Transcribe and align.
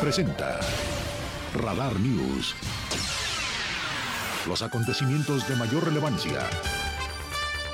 presenta 0.00 0.58
Radar 1.54 1.98
News. 2.00 2.54
Los 4.48 4.62
acontecimientos 4.62 5.46
de 5.46 5.56
mayor 5.56 5.84
relevancia. 5.84 6.40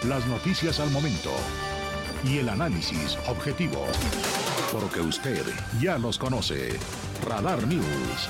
Las 0.02 0.26
noticias 0.26 0.80
al 0.80 0.90
momento. 0.90 1.30
Y 2.24 2.38
el 2.38 2.48
análisis 2.48 3.16
objetivo. 3.28 3.86
Porque 4.72 5.00
usted 5.00 5.44
ya 5.80 5.98
los 5.98 6.18
conoce. 6.18 6.78
Radar 7.24 7.64
News. 7.66 8.28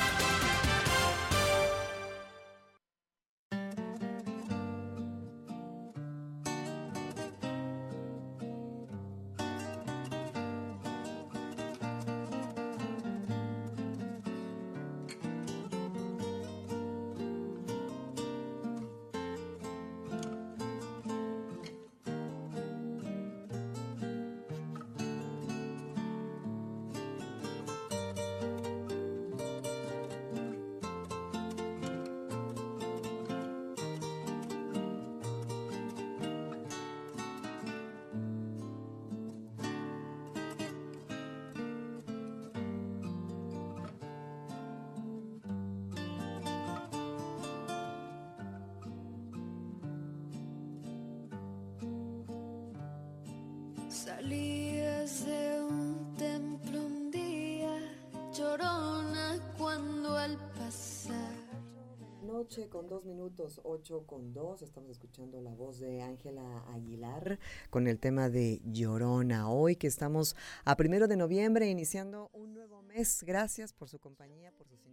con 63.86 64.32
2, 64.32 64.62
estamos 64.62 64.90
escuchando 64.90 65.40
la 65.40 65.54
voz 65.54 65.78
de 65.78 66.02
Ángela 66.02 66.64
Aguilar 66.74 67.38
con 67.70 67.86
el 67.86 68.00
tema 68.00 68.28
de 68.28 68.60
Llorona. 68.64 69.48
Hoy 69.48 69.76
que 69.76 69.86
estamos 69.86 70.34
a 70.64 70.76
primero 70.76 71.06
de 71.06 71.16
noviembre 71.16 71.70
iniciando 71.70 72.28
un 72.32 72.52
nuevo 72.52 72.82
mes. 72.82 73.22
Gracias 73.22 73.72
por 73.72 73.88
su 73.88 74.00
compañía, 74.00 74.50
por 74.50 74.66
sus 74.66 74.84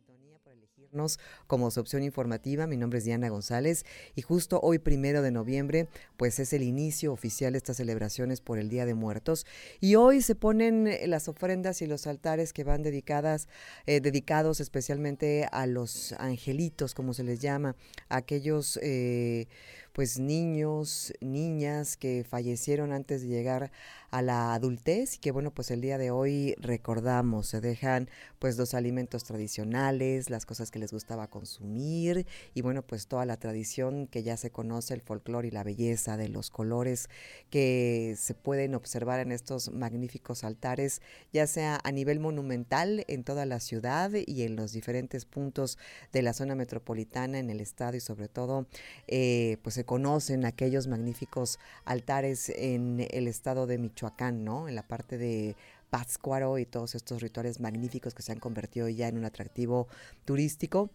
como 1.48 1.72
su 1.72 1.80
opción 1.80 2.04
informativa. 2.04 2.68
Mi 2.68 2.78
nombre 2.78 3.00
es 3.00 3.06
Diana 3.06 3.30
González 3.30 3.86
y 4.16 4.22
justo 4.22 4.60
hoy 4.62 4.80
primero 4.80 5.22
de 5.22 5.32
noviembre, 5.32 5.88
pues 6.18 6.40
es 6.40 6.54
el 6.54 6.64
inicio 6.64 7.12
oficial 7.12 7.54
de 7.54 7.58
estas 7.58 7.78
celebraciones 7.78 8.42
por 8.42 8.60
el 8.60 8.70
Día 8.70 8.86
de 8.86 8.94
Muertos. 8.94 9.46
Y 9.80 9.96
hoy 9.96 10.22
se 10.22 10.36
ponen 10.36 10.88
eh, 10.88 11.08
las 11.08 11.28
ofrendas 11.28 11.82
y 11.82 11.88
los 11.88 12.08
altares 12.08 12.54
que 12.54 12.64
van 12.64 12.84
dedicadas, 12.84 13.48
eh, 13.86 14.02
dedicados 14.02 14.60
especialmente 14.60 15.48
a 15.52 15.66
los 15.68 16.14
angelitos, 16.14 16.94
como 16.94 17.14
se 17.14 17.24
les 17.24 17.40
llama, 17.40 17.76
aquellos 18.10 18.80
eh, 18.82 19.48
pues 19.94 20.20
niños, 20.20 21.14
niñas 21.22 21.98
que 21.98 22.26
fallecieron 22.28 22.92
antes 22.92 23.22
de 23.22 23.28
llegar 23.28 23.72
a 24.10 24.22
la 24.22 24.54
adultez 24.54 25.16
y 25.16 25.18
que 25.20 25.32
bueno, 25.32 25.52
pues 25.52 25.72
el 25.72 25.82
día 25.82 25.98
de 25.98 26.12
hoy 26.12 26.56
recordamos, 26.60 27.48
se 27.48 27.62
dejan 27.62 28.10
pues 28.40 28.58
los 28.58 28.74
alimentos 28.74 29.24
tradicionales, 29.24 30.30
las 30.30 30.46
cosas 30.46 30.72
que 30.72 30.80
les 30.80 30.92
gustaba 30.92 31.28
consumir 31.28 32.26
y 32.54 32.62
bueno, 32.62 32.82
pues 32.82 33.08
toda 33.08 33.26
la 33.26 33.38
tradición 33.38 34.08
que 34.08 34.24
ya 34.24 34.36
se 34.36 34.52
conoce, 34.52 34.96
el 34.96 35.02
folclore 35.02 35.48
y 35.48 35.52
la 35.52 35.64
belleza 35.64 36.18
de 36.18 36.28
los 36.28 36.50
colores 36.50 37.08
que 37.52 38.16
se 38.18 38.34
pueden 38.34 38.76
observar 38.76 39.20
en 39.20 39.32
estos 39.32 39.72
magníficos 39.72 40.44
altares, 40.44 41.02
ya 41.32 41.46
sea 41.46 41.80
a 41.84 41.92
nivel 41.92 42.20
monumental 42.20 43.06
en 43.08 43.24
toda 43.24 43.46
la 43.46 43.60
ciudad 43.60 44.12
y 44.14 44.44
en 44.44 44.56
los 44.56 44.74
diferentes 44.74 45.26
puntos 45.26 45.78
de 46.12 46.24
la 46.24 46.34
zona 46.34 46.56
metropolitana, 46.56 47.40
en 47.40 47.50
el 47.52 47.62
estado 47.62 47.96
y 47.98 48.00
sobre 48.00 48.28
todo 48.28 48.68
eh, 49.08 49.58
pues 49.62 49.78
conocen 49.86 50.46
aquellos 50.46 50.88
magníficos 50.88 51.60
altares 51.86 52.50
en 52.50 53.08
el 53.12 53.28
estado 53.28 53.68
de 53.68 53.78
Michoacán 53.78 54.44
¿no? 54.44 54.68
En 54.68 54.76
la 54.76 54.88
parte 54.88 55.18
de 55.18 55.56
Pátzcuaro 55.90 56.58
y 56.58 56.66
todos 56.66 56.96
estos 56.96 57.22
rituales 57.22 57.60
magníficos 57.60 58.14
que 58.16 58.24
se 58.24 58.32
han 58.32 58.40
convertido 58.40 58.90
ya 58.90 59.08
en 59.08 59.18
un 59.18 59.26
atractivo 59.26 59.88
turístico. 60.26 60.90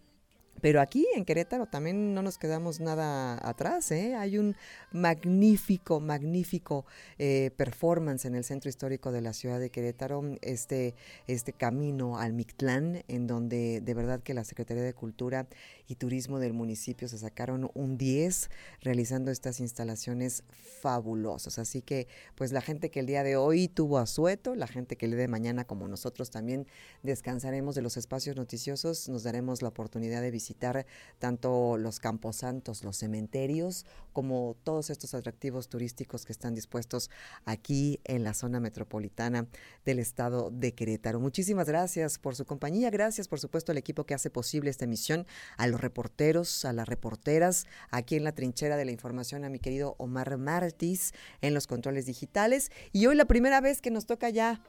Pero 0.61 0.81
aquí 0.81 1.07
en 1.15 1.25
Querétaro 1.25 1.67
también 1.67 2.13
no 2.13 2.21
nos 2.21 2.37
quedamos 2.37 2.79
nada 2.79 3.39
atrás. 3.47 3.91
¿eh? 3.91 4.15
Hay 4.15 4.37
un 4.37 4.55
magnífico, 4.91 5.99
magnífico 5.99 6.85
eh, 7.17 7.51
performance 7.55 8.25
en 8.25 8.35
el 8.35 8.43
centro 8.43 8.69
histórico 8.69 9.11
de 9.11 9.21
la 9.21 9.33
ciudad 9.33 9.59
de 9.59 9.69
Querétaro, 9.69 10.21
este, 10.41 10.95
este 11.27 11.53
camino 11.53 12.17
al 12.17 12.33
Mictlán, 12.33 13.03
en 13.07 13.27
donde 13.27 13.81
de 13.81 13.93
verdad 13.93 14.21
que 14.21 14.33
la 14.33 14.43
Secretaría 14.43 14.83
de 14.83 14.93
Cultura 14.93 15.47
y 15.87 15.95
Turismo 15.95 16.39
del 16.39 16.53
municipio 16.53 17.07
se 17.07 17.17
sacaron 17.17 17.71
un 17.73 17.97
10 17.97 18.49
realizando 18.81 19.31
estas 19.31 19.59
instalaciones 19.59 20.43
fabulosas. 20.81 21.57
Así 21.57 21.81
que 21.81 22.07
pues 22.35 22.51
la 22.51 22.61
gente 22.61 22.91
que 22.91 22.99
el 22.99 23.05
día 23.05 23.23
de 23.23 23.37
hoy 23.37 23.67
tuvo 23.67 23.97
asueto, 23.97 24.55
la 24.55 24.67
gente 24.67 24.97
que 24.97 25.05
el 25.05 25.11
día 25.11 25.21
de 25.21 25.27
mañana 25.27 25.65
como 25.65 25.87
nosotros 25.87 26.29
también 26.29 26.67
descansaremos 27.03 27.75
de 27.75 27.81
los 27.81 27.97
espacios 27.97 28.35
noticiosos, 28.35 29.09
nos 29.09 29.23
daremos 29.23 29.61
la 29.61 29.69
oportunidad 29.69 30.21
de 30.21 30.31
visitar 30.39 30.85
tanto 31.19 31.77
los 31.77 31.99
camposantos, 31.99 32.85
los 32.85 32.95
cementerios, 32.95 33.85
como 34.13 34.55
todos 34.63 34.89
estos 34.89 35.13
atractivos 35.13 35.67
turísticos 35.67 36.25
que 36.25 36.31
están 36.31 36.55
dispuestos 36.55 37.09
aquí 37.43 37.99
en 38.05 38.23
la 38.23 38.33
zona 38.33 38.61
metropolitana 38.61 39.47
del 39.85 39.99
estado 39.99 40.49
de 40.49 40.73
Querétaro. 40.73 41.19
Muchísimas 41.19 41.67
gracias 41.67 42.19
por 42.19 42.35
su 42.37 42.45
compañía, 42.45 42.89
gracias 42.89 43.27
por 43.27 43.39
supuesto 43.39 43.73
al 43.73 43.77
equipo 43.77 44.05
que 44.05 44.13
hace 44.13 44.29
posible 44.29 44.69
esta 44.69 44.85
emisión, 44.85 45.27
a 45.57 45.67
los 45.67 45.81
reporteros, 45.81 46.63
a 46.63 46.71
las 46.71 46.87
reporteras, 46.87 47.67
aquí 47.91 48.15
en 48.15 48.23
la 48.23 48.31
trinchera 48.31 48.77
de 48.77 48.85
la 48.85 48.91
información, 48.91 49.43
a 49.43 49.49
mi 49.49 49.59
querido 49.59 49.95
Omar 49.97 50.37
Martis 50.37 51.13
en 51.41 51.53
los 51.53 51.67
controles 51.67 52.05
digitales. 52.05 52.71
Y 52.93 53.07
hoy 53.07 53.15
la 53.15 53.25
primera 53.25 53.59
vez 53.59 53.81
que 53.81 53.91
nos 53.91 54.05
toca 54.05 54.29
ya 54.29 54.61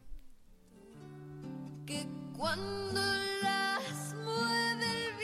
Que 1.86 2.08
cuando 2.38 3.02
las 3.42 4.14
mueve 4.14 4.86
el 5.08 5.18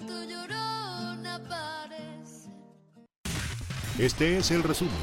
viento 0.00 0.24
llorona 0.24 1.42
parece. 1.48 2.48
Este 3.98 4.38
es 4.38 4.50
el 4.50 4.62
resumen, 4.62 4.94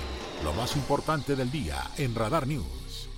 lo 0.46 0.54
más 0.54 0.76
importante 0.76 1.36
del 1.36 1.50
día 1.50 1.76
en 1.98 2.14
Radar 2.14 2.46
News. 2.46 3.10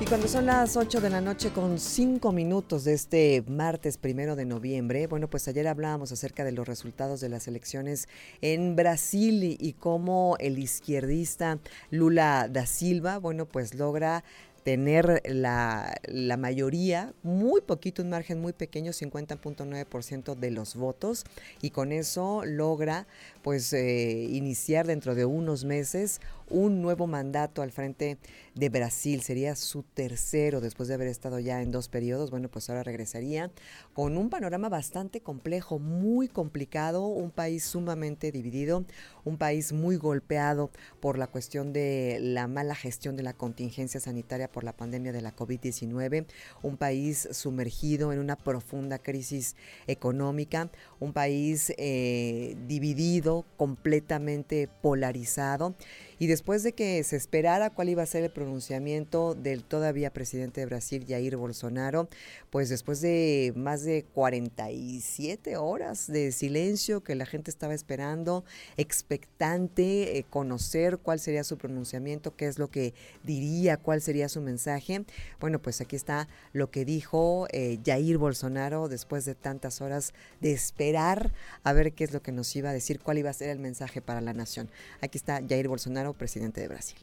Y 0.00 0.04
cuando 0.06 0.26
son 0.26 0.46
las 0.46 0.76
8 0.76 1.00
de 1.00 1.08
la 1.08 1.20
noche 1.20 1.50
con 1.50 1.78
5 1.78 2.32
minutos 2.32 2.82
de 2.82 2.94
este 2.94 3.44
martes 3.46 3.96
primero 3.96 4.34
de 4.34 4.44
noviembre, 4.44 5.06
bueno, 5.06 5.30
pues 5.30 5.46
ayer 5.46 5.68
hablábamos 5.68 6.10
acerca 6.10 6.42
de 6.42 6.50
los 6.50 6.66
resultados 6.66 7.20
de 7.20 7.28
las 7.28 7.46
elecciones 7.46 8.08
en 8.40 8.74
Brasil 8.74 9.44
y, 9.44 9.56
y 9.60 9.74
cómo 9.74 10.36
el 10.40 10.58
izquierdista 10.58 11.60
Lula 11.92 12.48
da 12.50 12.66
Silva, 12.66 13.18
bueno, 13.18 13.46
pues 13.46 13.72
logra 13.74 14.24
tener 14.66 15.22
la, 15.26 15.94
la, 16.08 16.36
mayoría, 16.36 17.14
muy 17.22 17.60
poquito, 17.60 18.02
un 18.02 18.10
margen 18.10 18.40
muy 18.40 18.52
pequeño, 18.52 18.90
50.9% 18.90 20.34
de 20.34 20.50
los 20.50 20.74
votos, 20.74 21.24
y 21.62 21.70
con 21.70 21.92
eso 21.92 22.42
logra 22.44 23.06
pues 23.42 23.72
eh, 23.72 24.26
iniciar 24.28 24.88
dentro 24.88 25.14
de 25.14 25.24
unos 25.24 25.64
meses 25.64 26.20
un 26.48 26.82
nuevo 26.82 27.06
mandato 27.06 27.62
al 27.62 27.72
frente 27.72 28.18
de 28.54 28.68
Brasil. 28.68 29.22
Sería 29.22 29.56
su 29.56 29.82
tercero 29.82 30.60
después 30.60 30.88
de 30.88 30.94
haber 30.94 31.08
estado 31.08 31.38
ya 31.38 31.62
en 31.62 31.70
dos 31.70 31.88
periodos. 31.88 32.30
Bueno, 32.30 32.48
pues 32.48 32.68
ahora 32.68 32.82
regresaría 32.82 33.50
con 33.92 34.16
un 34.16 34.30
panorama 34.30 34.68
bastante 34.68 35.20
complejo, 35.20 35.78
muy 35.78 36.28
complicado, 36.28 37.06
un 37.06 37.30
país 37.30 37.64
sumamente 37.64 38.32
dividido, 38.32 38.84
un 39.24 39.38
país 39.38 39.72
muy 39.72 39.96
golpeado 39.96 40.70
por 41.00 41.18
la 41.18 41.26
cuestión 41.26 41.72
de 41.72 42.18
la 42.20 42.46
mala 42.46 42.74
gestión 42.74 43.16
de 43.16 43.22
la 43.22 43.32
contingencia 43.32 44.00
sanitaria 44.00 44.50
por 44.50 44.64
la 44.64 44.76
pandemia 44.76 45.12
de 45.12 45.22
la 45.22 45.34
COVID-19, 45.34 46.26
un 46.62 46.76
país 46.76 47.28
sumergido 47.32 48.12
en 48.12 48.18
una 48.18 48.36
profunda 48.36 48.98
crisis 48.98 49.56
económica, 49.86 50.70
un 51.00 51.12
país 51.12 51.72
eh, 51.76 52.56
dividido, 52.66 53.44
completamente 53.56 54.68
polarizado 54.82 55.74
y 56.18 56.26
después 56.26 56.62
de 56.62 56.72
que 56.72 57.02
se 57.04 57.16
esperara 57.16 57.70
cuál 57.70 57.88
iba 57.88 58.02
a 58.02 58.06
ser 58.06 58.24
el 58.24 58.30
pronunciamiento 58.30 59.34
del 59.34 59.62
todavía 59.62 60.12
presidente 60.12 60.60
de 60.60 60.66
Brasil, 60.66 61.04
Jair 61.06 61.36
Bolsonaro, 61.36 62.08
pues 62.50 62.68
después 62.68 63.00
de 63.00 63.52
más 63.56 63.84
de 63.84 64.04
47 64.14 65.56
horas 65.56 66.06
de 66.06 66.32
silencio 66.32 67.02
que 67.02 67.14
la 67.14 67.26
gente 67.26 67.50
estaba 67.50 67.74
esperando, 67.74 68.44
expectante, 68.76 70.18
eh, 70.18 70.24
conocer 70.28 70.98
cuál 70.98 71.20
sería 71.20 71.44
su 71.44 71.58
pronunciamiento, 71.58 72.34
qué 72.34 72.46
es 72.46 72.58
lo 72.58 72.68
que 72.70 72.94
diría, 73.24 73.76
cuál 73.76 74.00
sería 74.00 74.28
su 74.28 74.40
mensaje. 74.40 75.04
Bueno, 75.40 75.60
pues 75.60 75.80
aquí 75.80 75.96
está 75.96 76.28
lo 76.52 76.70
que 76.70 76.84
dijo 76.84 77.46
eh, 77.50 77.78
Jair 77.84 78.18
Bolsonaro 78.18 78.88
después 78.88 79.24
de 79.24 79.34
tantas 79.34 79.80
horas 79.80 80.14
de 80.40 80.52
esperar 80.52 81.32
a 81.62 81.72
ver 81.72 81.92
qué 81.92 82.04
es 82.04 82.12
lo 82.12 82.22
que 82.22 82.32
nos 82.32 82.54
iba 82.56 82.70
a 82.70 82.72
decir, 82.72 83.00
cuál 83.00 83.18
iba 83.18 83.30
a 83.30 83.34
ser 83.34 83.50
el 83.50 83.58
mensaje 83.58 84.00
para 84.00 84.20
la 84.20 84.32
nación. 84.32 84.70
Aquí 85.00 85.18
está 85.18 85.40
Jair 85.46 85.68
Bolsonaro, 85.68 86.05
presidente 86.14 86.60
de 86.60 86.68
Brasil. 86.68 86.98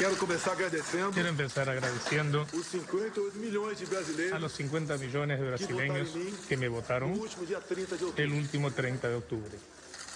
Quero 0.00 0.16
começar 0.16 0.52
agradecendo 0.52 1.12
Quiero 1.12 1.28
empezar 1.28 1.68
agradeciendo 1.68 2.46
os 2.54 2.66
58 2.66 3.36
milhões 3.36 3.78
de 3.78 3.84
brasileiros 3.84 4.32
a 4.32 4.38
los 4.38 4.52
50 4.52 4.96
millones 4.96 5.38
de 5.38 5.46
brasileños 5.46 6.08
que 6.48 6.56
me 6.56 6.68
votaron 6.68 7.12
no 7.12 7.20
último 7.20 7.44
dia 7.44 7.60
30 7.60 7.96
de 7.96 8.04
outubro. 8.04 8.24
el 8.24 8.32
último 8.32 8.70
30 8.70 9.08
de 9.08 9.14
octubre. 9.16 9.58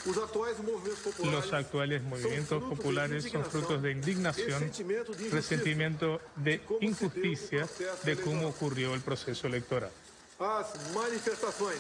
Los 0.07 1.53
actuales 1.53 2.03
movimientos 2.03 2.63
populares 2.63 3.25
son 3.31 3.45
frutos 3.45 3.83
de 3.83 3.93
indignación, 3.93 4.61
de 4.61 5.01
injustiça. 5.01 5.35
resentimiento 5.37 6.21
de 6.37 6.61
injusticia 6.81 7.67
de 8.05 8.17
cómo 8.17 8.49
ocurrió 8.49 8.95
el 8.95 9.01
proceso 9.01 9.47
electoral. 9.47 9.91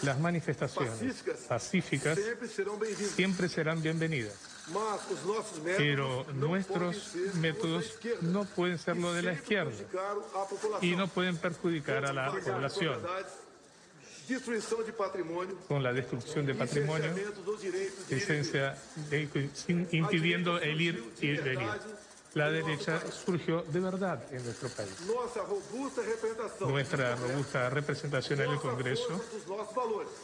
Las 0.02 0.18
manifestaciones 0.20 1.24
pacíficas 1.48 2.18
siempre 3.16 3.48
serán 3.48 3.82
bienvenidas, 3.82 4.34
pero 5.76 6.24
nuestros 6.34 7.14
métodos 7.34 7.98
no 8.22 8.44
pueden 8.44 8.78
ser 8.78 8.94
que 8.94 9.00
lo 9.00 9.12
de 9.12 9.22
la 9.22 9.32
izquierda. 9.32 9.72
y 10.82 10.94
no 10.96 11.08
pueden 11.08 11.36
perjudicar 11.36 12.04
a 12.06 12.12
la 12.12 12.32
población. 12.54 13.00
con 15.68 15.82
la 15.82 15.92
destrucción 15.92 16.46
de 16.46 16.54
patrimonio, 16.54 17.10
e 17.10 17.14
vir. 17.14 17.92
licencia 18.08 18.78
de- 19.10 19.28
impidiendo 19.90 20.58
el 20.58 20.80
ir 20.80 21.12
y 21.20 21.26
venir. 21.42 21.68
La 22.34 22.50
derecha 22.50 23.00
surgió 23.12 23.62
de 23.62 23.78
verdad 23.81 24.20
en 24.32 24.44
nuestro 24.44 24.69
país. 24.70 24.90
Nuestra 26.60 27.14
robusta 27.14 27.70
representación 27.70 28.40
en 28.40 28.50
el 28.50 28.58
Congreso 28.58 29.20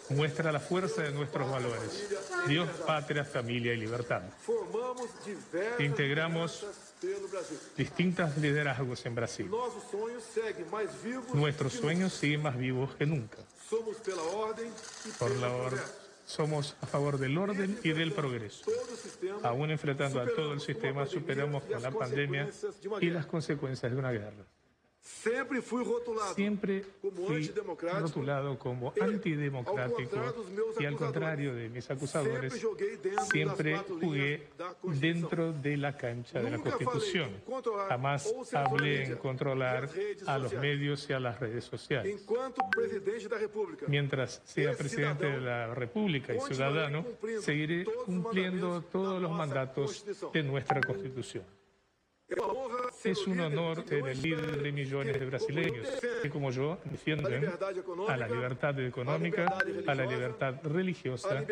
muestra 0.08 0.50
la 0.50 0.58
fuerza 0.60 1.02
de 1.02 1.12
nuestros 1.12 1.48
valores. 1.50 2.08
Dios, 2.48 2.68
patria, 2.86 3.24
familia 3.24 3.72
y 3.74 3.76
libertad. 3.76 4.22
Integramos. 5.78 6.66
Distintos 7.76 8.36
liderazgos 8.36 9.06
en 9.06 9.14
Brasil. 9.14 9.50
Nuestros 11.32 11.72
sueños 11.72 12.12
siguen 12.12 12.42
más 12.42 12.58
vivos 12.58 12.94
que 12.96 13.06
nunca. 13.06 13.38
e 13.70 15.12
Por 15.18 15.30
la 15.36 15.48
or- 15.54 15.68
progresso. 15.70 15.99
Somos 16.30 16.76
a 16.80 16.86
favor 16.86 17.18
del 17.18 17.36
orden 17.36 17.78
y 17.82 17.90
del 17.90 18.12
progreso. 18.12 18.64
Aún 19.42 19.70
enfrentando 19.70 20.20
a 20.20 20.26
todo 20.26 20.52
el 20.52 20.60
sistema, 20.60 21.04
superamos 21.06 21.64
con 21.64 21.82
la 21.82 21.90
pandemia 21.90 22.48
y 23.00 23.10
las 23.10 23.26
consecuencias 23.26 23.90
de 23.90 23.98
una 23.98 24.12
guerra. 24.12 24.46
Sempre 25.02 25.60
fui 25.60 25.84
rotulado 25.84 26.34
Siempre 26.34 26.84
como 27.00 27.26
fui 27.26 27.36
antidemocrático 27.36 28.00
rotulado 28.00 28.58
como 28.58 28.92
antidemocrático 29.00 30.16
y 30.78 30.84
al 30.84 30.96
contrario 30.96 31.54
de 31.54 31.68
mis 31.68 31.90
acusadores, 31.90 32.66
siempre 33.30 33.78
jugué 33.78 34.48
dentro 34.82 35.52
de 35.52 35.76
la 35.76 35.96
cancha 35.96 36.40
de 36.40 36.50
la 36.50 36.58
Constitución. 36.58 37.30
em 37.30 37.40
controlar 37.40 37.88
Jamás 37.88 38.34
hablé 38.52 39.04
en 39.04 39.16
controlar 39.16 39.84
e 39.84 39.86
redes 39.86 40.28
a 40.28 40.38
los 40.38 40.52
medios 40.54 41.08
y 41.08 41.12
a 41.12 41.20
las 41.20 41.40
redes 41.40 41.64
sociales. 41.64 42.26
Mientras 43.88 44.42
sea 44.44 44.72
presidente 44.74 45.26
de 45.26 45.40
la 45.40 45.74
República 45.74 46.34
y 46.34 46.40
ciudadano, 46.40 47.04
seguiré 47.40 47.84
cumpliendo 47.84 48.82
todos 48.82 49.20
los 49.20 49.30
mandatos 49.30 50.04
de 50.32 50.42
nuestra 50.42 50.80
Constitución. 50.80 51.59
Es 53.02 53.26
un 53.26 53.40
honor 53.40 53.84
el 53.90 54.22
líder 54.22 54.62
de 54.62 54.72
millones 54.72 55.18
de 55.18 55.26
brasileños 55.26 55.88
que, 56.22 56.30
como 56.30 56.50
yo, 56.50 56.78
defienden 56.84 57.50
a 58.08 58.16
la 58.16 58.28
libertad 58.28 58.78
económica, 58.80 59.46
a 59.86 59.94
la 59.94 60.06
libertad 60.06 60.54
religiosa, 60.64 61.44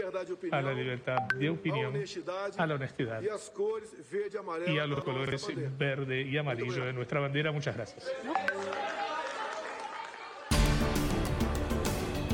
a 0.51 0.63
la 0.63 0.73
libertad 0.73 1.19
de 1.35 1.51
opinión, 1.51 1.95
a 2.57 2.67
la 2.67 2.75
honestidad 2.75 3.23
y 4.67 4.79
a 4.79 4.87
los 4.87 5.03
colores 5.03 5.47
verde 5.79 6.23
y 6.23 6.37
amarillo 6.37 6.85
de 6.85 6.93
nuestra 6.93 7.21
bandera. 7.21 7.51
Muchas 7.51 7.75
gracias. 7.75 8.13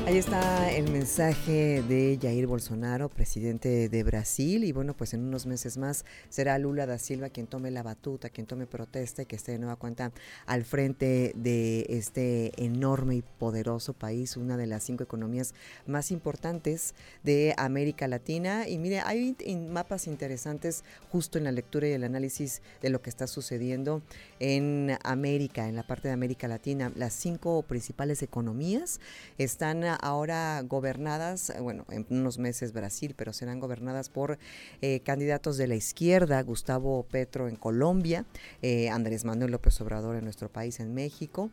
Ahí 0.05 0.19
está 0.19 0.71
el 0.71 0.91
mensaje 0.91 1.81
de 1.81 2.19
Jair 2.21 2.45
Bolsonaro, 2.45 3.09
presidente 3.09 3.89
de 3.89 4.03
Brasil, 4.03 4.63
y 4.63 4.71
bueno, 4.71 4.95
pues 4.95 5.15
en 5.15 5.21
unos 5.21 5.47
meses 5.47 5.77
más 5.77 6.05
será 6.29 6.59
Lula 6.59 6.85
da 6.85 6.99
Silva 6.99 7.31
quien 7.31 7.47
tome 7.47 7.71
la 7.71 7.81
batuta, 7.81 8.29
quien 8.29 8.45
tome 8.45 8.67
protesta 8.67 9.23
y 9.23 9.25
que 9.25 9.35
esté 9.35 9.53
de 9.53 9.57
nueva 9.57 9.77
cuenta 9.77 10.11
al 10.45 10.63
frente 10.63 11.33
de 11.35 11.87
este 11.89 12.51
enorme 12.63 13.15
y 13.15 13.23
poderoso 13.23 13.93
país, 13.93 14.37
una 14.37 14.57
de 14.57 14.67
las 14.67 14.83
cinco 14.83 15.03
economías 15.03 15.55
más 15.87 16.11
importantes 16.11 16.93
de 17.23 17.55
América 17.57 18.07
Latina. 18.07 18.67
Y 18.67 18.77
mire, 18.77 18.99
hay 18.99 19.35
mapas 19.71 20.05
interesantes 20.05 20.83
justo 21.09 21.39
en 21.39 21.45
la 21.45 21.51
lectura 21.51 21.87
y 21.87 21.93
el 21.93 22.03
análisis 22.03 22.61
de 22.79 22.91
lo 22.91 23.01
que 23.01 23.09
está 23.09 23.25
sucediendo 23.25 24.03
en 24.39 24.99
América, 25.03 25.67
en 25.67 25.75
la 25.75 25.87
parte 25.87 26.09
de 26.09 26.13
América 26.13 26.47
Latina. 26.47 26.91
Las 26.95 27.13
cinco 27.13 27.63
principales 27.63 28.21
economías 28.21 28.99
están 29.39 29.94
ahora 29.95 30.61
gobernadas, 30.61 31.49
eh, 31.49 31.59
bueno, 31.59 31.85
en 31.89 32.05
unos 32.09 32.37
meses 32.37 32.73
Brasil, 32.73 33.13
pero 33.17 33.33
serán 33.33 33.59
gobernadas 33.59 34.09
por 34.09 34.37
eh, 34.81 34.99
candidatos 35.01 35.57
de 35.57 35.67
la 35.67 35.75
izquierda, 35.75 36.41
Gustavo 36.43 37.03
Petro 37.03 37.47
en 37.47 37.55
Colombia, 37.55 38.25
eh, 38.61 38.89
Andrés 38.89 39.25
Manuel 39.25 39.51
López 39.51 39.79
Obrador 39.81 40.15
en 40.15 40.23
nuestro 40.23 40.49
país, 40.49 40.79
en 40.79 40.93
México, 40.93 41.49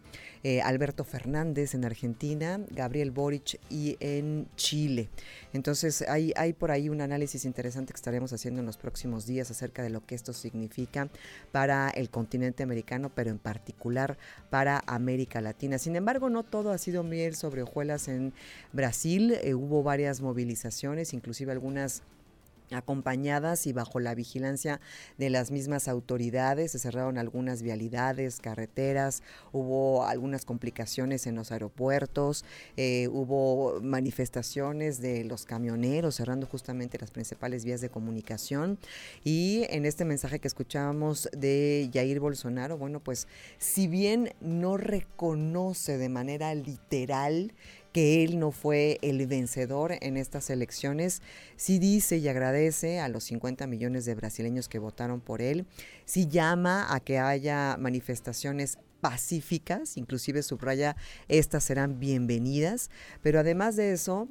Alberto 0.65 1.05
Fernández 1.05 1.75
en 1.75 1.85
Argentina, 1.85 2.61
Gabriel 2.71 3.13
Boric 3.13 3.61
y 3.71 3.97
en 4.01 4.49
Chile. 4.57 5.09
Entonces 5.53 6.03
hay, 6.03 6.33
hay 6.37 6.53
por 6.53 6.73
ahí 6.73 6.89
un 6.89 7.01
análisis 7.01 7.45
interesante 7.45 7.93
que 7.93 7.97
estaremos 7.97 8.33
haciendo 8.33 8.61
en 8.61 8.67
los 8.67 8.77
próximos 8.77 9.25
días 9.27 9.51
acerca 9.51 9.83
de 9.83 9.91
lo 9.91 10.05
que 10.05 10.15
esto 10.15 10.33
significa 10.33 11.09
para 11.53 11.91
el 11.91 12.11
continente 12.11 12.63
americano, 12.63 13.11
pero 13.15 13.31
en 13.31 13.39
particular 13.39 14.19
para 14.51 14.83
América 14.87 15.41
Latina. 15.41 15.79
Sin 15.79 15.97
embargo, 15.97 16.31
no 16.31 16.43
todo 16.43 16.73
ha 16.73 16.79
sido 16.79 17.03
miel 17.03 17.35
sobre 17.35 17.63
hojuelas 17.63 18.09
en 18.09 18.32
Brasil. 18.73 19.33
Eh, 19.43 19.55
hubo 19.55 19.83
varias 19.83 20.21
movilizaciones, 20.21 21.13
inclusive 21.15 21.53
algunas 21.53 22.03
acompañadas 22.75 23.67
y 23.67 23.73
bajo 23.73 24.01
la 24.01 24.15
vigilancia 24.15 24.81
de 25.19 25.31
las 25.31 25.51
mismas 25.51 25.89
autoridades. 25.89 26.73
Se 26.73 26.79
cerraron 26.79 27.19
algunas 27.19 27.63
vialidades, 27.63 28.41
carreteras, 28.41 29.23
hubo 29.53 30.05
algunas 30.07 30.45
complicaciones 30.45 31.27
en 31.27 31.35
los 31.35 31.53
aeropuertos, 31.53 32.45
eh, 32.77 33.09
hubo 33.09 33.81
manifestaciones 33.81 35.01
de 35.01 35.25
los 35.25 35.45
camioneros 35.45 36.17
cerrando 36.17 36.47
justamente 36.47 36.99
las 36.99 37.11
principales 37.11 37.65
vías 37.65 37.81
de 37.81 37.89
comunicación. 37.89 38.79
Y 39.25 39.65
en 39.71 39.87
este 39.87 40.05
mensaje 40.05 40.39
que 40.39 40.49
escuchábamos 40.49 41.29
de 41.37 41.91
Jair 41.93 42.21
Bolsonaro, 42.21 42.79
bueno, 42.79 43.01
pues 43.01 43.29
si 43.59 43.87
bien 43.87 44.33
no 44.41 44.77
reconoce 44.77 45.99
de 45.99 46.09
manera 46.09 46.55
literal 46.55 47.53
que 47.93 48.25
él 48.25 48.39
no 48.39 48.51
fue 48.51 48.99
el 49.03 49.27
vencedor 49.27 49.95
en 50.01 50.17
estas 50.17 50.51
elecciones. 50.51 51.23
Sí 51.57 51.79
dice 51.79 52.17
y 52.17 52.29
agradece 52.29 53.01
a 53.01 53.09
los 53.09 53.25
50 53.25 53.67
millones 53.67 54.05
de 54.05 54.15
brasileños 54.15 54.69
que 54.69 54.79
votaron 54.79 55.21
por 55.21 55.43
él. 55.43 55.67
Sí 56.05 56.27
llama 56.27 56.93
a 56.93 57.01
que 57.01 57.19
haya 57.19 57.77
manifestaciones 57.79 58.79
pacíficas, 59.01 59.97
inclusive 59.97 60.43
subraya, 60.43 60.97
estas 61.29 61.65
serán 61.65 61.99
bienvenidas, 61.99 62.91
pero 63.21 63.41
además 63.41 63.77
de 63.77 63.93
eso, 63.93 64.29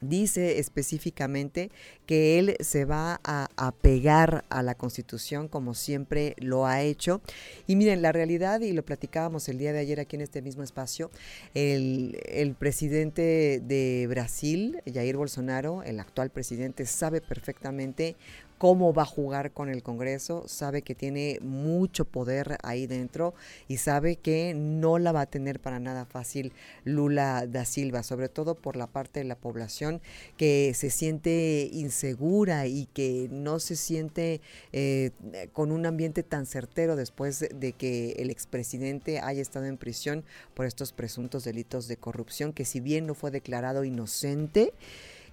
dice 0.00 0.58
específicamente 0.58 1.70
que 2.06 2.38
él 2.38 2.56
se 2.60 2.84
va 2.84 3.20
a 3.24 3.48
apegar 3.56 4.44
a 4.48 4.62
la 4.62 4.74
Constitución 4.74 5.48
como 5.48 5.74
siempre 5.74 6.34
lo 6.38 6.66
ha 6.66 6.82
hecho. 6.82 7.20
Y 7.66 7.76
miren, 7.76 8.02
la 8.02 8.12
realidad, 8.12 8.60
y 8.60 8.72
lo 8.72 8.84
platicábamos 8.84 9.48
el 9.48 9.58
día 9.58 9.72
de 9.72 9.80
ayer 9.80 10.00
aquí 10.00 10.16
en 10.16 10.22
este 10.22 10.42
mismo 10.42 10.62
espacio, 10.62 11.10
el, 11.54 12.18
el 12.26 12.54
presidente 12.54 13.60
de 13.62 14.06
Brasil, 14.08 14.82
Jair 14.92 15.16
Bolsonaro, 15.16 15.82
el 15.82 16.00
actual 16.00 16.30
presidente, 16.30 16.86
sabe 16.86 17.20
perfectamente 17.20 18.16
cómo 18.58 18.94
va 18.94 19.02
a 19.02 19.06
jugar 19.06 19.52
con 19.52 19.68
el 19.68 19.82
Congreso, 19.82 20.44
sabe 20.48 20.82
que 20.82 20.94
tiene 20.94 21.38
mucho 21.42 22.04
poder 22.04 22.58
ahí 22.62 22.86
dentro 22.86 23.34
y 23.68 23.76
sabe 23.78 24.16
que 24.16 24.54
no 24.54 24.98
la 24.98 25.12
va 25.12 25.22
a 25.22 25.26
tener 25.26 25.60
para 25.60 25.78
nada 25.78 26.06
fácil 26.06 26.52
Lula 26.84 27.46
da 27.46 27.64
Silva, 27.64 28.02
sobre 28.02 28.28
todo 28.28 28.54
por 28.54 28.76
la 28.76 28.86
parte 28.86 29.20
de 29.20 29.24
la 29.24 29.36
población 29.36 30.00
que 30.36 30.72
se 30.74 30.90
siente 30.90 31.68
insegura 31.72 32.66
y 32.66 32.86
que 32.86 33.28
no 33.30 33.58
se 33.58 33.76
siente 33.76 34.40
eh, 34.72 35.10
con 35.52 35.72
un 35.72 35.86
ambiente 35.86 36.22
tan 36.22 36.46
certero 36.46 36.96
después 36.96 37.46
de 37.54 37.72
que 37.72 38.12
el 38.12 38.30
expresidente 38.30 39.20
haya 39.20 39.42
estado 39.42 39.66
en 39.66 39.76
prisión 39.76 40.24
por 40.54 40.66
estos 40.66 40.92
presuntos 40.92 41.44
delitos 41.44 41.88
de 41.88 41.96
corrupción, 41.96 42.52
que 42.52 42.64
si 42.64 42.80
bien 42.80 43.06
no 43.06 43.14
fue 43.14 43.30
declarado 43.30 43.84
inocente, 43.84 44.72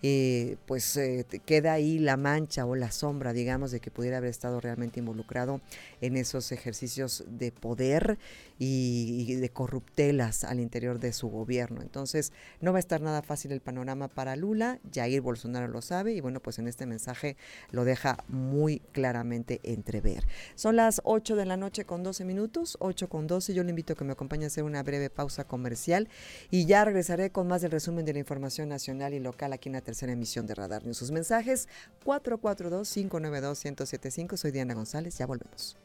eh, 0.06 0.58
pues 0.66 0.98
eh, 0.98 1.26
queda 1.46 1.72
ahí 1.72 1.98
la 1.98 2.18
mancha 2.18 2.66
o 2.66 2.76
la 2.76 2.92
sombra, 2.92 3.32
digamos, 3.32 3.72
de 3.72 3.80
que 3.80 3.90
pudiera 3.90 4.18
haber 4.18 4.32
estado 4.32 4.60
realmente 4.60 5.00
involucrado 5.00 5.62
en 6.02 6.18
esos 6.18 6.52
ejercicios 6.52 7.24
de 7.28 7.54
poder 7.54 8.18
y, 8.64 9.36
de 9.36 9.50
corruptelas 9.50 10.44
al 10.44 10.60
interior 10.60 11.00
de 11.00 11.14
su 11.14 11.30
gobierno. 11.30 11.82
Entonces, 11.82 12.32
no 12.62 12.72
va 12.72 12.78
a 12.78 12.80
estar 12.80 13.02
nada 13.02 13.22
fácil 13.22 13.52
el 13.52 13.62
panorama 13.62 14.08
para 14.08 14.36
Lula, 14.36 14.80
Jair 14.94 15.22
Bolsonaro 15.22 15.68
lo 15.68 15.82
sabe 15.82 16.14
y 16.14 16.22
bueno, 16.22 16.40
pues 16.40 16.60
en 16.60 16.68
este 16.68 16.86
mensaje 16.86 17.36
lo 17.72 17.84
deja 17.84 18.24
muy 18.28 18.80
claramente 18.92 19.60
entrever. 19.64 20.24
Son 20.56 20.76
las 20.76 21.02
8 21.04 21.36
de 21.36 21.46
la 21.46 21.58
noche 21.58 21.86
con 21.86 22.04
12 22.04 22.26
minutos, 22.26 22.78
8 22.80 23.10
con 23.10 23.26
12, 23.28 23.54
yo 23.54 23.64
le 23.64 23.70
invito 23.72 23.94
a 23.94 23.96
que 23.96 24.06
me 24.06 24.14
acompañe 24.14 24.46
a 24.46 24.48
hacer 24.48 24.64
una 24.64 24.84
breve 24.84 25.10
pausa 25.10 25.46
comercial 25.46 26.08
y 26.50 26.66
ya 26.66 26.86
regresaré 26.86 27.32
con 27.32 27.48
más 27.48 27.62
del 27.62 27.72
resumen 27.72 28.06
de 28.06 28.14
la 28.14 28.20
información 28.20 28.70
nacional 28.70 29.14
y 29.14 29.20
local 29.20 29.54
aquí 29.54 29.70
en 29.70 29.74
la 29.74 29.82
tercera 29.82 30.14
emisión 30.14 30.48
de 30.48 30.56
Radar 30.56 30.86
News. 30.86 30.98
Sus 30.98 31.12
mensajes 31.12 31.68
442-592-1075. 32.06 34.38
Soy 34.38 34.52
Diana 34.52 34.74
González, 34.74 35.18
ya 35.18 35.26
volvemos. 35.26 35.78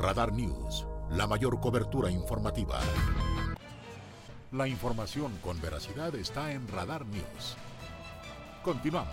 Radar 0.00 0.32
News, 0.32 0.86
la 1.10 1.26
mayor 1.26 1.60
cobertura 1.60 2.10
informativa. 2.10 2.80
La 4.50 4.66
información 4.66 5.30
con 5.42 5.60
veracidad 5.60 6.14
está 6.14 6.52
en 6.52 6.66
Radar 6.68 7.04
News. 7.04 7.54
Continuamos. 8.64 9.12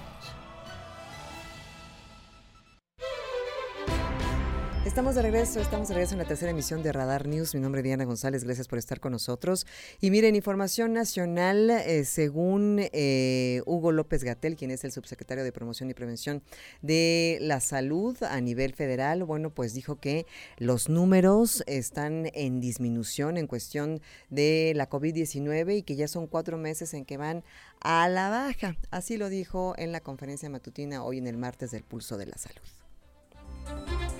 Estamos 4.88 5.15
de 5.15 5.22
regreso, 5.22 5.60
estamos 5.60 5.89
de 5.89 5.96
regreso 5.96 6.13
en 6.13 6.20
la 6.20 6.25
tercera 6.25 6.50
emisión 6.50 6.82
de 6.82 6.94
Radar 6.94 7.27
News. 7.27 7.53
Mi 7.53 7.60
nombre 7.60 7.82
es 7.82 7.84
Diana 7.84 8.06
González, 8.06 8.46
gracias 8.46 8.70
por 8.70 8.79
estar 8.79 9.01
con 9.01 9.12
nosotros. 9.12 9.67
Y 10.00 10.12
miren, 10.12 10.34
información 10.34 10.94
nacional, 10.94 11.70
eh, 11.70 12.06
según 12.06 12.79
eh, 12.79 13.62
Hugo 13.65 13.91
López 13.91 14.24
Gatel, 14.24 14.56
quien 14.56 14.72
es 14.72 14.86
el 14.86 14.94
subsecretario 14.94 15.44
de 15.44 15.51
Promoción 15.51 15.89
y 15.89 15.94
Prevención 15.94 16.41
de 16.82 17.38
la 17.41 17.60
Salud 17.60 18.15
a 18.24 18.39
nivel 18.39 18.74
federal, 18.74 19.25
bueno, 19.25 19.50
pues 19.50 19.74
dijo 19.74 20.00
que 20.00 20.25
los 20.58 20.88
números 20.88 21.65
están 21.67 22.32
en 22.34 22.62
disminución 22.62 23.36
en 23.36 23.48
cuestión 23.48 24.00
de 24.29 24.72
la 24.74 24.89
COVID-19 24.89 25.79
y 25.79 25.84
que 25.84 25.98
ya 25.98 26.08
son 26.08 26.27
cuatro 26.27 26.58
meses 26.58 26.94
en 26.94 27.03
que 27.03 27.17
van 27.17 27.44
a 27.82 28.08
la 28.08 28.29
baja. 28.29 28.77
Así 28.89 29.17
lo 29.17 29.27
dijo 29.27 29.75
en 29.77 29.91
la 29.91 30.00
conferencia 30.00 30.50
matutina 30.50 31.03
hoy 31.03 31.17
en 31.17 31.27
el 31.27 31.36
martes 31.36 31.72
del 31.72 31.84
Pulso 31.84 32.17
de 32.17 32.27
la 32.27 32.38
Salud. 32.38 34.17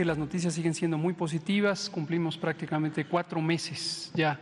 Que 0.00 0.04
las 0.06 0.16
noticias 0.16 0.54
siguen 0.54 0.72
siendo 0.72 0.96
muy 0.96 1.12
positivas. 1.12 1.90
Cumplimos 1.90 2.38
prácticamente 2.38 3.04
cuatro 3.04 3.38
meses 3.42 4.10
ya 4.14 4.40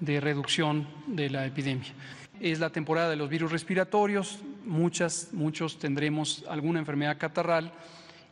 de 0.00 0.18
reducción 0.18 0.88
de 1.06 1.30
la 1.30 1.46
epidemia. 1.46 1.92
Es 2.40 2.58
la 2.58 2.70
temporada 2.70 3.08
de 3.08 3.14
los 3.14 3.28
virus 3.28 3.52
respiratorios, 3.52 4.40
muchas, 4.64 5.28
muchos 5.30 5.78
tendremos 5.78 6.44
alguna 6.48 6.80
enfermedad 6.80 7.16
catarral 7.16 7.72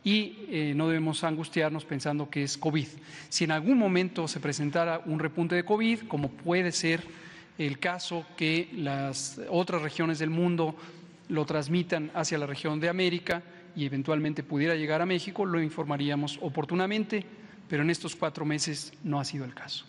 y 0.03 0.39
eh, 0.49 0.73
no 0.75 0.89
debemos 0.89 1.23
angustiarnos 1.23 1.85
pensando 1.85 2.29
que 2.29 2.43
es 2.43 2.57
COVID. 2.57 2.87
Si 3.29 3.45
en 3.45 3.51
algún 3.51 3.77
momento 3.77 4.27
se 4.27 4.41
presentara 4.41 5.01
un 5.05 5.19
repunte 5.19 5.55
de 5.55 5.63
COVID, 5.63 5.99
como 6.09 6.31
puede 6.31 6.73
ser 6.73 7.01
el 7.57 7.79
caso 7.79 8.25
que 8.35 8.67
las 8.73 9.39
otras 9.49 9.83
regiones 9.83 10.19
del 10.19 10.31
mundo 10.31 10.75
lo 11.29 11.45
transmitan 11.45 12.11
hacia 12.13 12.37
la 12.37 12.45
región 12.45 12.81
de 12.81 12.89
América, 12.89 13.41
y 13.77 13.85
eventualmente 13.85 14.41
pudiera 14.41 14.73
llegar 14.73 15.03
a 15.03 15.05
México, 15.05 15.45
lo 15.45 15.61
informaríamos 15.61 16.39
oportunamente, 16.41 17.23
pero 17.69 17.83
en 17.83 17.91
estos 17.91 18.15
cuatro 18.15 18.43
meses 18.43 18.91
no 19.03 19.19
ha 19.19 19.23
sido 19.23 19.45
el 19.45 19.53
caso. 19.53 19.85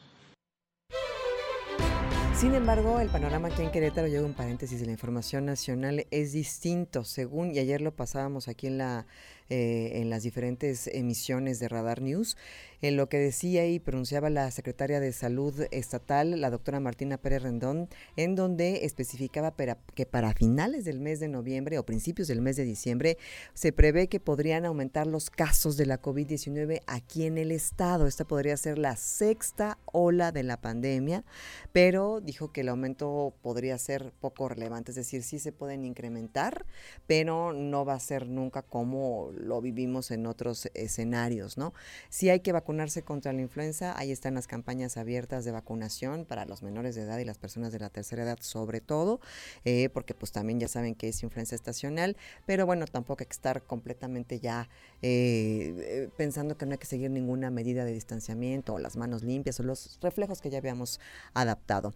Sin 2.35 2.54
embargo, 2.54 3.00
el 3.00 3.09
panorama 3.09 3.49
aquí 3.49 3.62
en 3.62 3.71
Querétaro, 3.71 4.07
llega 4.07 4.26
un 4.26 4.35
paréntesis 4.35 4.78
de 4.78 4.87
la 4.87 4.92
información 4.92 5.47
nacional, 5.47 6.07
es 6.11 6.33
distinto, 6.33 7.02
según, 7.02 7.52
y 7.52 7.61
ayer 7.61 7.80
lo 7.80 7.97
pasábamos 7.97 8.47
aquí 8.47 8.66
en 8.66 8.76
la 8.76 9.07
eh, 9.50 9.92
en 9.94 10.10
las 10.10 10.22
diferentes 10.22 10.88
emisiones 10.88 11.58
de 11.58 11.68
Radar 11.68 12.02
News. 12.02 12.36
En 12.80 12.96
lo 12.96 13.08
que 13.08 13.18
decía 13.18 13.66
y 13.66 13.80
pronunciaba 13.80 14.30
la 14.30 14.48
secretaria 14.52 15.00
de 15.00 15.12
Salud 15.12 15.66
Estatal, 15.72 16.40
la 16.40 16.48
doctora 16.48 16.78
Martina 16.78 17.18
Pérez 17.18 17.42
Rendón, 17.42 17.88
en 18.16 18.36
donde 18.36 18.84
especificaba 18.84 19.52
que 19.94 20.06
para 20.06 20.32
finales 20.32 20.84
del 20.84 21.00
mes 21.00 21.18
de 21.18 21.26
noviembre 21.26 21.78
o 21.78 21.84
principios 21.84 22.28
del 22.28 22.40
mes 22.40 22.54
de 22.54 22.64
diciembre 22.64 23.18
se 23.52 23.72
prevé 23.72 24.08
que 24.08 24.20
podrían 24.20 24.64
aumentar 24.64 25.08
los 25.08 25.28
casos 25.28 25.76
de 25.76 25.86
la 25.86 26.00
COVID-19 26.00 26.82
aquí 26.86 27.24
en 27.24 27.36
el 27.36 27.50
estado. 27.50 28.06
Esta 28.06 28.24
podría 28.24 28.56
ser 28.56 28.78
la 28.78 28.94
sexta 28.94 29.78
ola 29.86 30.30
de 30.30 30.44
la 30.44 30.60
pandemia, 30.60 31.24
pero 31.72 32.20
dijo 32.20 32.52
que 32.52 32.60
el 32.60 32.68
aumento 32.68 33.34
podría 33.42 33.76
ser 33.78 34.12
poco 34.20 34.48
relevante, 34.48 34.92
es 34.92 34.96
decir, 34.96 35.24
sí 35.24 35.40
se 35.40 35.50
pueden 35.50 35.84
incrementar, 35.84 36.64
pero 37.08 37.52
no 37.52 37.84
va 37.84 37.94
a 37.94 38.00
ser 38.00 38.28
nunca 38.28 38.62
como 38.62 39.32
lo 39.38 39.61
vivimos 39.61 40.11
en 40.11 40.26
otros 40.26 40.71
escenarios, 40.75 41.57
¿no? 41.59 41.73
Si 42.09 42.30
hay 42.30 42.40
que 42.40 42.52
vacunarse 42.52 43.02
contra 43.02 43.33
la 43.33 43.40
influenza, 43.40 43.99
ahí 43.99 44.11
están 44.11 44.35
las 44.35 44.47
campañas 44.47 44.97
abiertas 44.97 45.45
de 45.45 45.52
vacunación 45.52 46.25
para 46.25 46.45
los 46.45 46.62
menores 46.62 46.95
de 46.95 47.02
edad 47.02 47.18
y 47.18 47.25
las 47.25 47.38
personas 47.38 47.73
de 47.73 47.78
la 47.78 47.90
tercera 47.90 48.23
edad 48.23 48.38
sobre 48.40 48.80
todo, 48.80 49.21
eh, 49.64 49.88
porque 49.90 50.14
pues 50.14 50.33
también 50.33 50.61
ya 50.61 50.68
saben 50.68 50.95
que 50.95 51.09
es 51.09 51.23
influenza 51.23 51.54
estacional, 51.54 52.16
pero 52.47 52.66
bueno, 52.66 52.87
tampoco 52.87 53.23
hay 53.23 53.26
que 53.26 53.33
estar 53.33 53.62
completamente 53.62 54.40
ya 54.40 54.68
eh, 55.02 55.75
eh, 55.78 56.09
pensando 56.16 56.57
que 56.57 56.66
no 56.66 56.73
hay 56.73 56.78
que 56.78 56.87
seguir 56.87 57.11
ninguna 57.11 57.50
medida 57.50 57.85
de 57.85 57.92
distanciamiento 57.92 58.75
o 58.75 58.78
las 58.78 58.97
manos 58.97 59.23
limpias 59.23 59.61
o 59.61 59.62
los 59.62 59.99
reflejos 60.02 60.40
que 60.40 60.50
ya 60.50 60.59
habíamos 60.59 61.00
adaptado. 61.35 61.95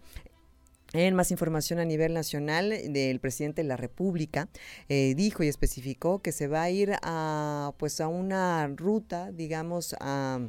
En 0.95 1.15
más 1.15 1.31
información 1.31 1.79
a 1.79 1.85
nivel 1.85 2.13
nacional, 2.13 2.69
del 2.69 3.19
presidente 3.19 3.63
de 3.63 3.67
la 3.67 3.77
República 3.77 4.47
eh, 4.89 5.15
dijo 5.15 5.41
y 5.41 5.47
especificó 5.47 6.21
que 6.21 6.31
se 6.31 6.47
va 6.47 6.61
a 6.61 6.69
ir 6.69 6.93
a 7.01 7.73
pues 7.79 7.99
a 7.99 8.07
una 8.07 8.67
ruta, 8.67 9.31
digamos, 9.31 9.95
a 9.99 10.39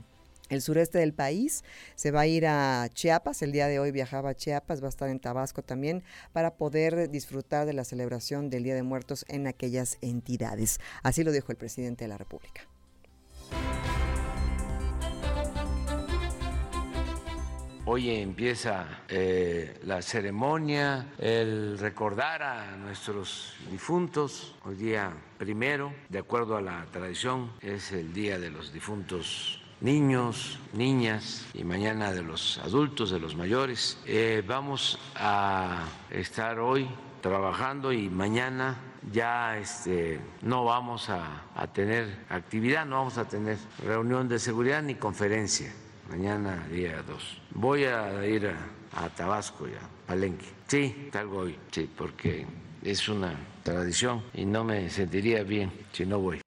el 0.51 0.61
sureste 0.61 0.99
del 0.99 1.15
país, 1.15 1.65
se 1.95 2.11
va 2.11 2.21
a 2.21 2.27
ir 2.27 2.47
a 2.47 2.91
Chiapas, 2.93 3.41
el 3.41 3.53
día 3.53 3.69
de 3.69 3.79
hoy 3.79 3.91
viajaba 3.91 4.31
a 4.31 4.35
Chiapas, 4.35 4.83
va 4.83 4.87
a 4.87 4.89
estar 4.91 5.09
en 5.09 5.19
Tabasco 5.19 5.63
también 5.63 6.03
para 6.35 6.57
poder 6.57 7.11
disfrutar 7.11 7.65
de 7.65 7.73
la 7.73 7.85
celebración 7.85 8.51
del 8.51 8.65
Día 8.65 8.75
de 8.75 8.83
Muertos 8.83 9.25
en 9.29 9.47
aquellas 9.47 9.97
entidades. 10.03 10.79
Así 11.03 11.25
lo 11.25 11.33
dijo 11.33 11.53
el 11.53 11.57
presidente 11.57 12.05
de 12.05 12.09
la 12.09 12.19
República. 12.19 12.69
Hoy 17.87 18.11
empieza 18.11 19.03
eh, 19.09 19.79
la 19.85 20.01
ceremonia, 20.01 21.13
el 21.19 21.79
recordar 21.79 22.43
a 22.43 22.77
nuestros 22.79 23.55
difuntos. 23.71 24.55
Hoy 24.65 24.77
día 24.77 25.13
primero, 25.37 25.93
de 26.09 26.19
acuerdo 26.19 26.57
a 26.57 26.63
la 26.63 26.87
tradición, 26.93 27.53
es 27.61 27.93
el 27.93 28.15
día 28.15 28.39
de 28.39 28.49
los 28.49 28.73
difuntos 28.73 29.61
niños, 29.83 30.59
niñas 30.73 31.45
y 31.53 31.63
mañana 31.63 32.11
de 32.11 32.23
los 32.23 32.57
adultos, 32.59 33.11
de 33.11 33.21
los 33.21 33.37
mayores. 33.37 33.99
Eh, 34.07 34.43
vamos 34.47 34.99
a 35.15 35.85
estar 36.11 36.59
hoy 36.61 36.89
trabajando 37.21 37.93
y 37.93 38.09
mañana 38.09 38.79
ya 39.13 39.59
este, 39.59 40.21
no 40.41 40.65
vamos 40.65 41.11
a, 41.11 41.43
tener 41.75 42.25
actividad, 42.31 42.87
no 42.87 42.97
vamos 42.97 43.19
a 43.19 43.29
tener 43.29 43.59
reunión 43.85 44.27
de 44.27 44.39
seguridad 44.39 44.83
ni 44.83 44.95
conferencia. 44.95 45.71
Mañana 46.09 46.67
día 46.71 47.03
2. 47.03 47.44
Voy 47.55 47.85
a 47.85 48.27
ir 48.27 48.49
a, 48.93 49.09
Tabasco 49.11 49.69
y 49.69 49.73
a 49.73 50.07
Palenque. 50.07 50.47
Sí, 50.67 51.09
salgo 51.13 51.39
hoy, 51.39 51.57
sí, 51.71 51.89
porque 51.97 52.47
es 52.83 53.09
una 53.09 53.35
tradición 53.63 54.23
y 54.35 54.45
no 54.45 54.65
me 54.65 54.91
sentiría 54.91 55.43
bien 55.43 55.73
si 55.93 56.05
no 56.05 56.19
voy. 56.19 56.44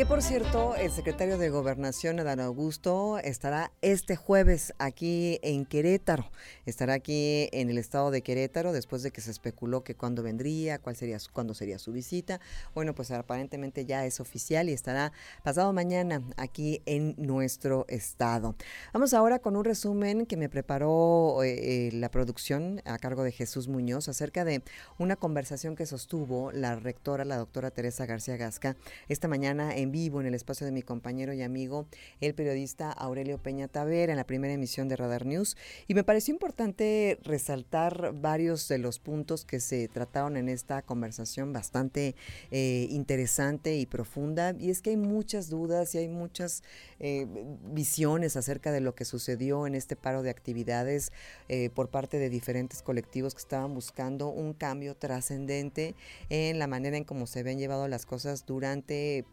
Que 0.00 0.06
por 0.06 0.22
cierto, 0.22 0.76
el 0.76 0.90
secretario 0.90 1.36
de 1.36 1.50
Gobernación, 1.50 2.20
Adán 2.20 2.40
Augusto, 2.40 3.18
estará 3.18 3.70
este 3.82 4.16
jueves 4.16 4.72
aquí 4.78 5.38
en 5.42 5.66
Querétaro. 5.66 6.30
Estará 6.64 6.94
aquí 6.94 7.50
en 7.52 7.68
el 7.68 7.76
estado 7.76 8.10
de 8.10 8.22
Querétaro 8.22 8.72
después 8.72 9.02
de 9.02 9.10
que 9.10 9.20
se 9.20 9.30
especuló 9.30 9.84
que 9.84 9.94
cuándo 9.94 10.22
vendría, 10.22 10.78
cuál 10.78 10.96
sería 10.96 11.18
su, 11.18 11.30
cuándo 11.30 11.52
sería 11.52 11.78
su 11.78 11.92
visita. 11.92 12.40
Bueno, 12.74 12.94
pues 12.94 13.10
aparentemente 13.10 13.84
ya 13.84 14.06
es 14.06 14.20
oficial 14.20 14.70
y 14.70 14.72
estará 14.72 15.12
pasado 15.44 15.70
mañana 15.74 16.22
aquí 16.38 16.80
en 16.86 17.14
nuestro 17.18 17.84
estado. 17.90 18.54
Vamos 18.94 19.12
ahora 19.12 19.40
con 19.40 19.54
un 19.54 19.66
resumen 19.66 20.24
que 20.24 20.38
me 20.38 20.48
preparó 20.48 21.42
eh, 21.42 21.88
eh, 21.88 21.92
la 21.92 22.10
producción 22.10 22.80
a 22.86 22.96
cargo 22.96 23.22
de 23.22 23.32
Jesús 23.32 23.68
Muñoz 23.68 24.08
acerca 24.08 24.46
de 24.46 24.62
una 24.96 25.16
conversación 25.16 25.76
que 25.76 25.84
sostuvo 25.84 26.52
la 26.52 26.76
rectora, 26.76 27.26
la 27.26 27.36
doctora 27.36 27.70
Teresa 27.70 28.06
García 28.06 28.38
Gasca, 28.38 28.78
esta 29.06 29.28
mañana 29.28 29.76
en 29.76 29.89
vivo 29.90 30.20
en 30.20 30.26
el 30.26 30.34
espacio 30.34 30.66
de 30.66 30.72
mi 30.72 30.82
compañero 30.82 31.32
y 31.32 31.42
amigo, 31.42 31.86
el 32.20 32.34
periodista 32.34 32.90
Aurelio 32.92 33.38
Peña 33.38 33.68
Tavera, 33.68 34.12
en 34.12 34.16
la 34.16 34.26
primera 34.26 34.54
emisión 34.54 34.88
de 34.88 34.96
Radar 34.96 35.26
News. 35.26 35.56
Y 35.88 35.94
me 35.94 36.04
pareció 36.04 36.32
importante 36.32 37.18
resaltar 37.22 38.12
varios 38.14 38.68
de 38.68 38.78
los 38.78 38.98
puntos 38.98 39.44
que 39.44 39.60
se 39.60 39.88
trataron 39.88 40.36
en 40.36 40.48
esta 40.48 40.82
conversación 40.82 41.52
bastante 41.52 42.14
eh, 42.50 42.86
interesante 42.90 43.76
y 43.76 43.86
profunda. 43.86 44.54
Y 44.58 44.70
es 44.70 44.82
que 44.82 44.90
hay 44.90 44.96
muchas 44.96 45.48
dudas 45.48 45.94
y 45.94 45.98
hay 45.98 46.08
muchas 46.08 46.62
eh, 46.98 47.26
visiones 47.72 48.36
acerca 48.36 48.72
de 48.72 48.80
lo 48.80 48.94
que 48.94 49.04
sucedió 49.04 49.66
en 49.66 49.74
este 49.74 49.96
paro 49.96 50.22
de 50.22 50.30
actividades 50.30 51.12
eh, 51.48 51.70
por 51.70 51.88
parte 51.88 52.18
de 52.18 52.30
diferentes 52.30 52.82
colectivos 52.82 53.34
que 53.34 53.40
estaban 53.40 53.74
buscando 53.74 54.28
un 54.28 54.52
cambio 54.52 54.94
trascendente 54.96 55.94
en 56.28 56.58
la 56.58 56.66
manera 56.66 56.96
en 56.96 57.04
cómo 57.04 57.26
se 57.26 57.40
habían 57.40 57.58
llevado 57.58 57.88
las 57.88 58.06
cosas 58.06 58.46
durante 58.46 59.24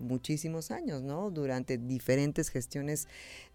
años, 0.71 1.03
¿no? 1.03 1.29
Durante 1.31 1.77
diferentes 1.77 2.49
gestiones 2.49 3.07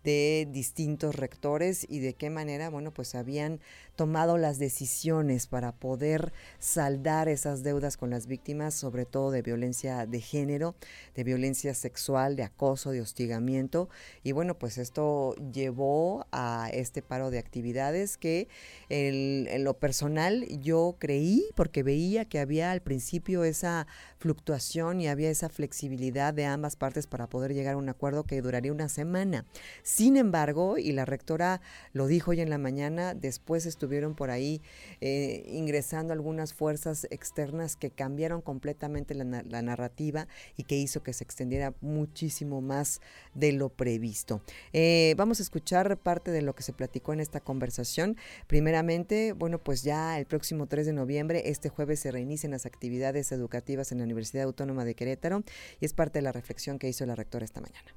de 0.05 0.49
distintos 0.51 1.15
rectores 1.15 1.87
y 1.89 2.01
de 2.01 2.15
qué 2.15 2.31
manera, 2.31 2.71
bueno, 2.71 2.93
pues 2.93 3.15
habían 3.15 3.61
tomado 3.97 4.39
las 4.39 4.59
decisiones 4.59 5.47
para 5.47 5.73
poder 5.73 6.33
saldar 6.59 7.29
esas 7.29 7.63
deudas 7.63 7.97
con 7.97 8.11
las 8.11 8.27
víctimas, 8.27 8.75
sobre 8.75 9.05
todo 9.05 9.31
de 9.31 9.43
violencia 9.43 10.07
de 10.07 10.21
género, 10.21 10.75
de 11.15 11.25
violencia 11.25 11.75
sexual, 11.75 12.37
de 12.37 12.43
acoso, 12.43 12.91
de 12.91 13.01
hostigamiento. 13.01 13.89
Y 14.23 14.33
bueno, 14.33 14.59
pues 14.59 14.79
esto 14.79 15.35
llevó 15.53 16.27
a 16.33 16.71
este 16.73 17.03
paro 17.03 17.31
de 17.31 17.39
actividades 17.39 18.17
que 18.17 18.49
en 18.89 19.65
lo 19.65 19.79
personal 19.79 20.47
yo 20.61 20.97
creí, 20.99 21.47
porque 21.55 21.83
veía 21.83 22.25
que 22.25 22.39
había 22.39 22.73
al 22.73 22.81
principio 22.81 23.45
esa 23.45 23.87
fluctuación 24.19 25.01
y 25.01 25.09
había 25.09 25.31
esa 25.31 25.49
flexibilidad 25.49 26.33
de 26.33 26.47
ambas 26.47 26.77
partes 26.77 27.07
para 27.07 27.29
poder 27.29 27.53
llegar 27.55 27.75
a 27.75 27.79
un 27.79 27.89
acuerdo 27.89 28.25
que 28.25 28.41
duraría 28.41 28.73
una 28.73 28.89
semana. 28.89 29.45
Sin 29.95 30.17
embargo, 30.17 30.79
y 30.79 30.93
la 30.93 31.05
rectora 31.05 31.61
lo 31.93 32.07
dijo 32.07 32.31
hoy 32.31 32.41
en 32.41 32.49
la 32.49 32.57
mañana, 32.57 33.13
después 33.13 33.67
estuvieron 33.67 34.15
por 34.15 34.31
ahí 34.31 34.63
eh, 35.03 35.45
ingresando 35.53 36.15
algunas 36.15 36.55
fuerzas 36.55 37.07
externas 37.11 37.77
que 37.77 37.91
cambiaron 37.91 38.41
completamente 38.41 39.15
la, 39.15 39.25
narrativa 39.61 40.29
y 40.57 40.65
que 40.65 40.77
hizo 40.77 41.03
que 41.03 41.13
se 41.13 41.25
extendiera 41.25 41.75
muchísimo 41.83 42.63
más 42.63 43.03
de 43.35 43.53
lo 43.53 43.69
previsto. 43.69 44.41
Eh, 44.73 45.15
vamos 45.19 45.41
a 45.41 45.43
escuchar 45.43 45.99
parte 45.99 46.31
de 46.31 46.41
lo 46.41 46.55
que 46.55 46.63
se 46.63 46.73
platicó 46.73 47.13
en 47.13 47.21
esta 47.21 47.41
conversación. 47.41 48.17
Primeramente, 48.47 49.35
bueno, 49.35 49.59
pues 49.59 49.83
ya 49.83 50.19
el 50.19 50.25
próximo 50.25 50.69
3 50.69 50.87
de 50.87 50.95
noviembre, 50.95 51.51
este 51.51 51.69
jueves 51.69 52.01
se 52.01 52.11
reinician 52.11 52.53
las 52.53 52.65
actividades 52.65 53.31
educativas 53.31 53.93
en 53.93 53.99
la 53.99 54.05
Universidad 54.05 54.45
Autónoma 54.45 54.87
de 54.87 54.95
Querétaro 54.95 55.45
y 55.81 55.85
es 55.85 55.93
parte 55.93 56.21
de 56.21 56.23
la 56.23 56.33
reflexión 56.33 56.79
que 56.79 56.89
hizo 56.89 57.05
la 57.05 57.15
rectora 57.15 57.45
esta 57.45 57.61
mañana. 57.61 57.93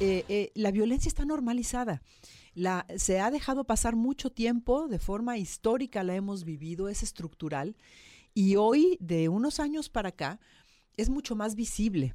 Eh, 0.00 0.24
eh, 0.28 0.52
la 0.54 0.70
violencia 0.70 1.08
está 1.08 1.24
normalizada. 1.24 2.02
La, 2.54 2.86
se 2.96 3.20
ha 3.20 3.30
dejado 3.30 3.64
pasar 3.64 3.96
mucho 3.96 4.30
tiempo, 4.30 4.88
de 4.88 4.98
forma 4.98 5.38
histórica 5.38 6.02
la 6.02 6.14
hemos 6.14 6.44
vivido, 6.44 6.88
es 6.88 7.02
estructural, 7.02 7.76
y 8.32 8.56
hoy, 8.56 8.96
de 9.00 9.28
unos 9.28 9.60
años 9.60 9.88
para 9.88 10.10
acá, 10.10 10.40
es 10.96 11.10
mucho 11.10 11.36
más 11.36 11.54
visible. 11.54 12.14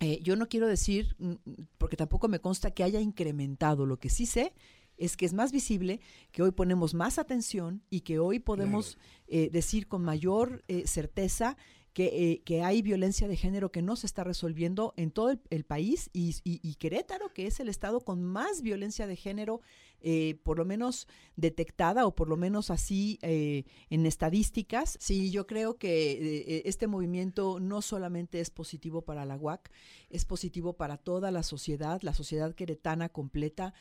Eh, 0.00 0.20
yo 0.22 0.36
no 0.36 0.48
quiero 0.48 0.66
decir, 0.66 1.16
mm, 1.18 1.34
porque 1.78 1.96
tampoco 1.96 2.28
me 2.28 2.40
consta 2.40 2.70
que 2.70 2.84
haya 2.84 3.00
incrementado, 3.00 3.86
lo 3.86 3.98
que 3.98 4.10
sí 4.10 4.26
sé 4.26 4.52
es 4.98 5.16
que 5.16 5.26
es 5.26 5.34
más 5.34 5.52
visible, 5.52 6.00
que 6.32 6.42
hoy 6.42 6.52
ponemos 6.52 6.94
más 6.94 7.18
atención 7.18 7.82
y 7.90 8.00
que 8.00 8.18
hoy 8.18 8.38
podemos 8.38 8.94
claro. 8.94 9.10
eh, 9.28 9.50
decir 9.52 9.88
con 9.88 10.02
mayor 10.02 10.64
eh, 10.68 10.86
certeza 10.86 11.56
que, 11.96 12.32
eh, 12.32 12.42
que, 12.44 12.62
hay 12.62 12.82
violencia 12.82 13.26
de 13.26 13.36
género 13.36 13.72
que 13.72 13.80
no 13.80 13.96
se 13.96 14.04
está 14.04 14.22
resolviendo 14.22 14.92
en 14.98 15.10
todo 15.10 15.30
el, 15.48 15.64
país 15.64 16.10
y, 16.12 16.36
y, 16.44 16.74
Querétaro, 16.74 17.32
que 17.32 17.46
es 17.46 17.58
el 17.58 17.70
estado 17.70 18.00
con 18.00 18.22
más 18.22 18.60
violencia 18.60 19.06
de 19.06 19.16
género 19.16 19.62
eh, 20.00 20.38
por 20.42 20.58
lo 20.58 20.64
menos 20.64 21.08
detectada 21.36 22.06
o 22.06 22.14
por 22.14 22.28
lo 22.28 22.36
menos 22.36 22.70
así 22.70 23.18
eh, 23.22 23.64
en 23.90 24.06
estadísticas. 24.06 24.96
Sí, 25.00 25.30
yo 25.30 25.46
creo 25.46 25.78
que 25.78 26.12
eh, 26.12 26.62
este 26.64 26.86
movimiento 26.86 27.60
no 27.60 27.82
solamente 27.82 28.40
es 28.40 28.50
positivo 28.50 29.02
para 29.02 29.24
la 29.24 29.36
UAC, 29.36 29.70
es 30.10 30.24
positivo 30.24 30.74
para 30.74 30.96
toda 30.96 31.30
la 31.30 31.42
sociedad, 31.42 32.00
la 32.02 32.14
sociedad 32.14 32.54
queretana 32.54 33.08
completa, 33.08 33.74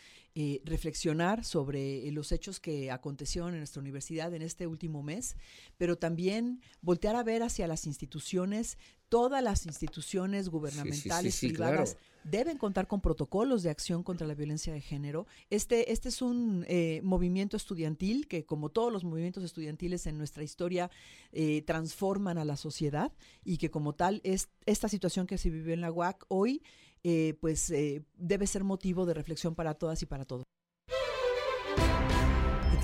reflexionar 0.66 1.46
sobre 1.46 2.12
los 2.12 2.34
hechos 2.34 2.60
que 2.60 2.92
acontecieron 2.92 3.54
en 3.54 3.60
nuestra 3.60 3.80
universidad 3.80 4.34
en 4.34 4.42
este 4.42 4.68
último 4.68 5.02
mes, 5.02 5.38
pero 5.78 5.98
también 5.98 6.60
voltear 6.82 7.16
a 7.16 7.24
ver 7.24 7.42
hacia 7.42 7.70
las 7.70 7.86
instituciones, 7.88 8.78
todas 9.10 9.44
las 9.44 9.66
instituciones 9.66 10.50
gubernamentales, 10.50 11.36
sí, 11.36 11.40
sí, 11.40 11.48
sí, 11.48 11.54
privadas. 11.54 11.96
Claro 11.96 12.16
deben 12.26 12.58
contar 12.58 12.88
con 12.88 13.02
protocolos 13.02 13.64
de 13.64 13.70
acción 13.70 14.04
contra 14.04 14.28
la 14.28 14.34
violencia 14.34 14.74
de 14.74 14.82
género. 14.82 15.28
Este, 15.50 15.92
este 15.92 16.10
es 16.10 16.22
un 16.22 16.66
eh, 16.68 17.00
movimiento 17.04 17.56
estudiantil 17.56 18.28
que, 18.28 18.46
como 18.46 18.70
todos 18.70 18.92
los 18.92 19.04
movimientos 19.04 19.44
estudiantiles 19.44 20.08
en 20.08 20.18
nuestra 20.18 20.44
historia, 20.44 20.90
eh, 21.32 21.62
transforman 21.62 22.38
a 22.38 22.46
la 22.46 22.58
sociedad 22.58 23.14
y 23.44 23.58
que 23.58 23.70
como 23.70 23.94
tal 23.94 24.22
es 24.24 24.50
esta 24.66 24.90
situación 24.90 25.28
que 25.28 25.38
se 25.38 25.50
vive 25.50 25.74
en 25.74 25.82
la 25.82 25.92
UAC 25.92 26.26
hoy, 26.28 26.64
eh, 27.04 27.38
pues 27.40 27.72
debe 28.18 28.48
ser 28.48 28.64
motivo 28.64 29.06
de 29.06 29.14
reflexión 29.14 29.54
para 29.54 29.76
todas 29.76 30.02
y 30.02 30.08
para 30.08 30.26
todos. 30.26 30.46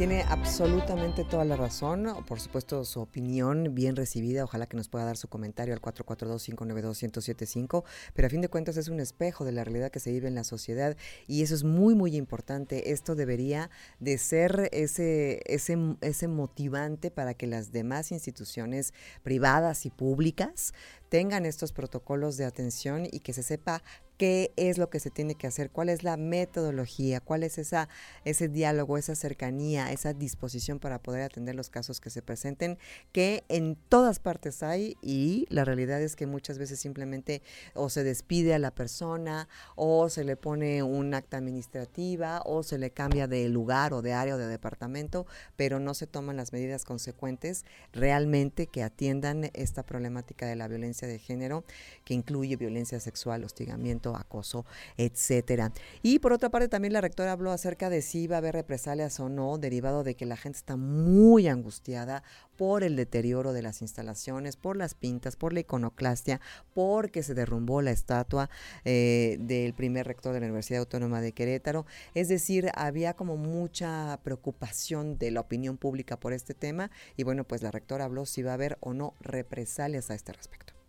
Tiene 0.01 0.23
absolutamente 0.23 1.23
toda 1.23 1.45
la 1.45 1.55
razón, 1.55 2.07
por 2.27 2.39
supuesto 2.39 2.83
su 2.85 3.01
opinión 3.01 3.75
bien 3.75 3.95
recibida, 3.95 4.43
ojalá 4.43 4.65
que 4.65 4.75
nos 4.75 4.89
pueda 4.89 5.05
dar 5.05 5.15
su 5.15 5.27
comentario 5.27 5.75
al 5.75 5.79
442-592-1075, 5.79 7.83
pero 8.15 8.25
a 8.25 8.31
fin 8.31 8.41
de 8.41 8.47
cuentas 8.47 8.77
es 8.77 8.87
un 8.87 8.99
espejo 8.99 9.45
de 9.45 9.51
la 9.51 9.63
realidad 9.63 9.91
que 9.91 9.99
se 9.99 10.11
vive 10.11 10.27
en 10.27 10.33
la 10.33 10.43
sociedad 10.43 10.97
y 11.27 11.43
eso 11.43 11.53
es 11.53 11.63
muy 11.63 11.93
muy 11.93 12.15
importante, 12.15 12.93
esto 12.93 13.13
debería 13.13 13.69
de 13.99 14.17
ser 14.17 14.69
ese, 14.71 15.43
ese, 15.45 15.77
ese 16.01 16.27
motivante 16.27 17.11
para 17.11 17.35
que 17.35 17.45
las 17.45 17.71
demás 17.71 18.11
instituciones 18.11 18.95
privadas 19.21 19.85
y 19.85 19.91
públicas 19.91 20.73
tengan 21.09 21.45
estos 21.45 21.73
protocolos 21.73 22.37
de 22.37 22.45
atención 22.45 23.05
y 23.05 23.19
que 23.19 23.33
se 23.33 23.43
sepa 23.43 23.83
qué 24.21 24.53
es 24.55 24.77
lo 24.77 24.91
que 24.91 24.99
se 24.99 25.10
tiene 25.10 25.34
que 25.34 25.47
hacer, 25.47 25.71
cuál 25.71 25.89
es 25.89 26.03
la 26.03 26.15
metodología, 26.15 27.21
cuál 27.21 27.41
es 27.41 27.57
esa, 27.57 27.89
ese 28.23 28.49
diálogo, 28.49 28.99
esa 28.99 29.15
cercanía, 29.15 29.91
esa 29.91 30.13
disposición 30.13 30.77
para 30.77 31.01
poder 31.01 31.23
atender 31.23 31.55
los 31.55 31.71
casos 31.71 31.99
que 31.99 32.12
se 32.12 32.21
presenten, 32.21 32.77
que 33.13 33.43
en 33.49 33.75
todas 33.89 34.19
partes 34.19 34.62
hay 34.62 34.95
y 35.01 35.47
la 35.49 35.65
realidad 35.65 35.99
es 36.03 36.15
que 36.15 36.27
muchas 36.27 36.60
veces 36.60 36.79
simplemente 36.79 37.41
o 37.73 37.89
se 37.89 38.03
despide 38.03 38.53
a 38.53 38.60
la 38.60 38.69
persona 38.69 39.49
o 39.75 40.07
se 40.07 40.23
le 40.23 40.36
pone 40.36 40.84
un 40.84 41.15
acta 41.15 41.38
administrativa 41.38 42.43
o 42.45 42.62
se 42.62 42.77
le 42.77 42.91
cambia 42.91 43.25
de 43.27 43.49
lugar 43.49 43.91
o 43.91 44.03
de 44.03 44.13
área 44.13 44.36
o 44.36 44.38
de 44.38 44.45
departamento, 44.45 45.25
pero 45.55 45.79
no 45.79 45.95
se 45.95 46.05
toman 46.05 46.38
las 46.38 46.53
medidas 46.53 46.86
consecuentes 46.86 47.65
realmente 47.91 48.67
que 48.67 48.84
atiendan 48.84 49.49
esta 49.55 49.81
problemática 49.81 50.45
de 50.45 50.57
la 50.57 50.67
violencia 50.67 51.07
de 51.07 51.17
género, 51.17 51.63
que 52.05 52.13
incluye 52.13 52.55
violencia 52.55 52.99
sexual, 52.99 53.43
hostigamiento, 53.43 54.11
acoso, 54.15 54.65
etcétera. 54.97 55.71
Y 56.02 56.19
por 56.19 56.34
otra 56.34 56.50
parte 56.50 56.67
también 56.67 56.93
la 56.93 57.02
rectora 57.02 57.32
habló 57.32 57.52
acerca 57.52 57.89
de 57.89 58.02
si 58.02 58.21
iba 58.21 58.36
a 58.36 58.39
haber 58.39 58.56
represalias 58.56 59.19
o 59.19 59.30
no, 59.30 59.58
derivado 59.58 60.04
de 60.04 60.15
que 60.15 60.26
la 60.26 60.38
gente 60.38 60.58
está 60.58 60.76
muy 60.76 61.47
angustiada 61.47 62.24
por 62.58 62.84
el 62.84 62.95
deterioro 62.95 63.54
de 63.54 63.63
las 63.63 63.82
instalaciones, 63.82 64.56
por 64.56 64.78
las 64.78 64.93
pintas, 64.93 65.36
por 65.36 65.52
la 65.52 65.62
iconoclastia, 65.62 66.39
porque 66.74 67.24
se 67.24 67.34
derrumbó 67.34 67.82
la 67.82 67.91
estatua 67.91 68.50
eh, 68.86 69.38
del 69.39 69.74
primer 69.74 70.06
rector 70.06 70.34
de 70.34 70.41
la 70.41 70.45
Universidad 70.45 70.82
Autónoma 70.82 71.21
de 71.21 71.32
Querétaro. 71.32 71.86
Es 72.13 72.30
decir, 72.30 72.69
había 72.76 73.15
como 73.15 73.38
mucha 73.38 74.19
preocupación 74.24 75.17
de 75.17 75.32
la 75.32 75.39
opinión 75.39 75.78
pública 75.78 76.19
por 76.19 76.34
este 76.34 76.54
tema 76.54 76.91
y 77.17 77.24
bueno, 77.24 77.45
pues 77.45 77.63
la 77.63 77.71
rectora 77.71 78.06
habló 78.06 78.26
si 78.26 78.43
va 78.43 78.52
a 78.52 78.56
haber 78.56 78.78
o 78.82 78.93
no 78.93 79.15
represalias 79.21 80.12
a 80.12 80.15
este 80.15 80.34
respecto. 80.34 80.80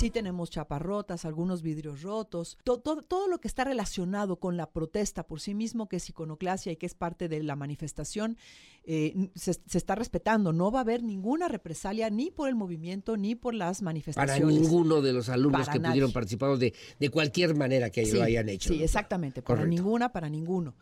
Sí 0.00 0.08
tenemos 0.10 0.48
chaparrotas, 0.48 1.26
algunos 1.26 1.60
vidrios 1.60 2.00
rotos, 2.00 2.56
to- 2.64 2.78
to- 2.80 3.02
todo 3.02 3.28
lo 3.28 3.38
que 3.38 3.48
está 3.48 3.64
relacionado 3.64 4.36
con 4.36 4.56
la 4.56 4.70
protesta 4.70 5.26
por 5.26 5.42
sí 5.42 5.52
mismo, 5.52 5.90
que 5.90 5.96
es 5.96 6.08
iconoclasia 6.08 6.72
y 6.72 6.76
que 6.76 6.86
es 6.86 6.94
parte 6.94 7.28
de 7.28 7.42
la 7.42 7.54
manifestación, 7.54 8.38
eh, 8.84 9.28
se, 9.34 9.52
se 9.52 9.76
está 9.76 9.94
respetando. 9.96 10.54
No 10.54 10.70
va 10.72 10.78
a 10.78 10.82
haber 10.82 11.02
ninguna 11.02 11.48
represalia 11.48 12.08
ni 12.08 12.30
por 12.30 12.48
el 12.48 12.54
movimiento 12.54 13.18
ni 13.18 13.34
por 13.34 13.52
las 13.52 13.80
Para 13.80 13.84
manifestaciones. 13.90 14.58
ninguno 14.58 15.02
de 15.02 15.12
los 15.12 15.28
alumnos 15.28 15.60
Para 15.66 15.72
que 15.74 15.78
nadie. 15.80 15.90
pudieron 15.92 16.12
participar 16.12 16.56
de, 16.56 16.72
de 16.98 17.10
cualquier 17.10 17.54
manera 17.54 17.90
que 17.90 18.06
Sí, 18.06 18.12
lo 18.16 18.22
hayan 18.22 18.48
hecho. 18.48 18.70
Sí, 18.70 18.78
¿no? 18.78 18.84
exactamente. 18.84 19.42
Para 19.42 19.58
Correcto. 19.60 19.68
ninguna, 19.82 20.12
para 20.12 20.30
ninguno. 20.30 20.76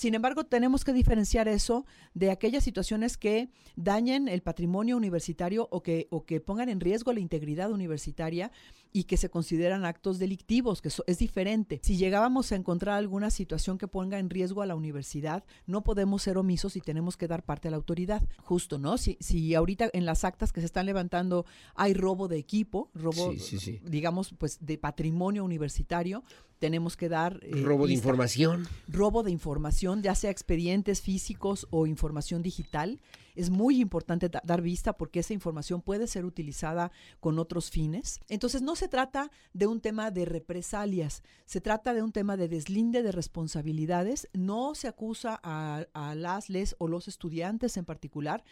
Sin 0.00 0.14
embargo, 0.14 0.44
tenemos 0.44 0.82
que 0.82 0.94
diferenciar 0.94 1.46
eso 1.46 1.84
de 2.14 2.30
aquellas 2.30 2.64
situaciones 2.64 3.18
que 3.18 3.50
dañen 3.76 4.28
el 4.28 4.40
patrimonio 4.40 4.96
universitario 4.96 5.68
o 5.70 5.82
que, 5.82 6.08
o 6.08 6.24
que 6.24 6.40
pongan 6.40 6.70
en 6.70 6.80
riesgo 6.80 7.12
la 7.12 7.20
integridad 7.20 7.70
universitaria 7.70 8.50
y 8.92 9.04
que 9.04 9.16
se 9.16 9.28
consideran 9.30 9.84
actos 9.84 10.18
delictivos, 10.18 10.82
que 10.82 10.88
eso 10.88 11.04
es 11.06 11.18
diferente. 11.18 11.80
Si 11.82 11.96
llegábamos 11.96 12.50
a 12.50 12.56
encontrar 12.56 12.96
alguna 12.96 13.30
situación 13.30 13.78
que 13.78 13.86
ponga 13.86 14.18
en 14.18 14.30
riesgo 14.30 14.62
a 14.62 14.66
la 14.66 14.74
universidad, 14.74 15.44
no 15.66 15.82
podemos 15.82 16.22
ser 16.22 16.38
omisos 16.38 16.74
y 16.76 16.80
tenemos 16.80 17.16
que 17.16 17.28
dar 17.28 17.44
parte 17.44 17.68
a 17.68 17.70
la 17.70 17.76
autoridad. 17.76 18.22
Justo, 18.38 18.78
¿no? 18.78 18.98
Si, 18.98 19.16
si 19.20 19.54
ahorita 19.54 19.90
en 19.92 20.06
las 20.06 20.24
actas 20.24 20.52
que 20.52 20.60
se 20.60 20.66
están 20.66 20.86
levantando 20.86 21.46
hay 21.74 21.94
robo 21.94 22.26
de 22.26 22.38
equipo, 22.38 22.90
robo, 22.94 23.32
Sí, 23.32 23.38
sí, 23.38 23.58
sí. 23.58 23.80
digamos, 23.84 24.34
pues 24.38 24.58
de 24.60 24.76
patrimonio 24.78 25.44
universitario, 25.44 26.24
tenemos 26.58 26.96
que 26.96 27.08
dar... 27.08 27.40
eh, 27.42 27.62
Robo 27.62 27.84
de 27.86 27.92
lista. 27.92 28.02
información. 28.06 28.66
Robo 28.88 29.22
de 29.22 29.30
información, 29.30 30.02
ya 30.02 30.14
sea 30.14 30.30
expedientes 30.30 31.00
físicos 31.00 31.66
o 31.70 31.86
información 31.86 32.42
digital. 32.42 33.00
Es 33.34 33.50
muy 33.50 33.80
importante 33.80 34.28
da- 34.28 34.42
dar 34.44 34.62
vista 34.62 34.92
porque 34.94 35.20
esa 35.20 35.32
información 35.34 35.82
puede 35.82 36.06
ser 36.06 36.24
utilizada 36.24 36.90
con 37.20 37.38
otros 37.38 37.70
fines. 37.70 38.20
Entonces 38.28 38.62
no 38.62 38.76
se 38.76 38.88
trata 38.88 39.30
de 39.52 39.66
un 39.66 39.80
tema 39.80 40.10
de 40.10 40.24
represalias, 40.24 41.22
se 41.44 41.60
trata 41.60 41.94
de 41.94 42.02
un 42.02 42.12
tema 42.12 42.36
de 42.36 42.48
deslinde 42.48 43.02
de 43.02 43.12
responsabilidades. 43.12 44.28
No 44.32 44.74
se 44.74 44.88
acusa 44.88 45.40
a, 45.42 45.84
a 45.92 46.14
las, 46.14 46.48
les 46.50 46.74
o 46.78 46.88
los 46.88 47.08
estudiantes 47.08 47.76
en 47.76 47.84
particular, 47.84 48.44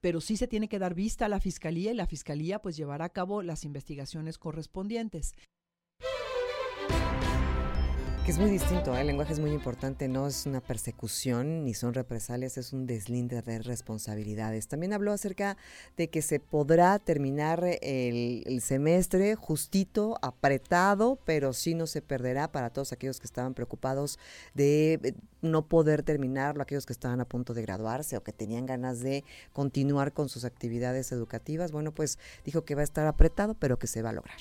pero 0.00 0.20
sí 0.22 0.36
se 0.38 0.48
tiene 0.48 0.68
que 0.68 0.78
dar 0.78 0.94
vista 0.94 1.26
a 1.26 1.28
la 1.28 1.40
fiscalía 1.40 1.90
y 1.92 1.94
la 1.94 2.06
fiscalía 2.06 2.62
pues 2.62 2.76
llevará 2.76 3.04
a 3.04 3.10
cabo 3.10 3.42
las 3.42 3.64
investigaciones 3.64 4.38
correspondientes. 4.38 5.34
Que 8.24 8.32
es 8.32 8.38
muy 8.38 8.50
distinto, 8.50 8.94
¿eh? 8.94 9.00
el 9.00 9.06
lenguaje 9.06 9.32
es 9.32 9.40
muy 9.40 9.50
importante, 9.50 10.06
no 10.06 10.26
es 10.26 10.44
una 10.44 10.60
persecución 10.60 11.64
ni 11.64 11.72
son 11.72 11.94
represalias, 11.94 12.58
es 12.58 12.74
un 12.74 12.86
deslinde 12.86 13.40
de 13.40 13.60
responsabilidades. 13.60 14.68
También 14.68 14.92
habló 14.92 15.12
acerca 15.12 15.56
de 15.96 16.10
que 16.10 16.20
se 16.20 16.38
podrá 16.38 16.98
terminar 16.98 17.64
el, 17.64 18.42
el 18.44 18.60
semestre 18.60 19.36
justito, 19.36 20.18
apretado, 20.20 21.18
pero 21.24 21.54
sí 21.54 21.74
no 21.74 21.86
se 21.86 22.02
perderá 22.02 22.52
para 22.52 22.68
todos 22.68 22.92
aquellos 22.92 23.20
que 23.20 23.26
estaban 23.26 23.54
preocupados 23.54 24.18
de 24.52 25.00
eh, 25.02 25.14
no 25.40 25.66
poder 25.66 26.02
terminarlo, 26.02 26.62
aquellos 26.62 26.84
que 26.84 26.92
estaban 26.92 27.22
a 27.22 27.24
punto 27.24 27.54
de 27.54 27.62
graduarse 27.62 28.18
o 28.18 28.22
que 28.22 28.34
tenían 28.34 28.66
ganas 28.66 29.00
de 29.00 29.24
continuar 29.54 30.12
con 30.12 30.28
sus 30.28 30.44
actividades 30.44 31.10
educativas. 31.10 31.72
Bueno, 31.72 31.92
pues 31.92 32.18
dijo 32.44 32.66
que 32.66 32.74
va 32.74 32.82
a 32.82 32.84
estar 32.84 33.06
apretado, 33.06 33.54
pero 33.54 33.78
que 33.78 33.86
se 33.86 34.02
va 34.02 34.10
a 34.10 34.12
lograr. 34.12 34.38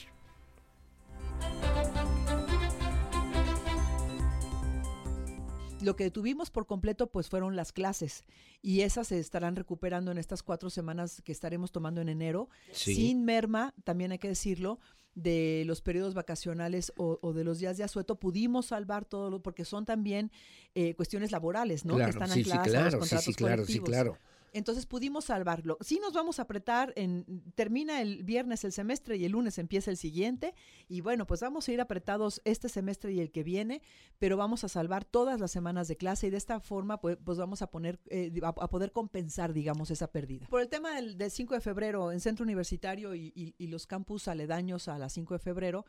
Lo 5.81 5.95
que 5.95 6.11
tuvimos 6.11 6.49
por 6.51 6.65
completo 6.65 7.07
pues 7.07 7.29
fueron 7.29 7.55
las 7.55 7.71
clases 7.71 8.23
y 8.61 8.81
esas 8.81 9.07
se 9.07 9.19
estarán 9.19 9.55
recuperando 9.55 10.11
en 10.11 10.17
estas 10.17 10.43
cuatro 10.43 10.69
semanas 10.69 11.21
que 11.23 11.31
estaremos 11.31 11.71
tomando 11.71 12.01
en 12.01 12.09
enero, 12.09 12.49
Sí. 12.71 12.95
sin 12.95 13.23
merma, 13.23 13.73
también 13.85 14.11
hay 14.11 14.19
que 14.19 14.27
decirlo, 14.27 14.79
de 15.15 15.63
los 15.65 15.81
periodos 15.81 16.13
vacacionales 16.13 16.93
o, 16.97 17.17
o 17.21 17.33
de 17.33 17.43
los 17.43 17.59
días 17.59 17.77
de 17.77 17.83
asueto. 17.83 18.19
Pudimos 18.19 18.67
salvar 18.67 19.05
todo, 19.05 19.29
lo- 19.29 19.41
porque 19.41 19.65
son 19.65 19.85
también 19.85 20.31
eh, 20.75 20.95
cuestiones 20.95 21.31
laborales, 21.31 21.83
¿no? 21.85 21.95
Claro, 21.95 22.11
que 22.11 22.17
están 22.23 22.29
sí, 22.29 22.43
sí, 22.43 22.51
ancladas 22.51 22.65
a 22.65 22.69
los 22.69 22.89
claro, 22.89 22.91
sí, 22.91 22.99
contratos 22.99 23.25
sí, 23.25 23.33
claro, 23.33 23.65
sí, 23.65 23.79
colectivos. 23.79 23.89
claro. 23.89 24.17
Entonces 24.53 24.85
pudimos 24.85 25.25
salvarlo. 25.25 25.77
Sí 25.81 25.99
nos 26.01 26.13
vamos 26.13 26.39
a 26.39 26.43
apretar, 26.43 26.93
en, 26.95 27.43
termina 27.55 28.01
el 28.01 28.23
viernes 28.23 28.63
el 28.63 28.71
semestre 28.71 29.17
y 29.17 29.25
el 29.25 29.31
lunes 29.33 29.57
empieza 29.57 29.91
el 29.91 29.97
siguiente. 29.97 30.55
Y 30.87 31.01
bueno, 31.01 31.25
pues 31.27 31.41
vamos 31.41 31.67
a 31.67 31.71
ir 31.71 31.81
apretados 31.81 32.41
este 32.45 32.69
semestre 32.69 33.13
y 33.13 33.19
el 33.19 33.31
que 33.31 33.43
viene, 33.43 33.81
pero 34.17 34.37
vamos 34.37 34.63
a 34.63 34.69
salvar 34.69 35.05
todas 35.05 35.39
las 35.39 35.51
semanas 35.51 35.87
de 35.87 35.97
clase 35.97 36.27
y 36.27 36.29
de 36.29 36.37
esta 36.37 36.59
forma 36.59 36.99
pues, 36.99 37.17
pues 37.23 37.37
vamos 37.37 37.61
a, 37.61 37.67
poner, 37.67 37.99
eh, 38.09 38.31
a, 38.43 38.69
poder 38.69 38.91
compensar, 38.91 39.53
digamos, 39.53 39.91
esa 39.91 40.11
pérdida. 40.11 40.47
Por 40.47 40.61
el 40.61 40.69
tema 40.69 40.95
del, 40.95 41.17
del 41.17 41.31
5 41.31 41.53
de 41.55 41.61
febrero 41.61 42.11
en 42.11 42.19
Centro 42.19 42.43
Universitario 42.43 43.15
y, 43.15 43.31
y- 43.35 43.67
los 43.69 43.85
campus 43.85 44.27
aledaños 44.27 44.87
a 44.87 44.97
la 44.97 45.09
5 45.09 45.35
de 45.35 45.39
febrero, 45.39 45.85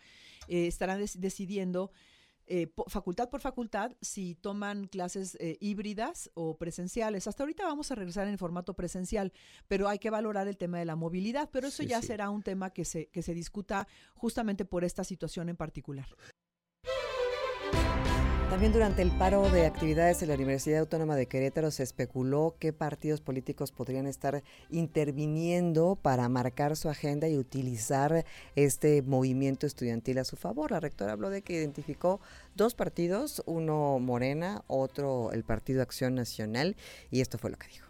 eh, 0.49 0.67
estarán 0.67 1.03
decidiendo 1.17 1.93
eh, 2.51 2.67
po- 2.67 2.85
facultad 2.89 3.31
por 3.31 3.41
facultad 3.41 3.93
si 4.03 4.35
toman 4.35 4.87
clases 4.89 5.37
eh, 5.41 5.57
híbridas 5.61 6.31
o 6.35 6.59
presenciales. 6.59 7.27
Hasta 7.27 7.43
ahorita 7.45 7.65
vamos 7.65 7.91
a 7.91 7.95
regresar 7.95 8.29
en 8.29 8.37
formato 8.37 8.75
presencial, 8.75 9.33
pero 9.69 9.89
hay 9.89 9.99
que 9.99 10.11
valorar 10.11 10.49
el 10.49 10.57
tema 10.59 10.79
de 10.79 10.85
la 10.85 10.97
movilidad, 10.97 11.49
pero 11.51 11.69
eso 11.69 11.83
Sí, 11.83 11.89
ya 11.89 12.01
sí. 12.01 12.09
será 12.09 12.29
un 12.29 12.43
tema 12.43 12.71
que 12.71 12.85
se, 12.85 13.07
que 13.07 13.23
se 13.23 13.33
discuta 13.35 13.87
justamente 14.15 14.65
por 14.65 14.85
esta 14.85 15.05
situación 15.05 15.49
en 15.49 15.57
particular. 15.57 16.07
También 18.51 18.73
durante 18.73 19.01
el 19.01 19.13
paro 19.13 19.49
de 19.49 19.65
actividades 19.65 20.23
en 20.23 20.29
la 20.29 20.35
Universidad 20.35 20.81
Autónoma 20.81 21.15
de 21.15 21.27
Querétaro 21.27 21.71
se 21.71 21.85
especuló 21.85 22.57
qué 22.59 22.73
partidos 22.73 23.21
políticos 23.21 23.71
podrían 23.71 24.09
estar 24.09 24.43
interviniendo 24.71 25.95
para 25.95 26.29
marcar 26.29 26.77
su 26.77 26.89
agenda 26.89 27.29
y 27.29 27.39
utilizar 27.39 28.27
este 28.57 29.03
movimiento 29.03 29.69
estudiantil 29.69 30.19
a 30.19 30.25
su 30.25 30.35
favor. 30.35 30.73
La 30.73 30.81
rectora 30.81 31.13
habló 31.13 31.31
de 31.31 31.43
que 31.43 31.53
identificó 31.53 32.21
dos 32.57 32.75
partidos, 32.75 33.41
uno 33.47 34.01
Morena, 34.01 34.65
otro 34.67 35.31
el 35.31 35.45
Partido 35.45 35.81
Acción 35.81 36.17
Nacional, 36.17 36.77
y 37.13 37.21
esto 37.21 37.39
fue 37.39 37.51
lo 37.51 37.57
que 37.57 37.69
dijo. 37.69 37.87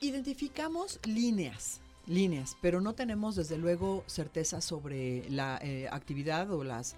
Identificamos 0.00 1.00
líneas, 1.04 1.80
líneas, 2.06 2.56
pero 2.60 2.80
no 2.80 2.94
tenemos 2.94 3.36
desde 3.36 3.56
luego 3.58 4.04
certeza 4.06 4.60
sobre 4.60 5.28
la 5.30 5.58
eh, 5.62 5.88
actividad 5.90 6.50
o 6.52 6.64
las 6.64 6.96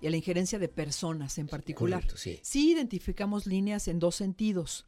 y 0.00 0.08
la 0.10 0.16
injerencia 0.16 0.58
de 0.58 0.68
personas 0.68 1.38
en 1.38 1.46
particular. 1.46 2.00
Correcto, 2.00 2.18
sí. 2.18 2.38
Sí 2.42 2.72
identificamos 2.72 3.46
líneas 3.46 3.88
en 3.88 3.98
dos 3.98 4.16
sentidos. 4.16 4.84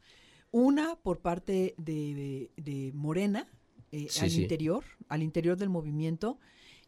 Una 0.51 0.95
por 0.95 1.19
parte 1.19 1.73
de, 1.77 2.13
de- 2.15 2.51
de 2.61 2.91
Morena, 2.93 3.47
eh, 3.91 4.07
Sí, 4.09 4.19
al 4.19 4.29
sí. 4.31 4.41
interior, 4.43 4.83
al 5.09 5.23
interior 5.23 5.57
del 5.57 5.69
movimiento, 5.69 6.39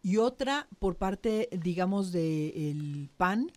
y 0.04 0.18
otra 0.18 0.68
por 0.80 0.96
parte, 0.96 1.50
digamos, 1.52 2.12
del 2.12 3.10
PAN, 3.18 3.52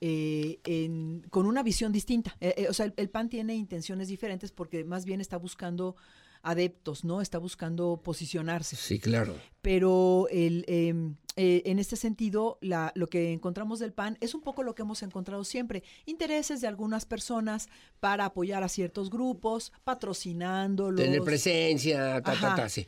eh, 0.00 0.58
en- 0.64 1.24
con 1.30 1.46
una 1.46 1.62
visión 1.62 1.92
distinta. 1.92 2.36
Eh, 2.40 2.54
eh, 2.56 2.66
o 2.68 2.72
sea, 2.74 2.86
el, 2.86 2.94
el 2.96 3.08
PAN 3.08 3.28
tiene 3.28 3.54
intenciones 3.54 4.08
diferentes 4.08 4.50
porque 4.50 4.84
más 4.84 5.04
bien 5.04 5.20
está 5.20 5.36
buscando 5.36 5.94
adeptos, 6.42 7.04
¿no? 7.04 7.20
Está 7.20 7.38
buscando 7.38 8.00
posicionarse. 8.02 8.76
Sí, 8.76 8.98
claro. 8.98 9.36
Pero 9.60 10.26
el, 10.30 10.64
em, 10.66 11.14
eh, 11.36 11.62
en 11.66 11.78
este 11.78 11.94
sentido, 11.96 12.58
la, 12.60 12.90
lo 12.96 13.06
que 13.06 13.32
encontramos 13.32 13.78
del 13.78 13.92
PAN 13.92 14.18
es 14.20 14.34
un 14.34 14.40
poco 14.42 14.62
lo 14.64 14.74
que 14.74 14.82
hemos 14.82 15.02
encontrado 15.02 15.44
siempre. 15.44 15.84
Intereses 16.04 16.60
de 16.60 16.66
algunas 16.66 17.06
personas 17.06 17.68
para 18.00 18.24
apoyar 18.24 18.64
a 18.64 18.68
ciertos 18.68 19.08
grupos, 19.08 19.72
patrocinándolos. 19.84 21.00
Tener 21.00 21.22
presencia, 21.22 22.20
ta, 22.22 22.34
ta, 22.38 22.54
ta, 22.56 22.68
sí. 22.68 22.86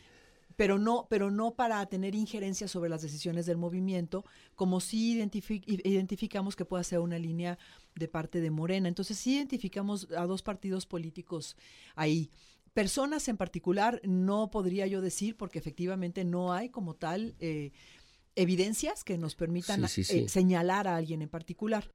pero 0.56 0.78
no, 0.78 1.06
pero 1.08 1.30
no 1.30 1.54
para 1.54 1.84
tener 1.86 2.14
injerencia 2.14 2.68
sobre 2.68 2.90
las 2.90 3.02
decisiones 3.02 3.46
del 3.46 3.56
movimiento, 3.56 4.24
como 4.56 4.80
si 4.80 5.16
identifi- 5.16 5.62
identificamos 5.84 6.56
que 6.56 6.64
pueda 6.64 6.82
ser 6.84 6.98
una 6.98 7.18
línea 7.18 7.58
de 7.94 8.08
parte 8.08 8.40
de 8.40 8.50
Morena. 8.50 8.88
Entonces 8.88 9.16
sí 9.16 9.36
identificamos 9.36 10.08
a 10.16 10.26
dos 10.26 10.42
partidos 10.42 10.86
políticos 10.86 11.56
ahí. 11.94 12.30
Personas 12.74 13.28
en 13.28 13.36
particular 13.36 14.00
no 14.02 14.50
podría 14.50 14.88
yo 14.88 15.00
decir 15.00 15.36
porque 15.36 15.60
efectivamente 15.60 16.24
no 16.24 16.52
hay 16.52 16.70
como 16.70 16.94
tal 16.94 17.36
eh, 17.38 17.70
evidencias 18.34 19.04
que 19.04 19.16
nos 19.16 19.36
permitan 19.36 19.88
Sí, 19.88 20.02
sí, 20.02 20.18
eh, 20.18 20.28
señalar 20.28 20.88
a 20.88 20.96
alguien 20.96 21.22
en 21.22 21.28
particular. 21.28 21.88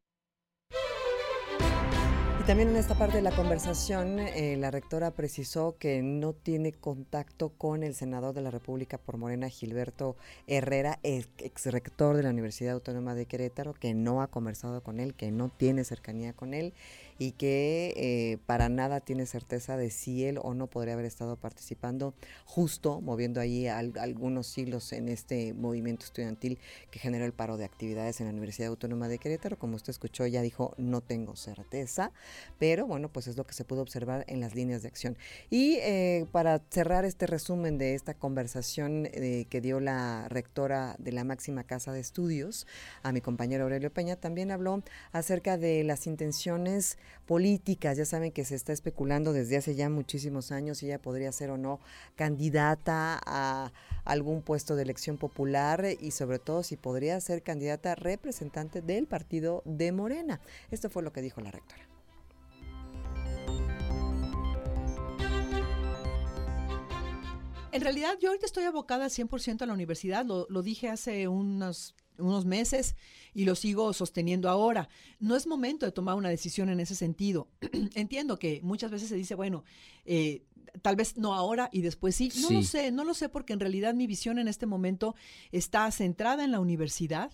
Y 2.39 2.43
también 2.47 2.69
en 2.69 2.77
esta 2.77 2.97
parte 2.97 3.17
de 3.17 3.23
la 3.23 3.35
conversación, 3.35 4.19
eh, 4.19 4.55
la 4.57 4.71
rectora 4.71 5.11
precisó 5.11 5.75
que 5.77 6.01
no 6.01 6.31
tiene 6.31 6.71
contacto 6.71 7.49
con 7.49 7.83
el 7.83 7.93
senador 7.93 8.33
de 8.33 8.39
la 8.39 8.49
República 8.49 8.97
por 8.97 9.17
Morena, 9.17 9.49
Gilberto 9.49 10.15
Herrera, 10.47 10.99
ex, 11.03 11.27
ex 11.39 11.65
rector 11.65 12.15
de 12.15 12.23
la 12.23 12.29
Universidad 12.29 12.75
Autónoma 12.75 13.15
de 13.15 13.25
Querétaro, 13.25 13.73
que 13.73 13.93
no 13.93 14.21
ha 14.21 14.27
conversado 14.27 14.81
con 14.81 15.01
él, 15.01 15.13
que 15.13 15.29
no 15.29 15.49
tiene 15.49 15.83
cercanía 15.83 16.31
con 16.31 16.53
él 16.53 16.73
y 17.19 17.34
que 17.34 17.93
eh, 17.97 18.38
para 18.47 18.69
nada 18.69 19.01
tiene 19.01 19.25
certeza 19.27 19.77
de 19.77 19.91
si 19.91 20.25
él 20.25 20.39
o 20.41 20.53
no 20.53 20.67
podría 20.67 20.93
haber 20.93 21.05
estado 21.05 21.36
participando 21.36 22.15
justo 22.45 23.01
moviendo 23.01 23.41
ahí 23.41 23.67
al- 23.67 23.93
algunos 23.99 24.58
hilos 24.58 24.93
en 24.93 25.10
este 25.10 25.53
movimiento 25.53 26.05
estudiantil 26.05 26.58
que 26.89 26.99
generó 26.99 27.25
el 27.25 27.34
paro 27.34 27.58
de 27.58 27.65
actividades 27.65 28.19
en 28.21 28.27
la 28.27 28.32
Universidad 28.32 28.69
Autónoma 28.69 29.08
de 29.10 29.19
Querétaro. 29.19 29.60
Como 29.60 29.75
usted 29.75 29.91
escuchó, 29.91 30.23
ella 30.23 30.41
dijo, 30.41 30.73
no 30.77 31.01
tengo 31.01 31.36
certeza, 31.36 32.12
pero 32.58 32.88
bueno, 32.88 33.10
pues 33.10 33.27
es 33.27 33.38
lo 33.38 33.45
que 33.45 33.53
se 33.53 33.65
pudo 33.65 33.82
observar 33.82 34.23
en 34.27 34.39
las 34.39 34.55
líneas 34.55 34.82
de 34.82 34.88
acción. 34.88 35.17
Y 35.49 35.75
eh, 35.82 36.25
para 36.32 36.62
cerrar 36.69 37.03
este 37.03 37.27
resumen 37.27 37.77
de 37.77 37.95
esta 37.95 38.13
conversación 38.13 39.08
eh, 39.12 39.45
que 39.49 39.60
dio 39.60 39.82
la 39.82 40.27
rectora 40.29 40.95
de 40.99 41.12
la 41.12 41.25
máxima 41.25 41.65
casa 41.65 41.91
de 41.91 41.99
estudios, 41.99 42.65
a 43.03 43.12
mi 43.12 43.19
compañero 43.19 43.63
Aurelio 43.65 43.91
Peña, 43.91 44.15
también 44.15 44.51
habló 44.51 44.84
acerca 45.12 45.58
de 45.58 45.84
las 45.84 46.08
intenciones 46.08 46.97
políticas. 47.25 47.97
Ya 47.97 48.05
saben 48.05 48.31
que 48.31 48.45
se 48.45 48.55
está 48.55 48.73
especulando 48.73 49.33
desde 49.33 49.57
hace 49.57 49.75
ya 49.75 49.89
muchísimos 49.89 50.51
años 50.51 50.79
si 50.79 50.87
ella 50.87 51.01
podría 51.01 51.31
ser 51.31 51.51
o 51.51 51.57
no 51.57 51.79
candidata 52.15 53.19
a 53.25 53.71
algún 54.05 54.41
puesto 54.41 54.75
de 54.75 54.83
elección 54.83 55.17
popular 55.17 55.85
y 55.99 56.11
sobre 56.11 56.39
todo 56.39 56.63
si 56.63 56.77
podría 56.77 57.19
ser 57.21 57.43
candidata 57.43 57.95
representante 57.95 58.81
del 58.81 59.07
partido 59.07 59.61
de 59.65 59.91
Morena. 59.91 60.41
Esto 60.71 60.89
fue 60.89 61.03
lo 61.03 61.13
que 61.13 61.21
dijo 61.21 61.41
la 61.41 61.51
rectora. 61.51 61.87
En 67.71 67.81
realidad, 67.81 68.17
yo 68.19 68.29
ahorita 68.29 68.47
estoy 68.47 68.63
abocada 68.63 69.05
al 69.05 69.11
100% 69.11 69.61
a 69.61 69.65
la 69.67 69.73
universidad, 69.73 70.25
lo 70.25 70.61
dije 70.63 70.89
hace 70.89 71.27
unos, 71.27 71.93
unos 72.19 72.45
meses 72.45 72.95
y 73.34 73.45
lo 73.45 73.55
sigo 73.55 73.93
sosteniendo 73.93 74.49
ahora. 74.49 74.89
No 75.19 75.36
es 75.36 75.47
momento 75.47 75.86
de 75.86 75.91
tomar 75.91 76.15
una 76.15 76.29
decisión 76.29 76.69
en 76.69 76.79
ese 76.79 76.95
sentido. 76.95 77.47
Entiendo 77.95 78.39
que 78.39 78.62
muchas 78.63 78.91
veces 78.91 79.10
se 79.10 79.15
dice, 79.15 79.36
bueno, 79.36 79.63
eh, 80.05 80.43
tal 80.82 80.95
vez 80.95 81.17
no 81.17 81.34
ahora 81.34 81.69
y 81.71 81.82
después 81.82 82.15
sí. 82.15 82.32
No 82.41 82.51
lo 82.51 82.63
sé, 82.63 82.91
no 82.91 83.03
lo 83.03 83.13
sé 83.13 83.29
porque 83.29 83.53
en 83.53 83.60
realidad 83.60 83.93
mi 83.93 84.08
visión 84.08 84.39
en 84.39 84.47
este 84.47 84.65
momento 84.65 85.15
está 85.51 85.89
centrada 85.91 86.43
en 86.43 86.51
la 86.51 86.60
universidad. 86.60 87.32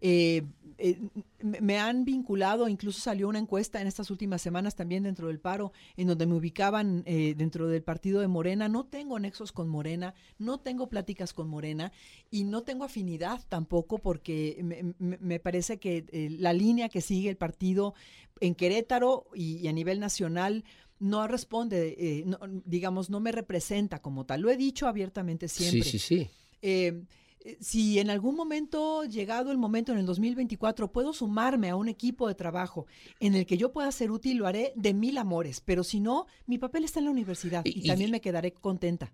Eh, 0.00 0.44
eh, 0.78 0.96
me 1.42 1.78
han 1.80 2.04
vinculado, 2.04 2.68
incluso 2.68 3.00
salió 3.00 3.28
una 3.28 3.40
encuesta 3.40 3.80
en 3.80 3.88
estas 3.88 4.12
últimas 4.12 4.40
semanas 4.40 4.76
también 4.76 5.02
dentro 5.02 5.26
del 5.26 5.40
paro, 5.40 5.72
en 5.96 6.06
donde 6.06 6.24
me 6.26 6.34
ubicaban 6.36 7.02
eh, 7.04 7.34
dentro 7.36 7.66
del 7.66 7.82
partido 7.82 8.20
de 8.20 8.28
Morena. 8.28 8.68
No 8.68 8.84
tengo 8.86 9.18
nexos 9.18 9.50
con 9.50 9.68
Morena, 9.68 10.14
no 10.38 10.60
tengo 10.60 10.88
pláticas 10.88 11.32
con 11.32 11.48
Morena 11.48 11.90
y 12.30 12.44
no 12.44 12.62
tengo 12.62 12.84
afinidad 12.84 13.40
tampoco 13.48 13.98
porque 13.98 14.60
me, 14.62 14.94
me- 15.00 15.18
me 15.18 15.40
parece 15.40 15.78
que 15.78 16.04
la 16.38 16.52
línea 16.52 16.88
que 16.88 17.00
sigue 17.00 17.28
el 17.30 17.36
partido 17.36 17.94
en 18.40 18.54
Querétaro 18.54 19.26
y, 19.34 19.56
y 19.56 19.66
a 19.66 19.72
nivel 19.72 19.98
nacional 19.98 20.62
no 21.00 21.26
responde, 21.28 21.94
eh, 21.98 22.24
no- 22.26 22.38
digamos, 22.64 23.10
no 23.10 23.20
me 23.20 23.32
representa 23.32 24.00
como 24.00 24.24
tal. 24.26 24.40
Lo 24.40 24.50
he 24.50 24.56
dicho 24.56 24.86
abiertamente 24.88 25.48
siempre. 25.48 25.82
Sí, 25.82 25.98
sí, 25.98 26.24
sí. 26.24 26.30
Eh, 26.62 27.02
eh, 27.44 27.56
si 27.60 28.00
en 28.00 28.10
algún 28.10 28.34
momento, 28.34 29.04
llegado 29.04 29.52
el 29.52 29.58
momento 29.58 29.92
en 29.92 29.98
el 29.98 30.06
2024, 30.06 30.90
puedo 30.90 31.12
sumarme 31.12 31.70
a 31.70 31.76
un 31.76 31.88
equipo 31.88 32.26
de 32.26 32.34
trabajo 32.34 32.86
en 33.20 33.34
el 33.36 33.46
que 33.46 33.56
yo 33.56 33.70
pueda 33.72 33.90
ser 33.92 34.10
útil, 34.10 34.38
lo 34.38 34.46
haré 34.48 34.72
de 34.74 34.92
mil 34.92 35.18
amores. 35.18 35.60
Pero 35.60 35.84
si 35.84 36.00
no, 36.00 36.26
mi 36.46 36.58
papel 36.58 36.82
está 36.84 36.98
en 36.98 37.04
la 37.06 37.10
universidad 37.12 37.64
y, 37.64 37.70
Y- 37.70 37.84
y- 37.84 37.86
también 37.86 38.10
me 38.10 38.20
quedaré 38.20 38.52
contenta. 38.52 39.12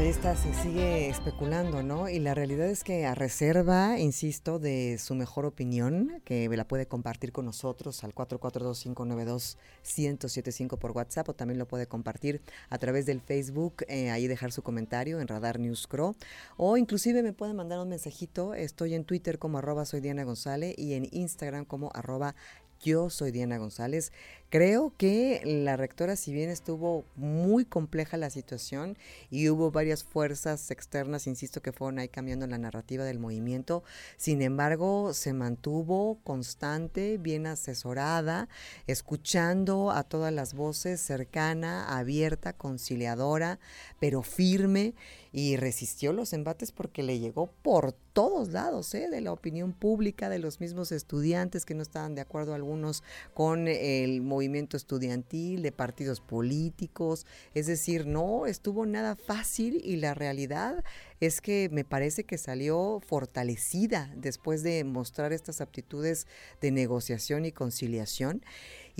Está, 0.00 0.34
se 0.34 0.54
sigue 0.54 1.08
especulando, 1.08 1.82
¿no? 1.82 2.08
Y 2.08 2.18
la 2.18 2.34
realidad 2.34 2.66
es 2.66 2.82
que 2.84 3.04
a 3.06 3.14
reserva, 3.14 3.98
insisto, 3.98 4.58
de 4.58 4.98
su 4.98 5.14
mejor 5.14 5.46
opinión, 5.46 6.20
que 6.24 6.48
la 6.48 6.66
puede 6.66 6.86
compartir 6.86 7.32
con 7.32 7.44
nosotros 7.44 8.02
al 8.02 8.14
442-592-1075 8.14 10.78
por 10.78 10.92
WhatsApp 10.92 11.28
o 11.28 11.34
también 11.34 11.58
lo 11.58 11.68
puede 11.68 11.86
compartir 11.86 12.40
a 12.70 12.78
través 12.78 13.04
del 13.06 13.20
Facebook, 13.20 13.84
eh, 13.88 14.10
ahí 14.10 14.26
dejar 14.26 14.52
su 14.52 14.62
comentario 14.62 15.20
en 15.20 15.28
Radar 15.28 15.60
News 15.60 15.86
Cro, 15.86 16.16
o 16.56 16.76
inclusive 16.76 17.22
me 17.22 17.32
puede 17.32 17.54
mandar 17.54 17.78
un 17.78 17.90
mensajito, 17.90 18.54
estoy 18.54 18.94
en 18.94 19.04
Twitter 19.04 19.38
como 19.38 19.58
arroba 19.58 19.84
soy 19.84 20.00
Diana 20.00 20.24
González 20.24 20.74
y 20.76 20.94
en 20.94 21.08
Instagram 21.12 21.66
como 21.66 21.92
arroba 21.94 22.34
yo 22.80 23.10
soy 23.10 23.30
Diana 23.30 23.58
González. 23.58 24.12
Creo 24.50 24.92
que 24.96 25.42
la 25.44 25.76
rectora, 25.76 26.16
si 26.16 26.32
bien 26.32 26.50
estuvo 26.50 27.04
muy 27.14 27.64
compleja 27.64 28.16
la 28.16 28.30
situación 28.30 28.98
y 29.30 29.48
hubo 29.48 29.70
varias 29.70 30.02
fuerzas 30.02 30.72
externas, 30.72 31.28
insisto, 31.28 31.62
que 31.62 31.70
fueron 31.70 32.00
ahí 32.00 32.08
cambiando 32.08 32.48
la 32.48 32.58
narrativa 32.58 33.04
del 33.04 33.20
movimiento, 33.20 33.84
sin 34.16 34.42
embargo, 34.42 35.14
se 35.14 35.34
mantuvo 35.34 36.18
constante, 36.24 37.16
bien 37.16 37.46
asesorada, 37.46 38.48
escuchando 38.88 39.92
a 39.92 40.02
todas 40.02 40.32
las 40.32 40.54
voces, 40.54 41.00
cercana, 41.00 41.96
abierta, 41.96 42.52
conciliadora, 42.52 43.60
pero 44.00 44.22
firme 44.22 44.94
y 45.32 45.54
resistió 45.54 46.12
los 46.12 46.32
embates 46.32 46.72
porque 46.72 47.04
le 47.04 47.20
llegó 47.20 47.52
por 47.62 47.92
todos 48.12 48.48
lados, 48.48 48.92
¿eh? 48.94 49.08
de 49.08 49.20
la 49.20 49.32
opinión 49.32 49.72
pública, 49.72 50.28
de 50.28 50.40
los 50.40 50.58
mismos 50.58 50.90
estudiantes 50.90 51.64
que 51.64 51.74
no 51.74 51.82
estaban 51.82 52.16
de 52.16 52.20
acuerdo 52.20 52.54
algunos 52.54 53.04
con 53.32 53.68
el 53.68 54.22
movimiento 54.22 54.39
estudiantil, 54.76 55.62
de 55.62 55.72
partidos 55.72 56.20
políticos, 56.20 57.26
es 57.54 57.66
decir, 57.66 58.06
no 58.06 58.46
estuvo 58.46 58.86
nada 58.86 59.16
fácil 59.16 59.80
y 59.84 59.96
la 59.96 60.14
realidad 60.14 60.84
es 61.20 61.40
que 61.40 61.68
me 61.70 61.84
parece 61.84 62.24
que 62.24 62.38
salió 62.38 63.00
fortalecida 63.06 64.12
después 64.16 64.62
de 64.62 64.84
mostrar 64.84 65.32
estas 65.32 65.60
aptitudes 65.60 66.26
de 66.60 66.70
negociación 66.70 67.44
y 67.44 67.52
conciliación. 67.52 68.42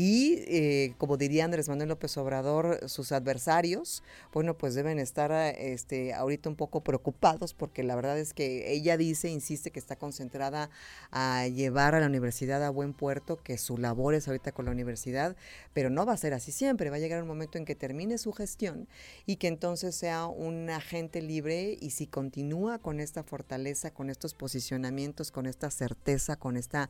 Y 0.02 0.44
eh, 0.46 0.94
como 0.96 1.18
diría 1.18 1.44
Andrés 1.44 1.68
Manuel 1.68 1.90
López 1.90 2.16
Obrador, 2.16 2.88
sus 2.88 3.12
adversarios, 3.12 4.02
bueno, 4.32 4.56
pues 4.56 4.74
deben 4.74 4.98
estar 4.98 5.30
eh, 5.30 5.74
este, 5.74 6.14
ahorita 6.14 6.48
un 6.48 6.56
poco 6.56 6.80
preocupados 6.80 7.52
porque 7.52 7.82
la 7.82 7.96
verdad 7.96 8.18
es 8.18 8.32
que 8.32 8.72
ella 8.72 8.96
dice, 8.96 9.28
insiste 9.28 9.70
que 9.70 9.78
está 9.78 9.96
concentrada 9.96 10.70
a 11.10 11.46
llevar 11.48 11.94
a 11.94 12.00
la 12.00 12.06
universidad 12.06 12.64
a 12.64 12.70
buen 12.70 12.94
puerto, 12.94 13.42
que 13.42 13.58
su 13.58 13.76
labor 13.76 14.14
es 14.14 14.26
ahorita 14.26 14.52
con 14.52 14.64
la 14.64 14.70
universidad, 14.70 15.36
pero 15.74 15.90
no 15.90 16.06
va 16.06 16.14
a 16.14 16.16
ser 16.16 16.32
así 16.32 16.50
siempre, 16.50 16.88
va 16.88 16.96
a 16.96 17.00
llegar 17.00 17.20
un 17.20 17.28
momento 17.28 17.58
en 17.58 17.66
que 17.66 17.74
termine 17.74 18.16
su 18.16 18.32
gestión 18.32 18.88
y 19.26 19.36
que 19.36 19.48
entonces 19.48 19.94
sea 19.94 20.24
un 20.24 20.70
agente 20.70 21.20
libre 21.20 21.76
y 21.78 21.90
si 21.90 22.06
continúa 22.06 22.78
con 22.78 23.00
esta 23.00 23.22
fortaleza, 23.22 23.92
con 23.92 24.08
estos 24.08 24.32
posicionamientos, 24.32 25.30
con 25.30 25.44
esta 25.44 25.70
certeza, 25.70 26.36
con 26.36 26.56
esta 26.56 26.88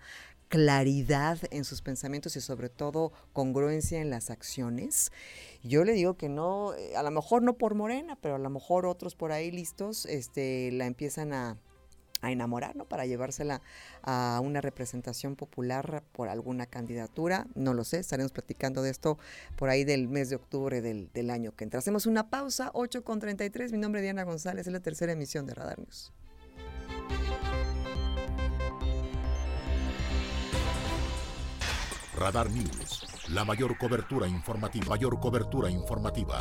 claridad 0.51 1.39
en 1.53 1.65
sus 1.65 1.81
pensamientos 1.81 2.35
y 2.35 2.41
sobre 2.41 2.69
todo 2.69 3.00
congruencia 3.33 4.01
en 4.01 4.11
las 4.11 4.31
acciones. 4.31 5.13
Yo 5.63 5.85
le 5.85 5.93
digo 5.93 6.17
que 6.17 6.29
no, 6.29 6.75
eh, 6.75 6.97
a 6.97 7.03
lo 7.03 7.11
mejor 7.11 7.43
no 7.43 7.59
por 7.59 7.75
Morena, 7.75 8.17
pero 8.21 8.37
a 8.37 8.39
lo 8.39 8.51
mejor 8.51 8.87
otros 8.87 9.15
por 9.15 9.33
ahí 9.33 9.51
listos, 9.51 10.07
este, 10.07 10.71
la 10.73 10.87
empiezan 10.87 11.33
a, 11.33 11.59
a 12.23 12.31
enamorar, 12.31 12.77
¿no? 12.77 12.85
Para 12.87 13.07
llevársela 13.07 13.63
a 14.03 14.41
una 14.43 14.61
representación 14.61 15.37
popular 15.37 16.03
por 16.13 16.29
alguna 16.29 16.67
candidatura, 16.67 17.47
no 17.55 17.75
lo 17.75 17.85
sé, 17.85 17.99
estaremos 17.99 18.33
platicando 18.33 18.83
de 18.83 18.91
esto 18.91 19.19
por 19.57 19.69
ahí 19.71 19.85
del 19.85 20.09
mes 20.09 20.31
de 20.31 20.37
octubre 20.37 20.81
del, 20.81 21.11
del 21.13 21.31
año 21.31 21.53
que 21.53 21.65
entra. 21.65 21.79
Hacemos 21.79 22.07
una 22.07 22.31
pausa, 22.31 22.71
8 22.75 23.05
con 23.05 23.21
33, 23.21 23.73
mi 23.73 23.79
nombre 23.79 24.01
es 24.01 24.05
Diana 24.05 24.25
González, 24.25 24.67
es 24.67 24.73
la 24.73 24.81
tercera 24.81 25.13
emisión 25.13 25.47
de 25.47 25.55
Radar 25.55 25.79
News. 25.79 26.13
Radar 32.21 32.51
News, 32.51 33.07
La 33.31 33.47
mayor 33.47 33.79
cobertura 33.79 34.29
informativa, 34.29 34.91
mayor 34.91 35.19
cobertura 35.19 35.71
informativa. 35.71 36.39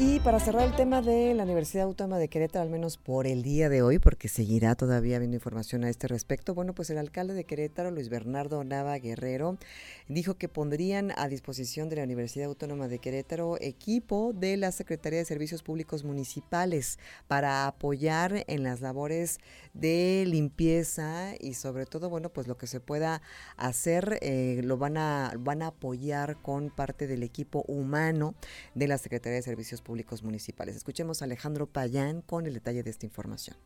Y 0.00 0.20
para 0.20 0.38
cerrar 0.38 0.62
el 0.62 0.76
tema 0.76 1.02
de 1.02 1.34
la 1.34 1.42
Universidad 1.42 1.86
Autónoma 1.86 2.18
de 2.18 2.28
Querétaro, 2.28 2.62
al 2.62 2.70
menos 2.70 2.96
por 2.96 3.26
el 3.26 3.42
día 3.42 3.68
de 3.68 3.82
hoy, 3.82 3.98
porque 3.98 4.28
seguirá 4.28 4.76
todavía 4.76 5.16
habiendo 5.16 5.34
información 5.34 5.82
a 5.82 5.90
este 5.90 6.06
respecto, 6.06 6.54
bueno, 6.54 6.72
pues 6.72 6.88
el 6.90 6.98
alcalde 6.98 7.34
de 7.34 7.42
Querétaro, 7.42 7.90
Luis 7.90 8.08
Bernardo 8.08 8.62
Nava 8.62 8.96
Guerrero, 8.98 9.58
dijo 10.06 10.34
que 10.34 10.48
pondrían 10.48 11.12
a 11.16 11.26
disposición 11.26 11.88
de 11.88 11.96
la 11.96 12.04
Universidad 12.04 12.46
Autónoma 12.46 12.86
de 12.86 13.00
Querétaro 13.00 13.56
equipo 13.60 14.32
de 14.32 14.56
la 14.56 14.70
Secretaría 14.70 15.18
de 15.18 15.24
Servicios 15.24 15.64
Públicos 15.64 16.04
Municipales 16.04 17.00
para 17.26 17.66
apoyar 17.66 18.44
en 18.46 18.62
las 18.62 18.80
labores 18.80 19.40
de 19.74 20.22
limpieza 20.28 21.34
y 21.40 21.54
sobre 21.54 21.86
todo, 21.86 22.08
bueno, 22.08 22.28
pues 22.28 22.46
lo 22.46 22.56
que 22.56 22.68
se 22.68 22.78
pueda 22.78 23.20
hacer, 23.56 24.20
eh, 24.22 24.60
lo 24.62 24.76
van 24.76 24.96
a, 24.96 25.32
van 25.40 25.60
a 25.62 25.68
apoyar 25.68 26.40
con 26.40 26.70
parte 26.70 27.08
del 27.08 27.24
equipo 27.24 27.64
humano 27.66 28.36
de 28.76 28.86
la 28.86 28.96
Secretaría 28.96 29.38
de 29.38 29.42
Servicios 29.42 29.82
Públicos 29.88 30.22
Municipales. 30.22 30.76
Escuchemos 30.76 31.22
a 31.22 31.24
Alejandro 31.24 31.66
Payán 31.66 32.20
con 32.20 32.46
el 32.46 32.52
detalle 32.52 32.82
de 32.82 32.90
esta 32.90 33.06
información. 33.06 33.56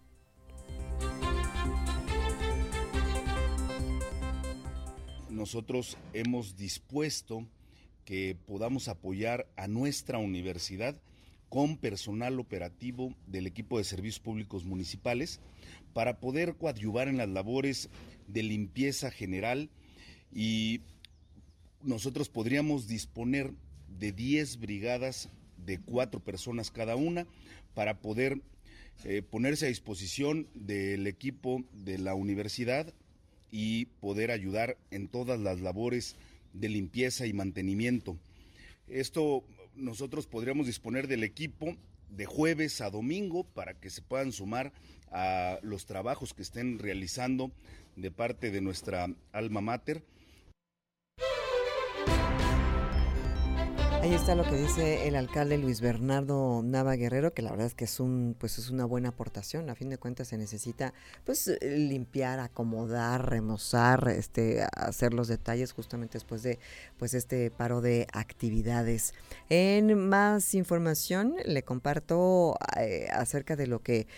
Nosotros 5.29 5.99
hemos 6.13 6.57
dispuesto 6.57 7.45
que 8.05 8.37
podamos 8.47 8.87
apoyar 8.87 9.49
a 9.57 9.67
nuestra 9.67 10.19
universidad 10.19 10.95
con 11.49 11.77
personal 11.77 12.39
operativo 12.39 13.17
del 13.27 13.49
equipo 13.49 13.79
de 13.79 13.85
servicios 13.85 14.21
públicos 14.21 14.65
municipales 14.65 15.41
para 15.93 16.21
poder 16.21 16.55
coadyuvar 16.55 17.09
en 17.09 17.17
las 17.17 17.31
labores 17.31 17.91
de 18.29 18.45
limpieza 18.45 19.11
general 19.11 19.71
y 20.33 20.83
nosotros 21.83 22.29
podríamos 22.29 22.87
disponer 22.87 23.53
de 23.89 24.13
10 24.13 24.61
brigadas 24.61 25.29
de 25.65 25.79
cuatro 25.79 26.21
personas 26.21 26.71
cada 26.71 26.97
una 26.97 27.27
para 27.75 27.99
poder 28.01 28.41
eh, 29.05 29.23
ponerse 29.23 29.67
a 29.67 29.69
disposición 29.69 30.47
del 30.55 31.07
equipo 31.07 31.65
de 31.73 31.99
la 31.99 32.15
universidad 32.15 32.93
y 33.51 33.87
poder 34.01 34.31
ayudar 34.31 34.77
en 34.91 35.09
todas 35.09 35.41
las 35.41 35.61
labores 35.61 36.17
de 36.53 36.69
limpieza 36.69 37.27
y 37.27 37.33
mantenimiento. 37.33 38.17
Esto 38.89 39.45
nosotros 39.75 40.27
podríamos 40.27 40.67
disponer 40.67 41.09
del 41.09 41.25
equipo 41.25 41.77
de 42.11 42.27
jueves 42.27 42.81
a 42.81 42.91
domingo 42.91 43.45
para 43.45 43.75
que 43.75 43.91
se 43.91 44.03
puedan 44.03 44.33
sumar 44.33 44.73
a 45.11 45.59
los 45.63 45.87
trabajos 45.87 46.35
que 46.35 46.43
estén 46.43 46.79
realizando 46.79 47.51
de 47.97 48.11
parte 48.11 48.51
de 48.51 48.61
nuestra 48.61 49.09
alma 49.33 49.61
mater. 49.61 50.03
Ahí 54.03 54.15
está 54.15 54.35
lo 54.35 54.43
que 54.43 54.57
dice 54.57 55.07
el 55.07 55.15
alcalde 55.15 55.59
Luis 55.59 55.81
Bernardo 55.81 56.61
Nava 56.65 56.97
Guerrero, 56.97 57.35
que 57.35 57.41
la 57.41 57.53
verdad 57.53 57.69
es 57.69 57.75
que 57.75 57.85
es 57.85 58.01
un, 58.01 58.35
pues 58.37 58.59
es 58.59 58.69
una 58.69 58.85
buena 58.85 59.11
aportación. 59.11 59.71
A 59.71 59.77
fin 59.77 59.91
de 59.91 59.97
cuentas 59.97 60.27
se 60.27 60.37
necesita, 60.37 60.93
pues, 61.25 61.57
limpiar, 61.63 62.41
acomodar, 62.41 63.31
remozar, 63.31 64.09
este, 64.09 64.67
hacer 64.75 65.15
los 65.15 65.29
detalles 65.29 65.73
justamente 65.73 66.15
después 66.15 66.43
de, 66.43 66.59
pues, 66.99 67.15
este 67.15 67.53
paro 67.53 67.81
de 67.81 68.09
actividades. 68.13 69.15
En 69.49 70.09
más 70.09 70.53
información 70.55 71.37
le 71.45 71.63
comparto 71.63 72.57
eh, 72.81 73.07
acerca 73.13 73.55
de 73.55 73.69
lo 73.69 73.85
que 73.85 74.09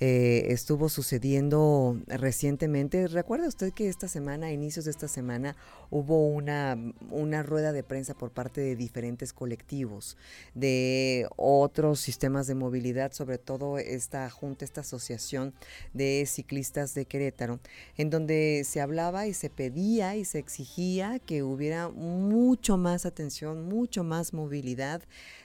eh, 0.00 0.46
estuvo 0.48 0.88
sucediendo 0.88 2.00
recientemente. 2.06 3.08
Recuerda 3.08 3.46
usted 3.46 3.74
que 3.74 3.90
esta 3.90 4.08
semana, 4.08 4.46
a 4.46 4.52
inicios 4.52 4.86
de 4.86 4.92
esta 4.92 5.06
semana, 5.06 5.54
hubo 5.90 6.28
una, 6.28 6.78
una 7.10 7.42
rueda 7.42 7.72
de 7.72 7.82
prensa 7.82 8.14
por 8.14 8.30
parte 8.30 8.62
de 8.62 8.74
diferentes 8.74 9.33
colectivos, 9.34 10.16
de 10.54 11.28
otros 11.36 12.00
sistemas 12.00 12.46
de 12.46 12.54
movilidad, 12.54 13.12
sobre 13.12 13.38
todo 13.38 13.78
esta 13.78 14.28
junta, 14.30 14.64
esta 14.64 14.80
asociación 14.80 15.52
de 15.92 16.24
ciclistas 16.26 16.94
de 16.94 17.04
Querétaro, 17.04 17.60
en 17.96 18.10
donde 18.10 18.62
se 18.64 18.80
hablaba 18.80 19.26
y 19.26 19.34
se 19.34 19.50
pedía 19.50 20.16
y 20.16 20.24
se 20.24 20.38
exigía 20.38 21.18
que 21.18 21.42
hubiera 21.42 21.88
mucho 21.88 22.76
más 22.76 23.06
atención, 23.06 23.68
mucho 23.68 24.04
más 24.04 24.32
movilidad 24.32 25.02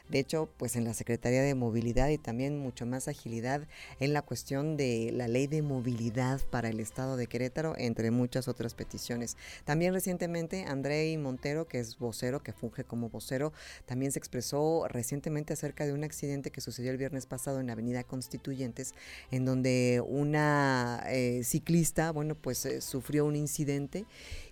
de 0.10 0.20
hecho, 0.20 0.50
pues 0.58 0.76
en 0.76 0.86
la 0.86 0.94
Secretaría 0.94 1.44
de 1.44 1.54
Movilidad 1.54 2.10
y 2.10 2.18
también 2.18 2.58
mucho 2.58 2.86
más 2.86 3.08
agilidad 3.08 3.68
en 4.00 4.14
la 4.14 4.24
cuestión 4.24 4.76
de 4.76 5.12
la 5.14 5.28
ley 5.28 5.46
de 5.46 5.62
movilidad 5.62 6.42
para 6.50 6.70
el 6.70 6.80
estado 6.80 7.16
de 7.16 7.28
Querétaro, 7.28 7.76
entre 7.78 8.10
muchas 8.10 8.48
otras 8.48 8.74
peticiones. 8.74 9.38
También 9.66 9.94
recientemente 9.94 10.66
Andrei 10.66 11.16
Montero, 11.18 11.68
que 11.68 11.80
es 11.80 12.00
vocero, 12.00 12.42
que 12.42 12.54
funge 12.54 12.84
como 12.84 13.10
vocero, 13.10 13.54
también 13.86 14.12
se 14.12 14.20
expresó 14.20 14.88
recientemente 14.88 15.54
acerca 15.54 15.86
de 15.86 15.94
un 15.94 16.04
accidente 16.04 16.50
que 16.52 16.62
sucedió 16.62 16.92
el 16.92 16.98
viernes 16.98 17.28
pasado 17.28 17.60
en 17.60 17.68
la 17.68 17.74
Avenida 17.74 18.04
Constituyentes, 18.04 18.96
en 19.30 19.46
donde 19.46 20.02
una 20.06 21.04
eh, 21.08 21.44
ciclista, 21.44 22.12
bueno, 22.12 22.36
pues 22.36 22.66
eh, 22.66 22.82
sufrió 22.82 23.26
un 23.26 23.36
incidente 23.36 24.06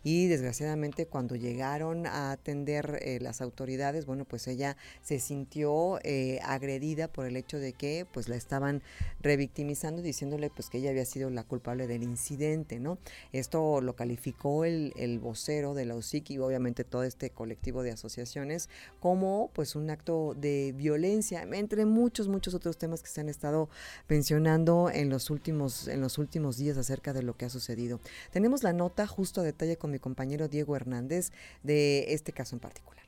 y 0.08 0.28
desgraciadamente 0.28 1.06
cuando 1.06 1.36
llegaron 1.36 2.06
a 2.06 2.32
atender 2.32 2.98
eh, 3.02 3.20
las 3.20 3.42
autoridades, 3.42 4.06
bueno, 4.06 4.24
pues 4.24 4.48
ella 4.48 4.78
se 5.02 5.20
sintió 5.20 6.00
eh, 6.02 6.40
agredida 6.46 7.10
por 7.10 7.26
el 7.26 7.36
hecho 7.36 7.60
de 7.60 7.74
que 7.74 8.08
pues 8.14 8.30
la 8.30 8.38
estaban 8.38 8.82
revictimizando 9.20 10.02
diciéndole 10.02 10.50
pues 10.50 10.70
que 10.70 10.78
ella 10.78 10.92
había 10.92 11.04
sido 11.04 11.30
la 11.30 11.44
culpable 11.44 11.88
del 11.88 12.04
incidente, 12.04 12.80
¿no? 12.80 13.00
Esto 13.34 13.82
lo 13.82 13.98
calificó 13.98 14.64
el, 14.64 14.94
el 14.96 15.20
vocero 15.20 15.74
de 15.74 15.84
la 15.84 15.96
UCIC 15.96 16.32
y 16.32 16.38
obviamente 16.38 16.86
todo 16.86 17.04
este 17.04 17.32
colectivo 17.32 17.84
de 17.84 17.92
asociaciones 17.92 18.70
como 19.02 19.52
pues 19.52 19.76
un 19.76 19.90
acto 19.90 20.36
de 20.36 20.74
violencia, 20.74 21.46
entre 21.52 21.86
muchos, 21.86 22.30
muchos 22.30 22.54
otros 22.54 22.78
temas 22.78 23.04
que 23.04 23.10
se 23.10 23.20
han 23.20 23.28
estado 23.28 23.68
mencionando 24.08 24.90
en 24.90 25.10
los 25.10 25.30
últimos, 25.30 25.90
en 25.90 26.00
los 26.00 26.18
últimos 26.18 26.56
días 26.56 26.78
acerca 26.78 27.12
de 27.12 27.24
lo 27.24 27.36
que 27.36 27.44
ha 27.44 27.50
sucedido. 27.50 28.00
Tenemos 28.32 28.64
la 28.64 28.72
nota 28.72 29.06
justo 29.06 29.42
a 29.42 29.44
detalle 29.44 29.76
con 29.76 29.92
mi 29.92 29.97
compañero 30.00 30.48
Diego 30.48 30.76
Hernández 30.76 31.32
de 31.64 32.14
este 32.14 32.34
caso 32.34 32.56
en 32.56 32.60
particular. 32.60 33.06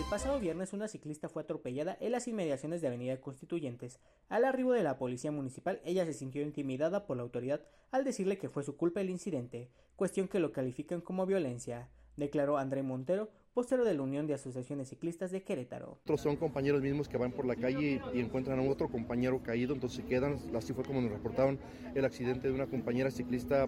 El 0.00 0.04
pasado 0.18 0.40
viernes 0.40 0.72
una 0.72 0.88
ciclista 0.88 1.28
fue 1.28 1.42
atropellada 1.42 1.96
en 2.00 2.12
las 2.12 2.26
inmediaciones 2.26 2.80
de 2.80 2.88
Avenida 2.88 3.20
Constituyentes. 3.20 4.00
Al 4.28 4.44
arribo 4.44 4.72
de 4.72 4.82
la 4.82 4.98
policía 4.98 5.30
municipal, 5.30 5.80
ella 5.84 6.04
se 6.04 6.14
sintió 6.14 6.42
intimidada 6.42 7.06
por 7.06 7.16
la 7.16 7.22
autoridad 7.22 7.60
al 7.90 8.02
decirle 8.02 8.38
que 8.38 8.48
fue 8.48 8.64
su 8.64 8.76
culpa 8.76 9.00
el 9.00 9.10
incidente, 9.10 9.68
cuestión 9.96 10.26
que 10.26 10.40
lo 10.40 10.52
califican 10.52 11.00
como 11.00 11.26
violencia, 11.26 11.90
declaró 12.16 12.56
André 12.56 12.82
Montero, 12.82 13.30
postero 13.52 13.84
de 13.84 13.94
la 13.94 14.02
Unión 14.02 14.26
de 14.26 14.34
Asociaciones 14.34 14.88
Ciclistas 14.88 15.30
de 15.30 15.42
Querétaro. 15.42 15.98
Otros 16.02 16.20
son 16.20 16.36
compañeros 16.36 16.82
mismos 16.82 17.08
que 17.08 17.16
van 17.16 17.32
por 17.32 17.46
la 17.46 17.56
calle 17.56 18.00
y, 18.14 18.20
encuentran 18.20 18.58
a 18.58 18.62
otro 18.70 18.88
compañero 18.88 19.42
caído, 19.42 19.74
entonces 19.74 20.04
quedan, 20.04 20.38
así 20.54 20.72
fue 20.72 20.84
como 20.84 21.00
nos 21.00 21.10
reportaron 21.10 21.58
el 21.94 22.04
accidente 22.04 22.48
de 22.48 22.54
una 22.54 22.66
compañera 22.66 23.10
ciclista 23.10 23.66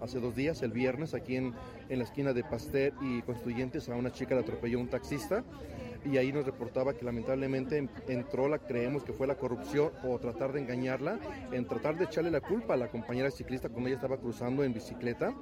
hace 0.00 0.18
dos 0.18 0.34
días, 0.34 0.62
el 0.62 0.72
viernes, 0.72 1.14
aquí 1.14 1.36
en, 1.36 1.54
en 1.88 1.98
la 1.98 2.04
esquina 2.04 2.32
de 2.32 2.42
Pasteur 2.42 2.94
y 3.02 3.22
Constituyentes, 3.22 3.88
a 3.88 3.94
una 3.94 4.10
chica 4.10 4.34
le 4.34 4.40
atropelló 4.40 4.80
un 4.80 4.88
taxista 4.88 5.44
y 6.04 6.16
ahí 6.16 6.32
nos 6.32 6.46
reportaba 6.46 6.94
que 6.94 7.04
lamentablemente 7.04 7.88
entró 8.08 8.48
la, 8.48 8.58
creemos 8.58 9.04
que 9.04 9.12
fue 9.12 9.26
la 9.26 9.36
corrupción 9.36 9.92
o 10.02 10.18
tratar 10.18 10.52
de 10.52 10.60
engañarla, 10.60 11.18
en 11.52 11.66
tratar 11.66 11.98
de 11.98 12.04
echarle 12.04 12.30
la 12.30 12.40
culpa 12.40 12.74
a 12.74 12.76
la 12.76 12.88
compañera 12.88 13.30
ciclista 13.30 13.68
cuando 13.68 13.88
ella 13.88 13.96
estaba 13.96 14.18
cruzando 14.18 14.64
en 14.64 14.72
bicicleta. 14.72 15.34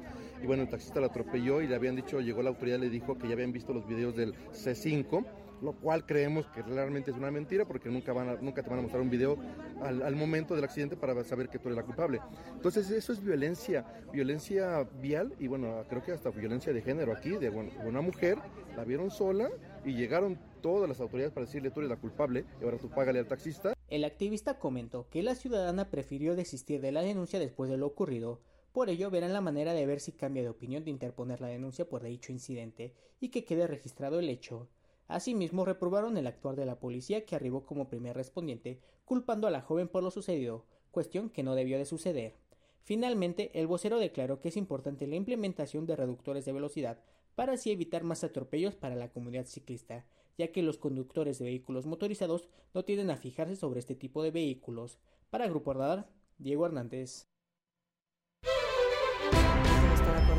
Y 0.42 0.46
bueno, 0.46 0.62
el 0.62 0.68
taxista 0.68 1.00
la 1.00 1.06
atropelló 1.06 1.60
y 1.62 1.66
le 1.66 1.74
habían 1.74 1.96
dicho, 1.96 2.20
llegó 2.20 2.42
la 2.42 2.50
autoridad, 2.50 2.78
le 2.78 2.90
dijo 2.90 3.18
que 3.18 3.26
ya 3.26 3.34
habían 3.34 3.52
visto 3.52 3.72
los 3.72 3.86
videos 3.86 4.16
del 4.16 4.34
C5 4.52 5.24
lo 5.62 5.72
cual 5.72 6.06
creemos 6.06 6.46
que 6.48 6.62
realmente 6.62 7.10
es 7.10 7.16
una 7.16 7.30
mentira 7.30 7.64
porque 7.64 7.88
nunca, 7.88 8.12
van 8.12 8.28
a, 8.28 8.34
nunca 8.36 8.62
te 8.62 8.70
van 8.70 8.78
a 8.78 8.82
mostrar 8.82 9.02
un 9.02 9.10
video 9.10 9.36
al, 9.82 10.02
al, 10.02 10.16
momento 10.16 10.54
del 10.54 10.64
accidente 10.64 10.96
para 10.96 11.22
saber 11.24 11.48
que 11.48 11.58
tú 11.58 11.68
eres 11.68 11.76
la 11.76 11.84
culpable. 11.84 12.20
Entonces 12.52 12.90
eso 12.90 13.12
es 13.12 13.22
violencia, 13.22 13.84
violencia 14.12 14.88
vial 15.00 15.34
y 15.38 15.46
bueno, 15.46 15.84
creo 15.88 16.02
que 16.02 16.12
hasta 16.12 16.30
violencia 16.30 16.72
de 16.72 16.82
género 16.82 17.12
aquí, 17.12 17.30
de 17.30 17.50
una 17.50 18.00
mujer, 18.00 18.38
la 18.76 18.84
vieron 18.84 19.10
sola 19.10 19.48
y 19.84 19.94
llegaron 19.94 20.38
todas 20.60 20.88
las 20.88 21.00
autoridades 21.00 21.32
para 21.32 21.46
decirle 21.46 21.70
tú 21.70 21.80
eres 21.80 21.90
la 21.90 21.96
culpable 21.96 22.44
y 22.60 22.64
ahora 22.64 22.78
tú 22.78 22.88
págale 22.88 23.18
al 23.18 23.26
taxista. 23.26 23.74
El 23.88 24.04
activista 24.04 24.58
comentó 24.58 25.08
que 25.08 25.22
la 25.22 25.34
ciudadana 25.34 25.90
prefirió 25.90 26.36
desistir 26.36 26.80
de 26.80 26.92
la 26.92 27.00
denuncia 27.00 27.38
después 27.38 27.70
de 27.70 27.78
lo 27.78 27.86
ocurrido. 27.86 28.40
Por 28.78 28.90
ello 28.90 29.10
verán 29.10 29.32
la 29.32 29.40
manera 29.40 29.74
de 29.74 29.86
ver 29.86 29.98
si 29.98 30.12
cambia 30.12 30.44
de 30.44 30.50
opinión 30.50 30.84
de 30.84 30.92
interponer 30.92 31.40
la 31.40 31.48
denuncia 31.48 31.88
por 31.88 32.04
dicho 32.04 32.30
incidente 32.30 32.94
y 33.18 33.30
que 33.30 33.44
quede 33.44 33.66
registrado 33.66 34.20
el 34.20 34.28
hecho. 34.28 34.68
Asimismo, 35.08 35.64
reprobaron 35.64 36.16
el 36.16 36.28
actuar 36.28 36.54
de 36.54 36.64
la 36.64 36.78
policía 36.78 37.26
que 37.26 37.34
arribó 37.34 37.66
como 37.66 37.88
primer 37.88 38.14
respondiente, 38.14 38.78
culpando 39.04 39.48
a 39.48 39.50
la 39.50 39.62
joven 39.62 39.88
por 39.88 40.04
lo 40.04 40.12
sucedido, 40.12 40.64
cuestión 40.92 41.28
que 41.28 41.42
no 41.42 41.56
debió 41.56 41.76
de 41.76 41.86
suceder. 41.86 42.36
Finalmente, 42.84 43.50
el 43.58 43.66
vocero 43.66 43.98
declaró 43.98 44.40
que 44.40 44.50
es 44.50 44.56
importante 44.56 45.08
la 45.08 45.16
implementación 45.16 45.84
de 45.84 45.96
reductores 45.96 46.44
de 46.44 46.52
velocidad 46.52 47.02
para 47.34 47.54
así 47.54 47.72
evitar 47.72 48.04
más 48.04 48.22
atropellos 48.22 48.76
para 48.76 48.94
la 48.94 49.10
comunidad 49.10 49.46
ciclista, 49.46 50.06
ya 50.36 50.52
que 50.52 50.62
los 50.62 50.78
conductores 50.78 51.40
de 51.40 51.46
vehículos 51.46 51.86
motorizados 51.86 52.48
no 52.74 52.84
tienden 52.84 53.10
a 53.10 53.16
fijarse 53.16 53.56
sobre 53.56 53.80
este 53.80 53.96
tipo 53.96 54.22
de 54.22 54.30
vehículos. 54.30 55.00
Para 55.30 55.48
Grupo 55.48 55.72
Radar, 55.72 56.08
Diego 56.38 56.64
Hernández. 56.64 57.28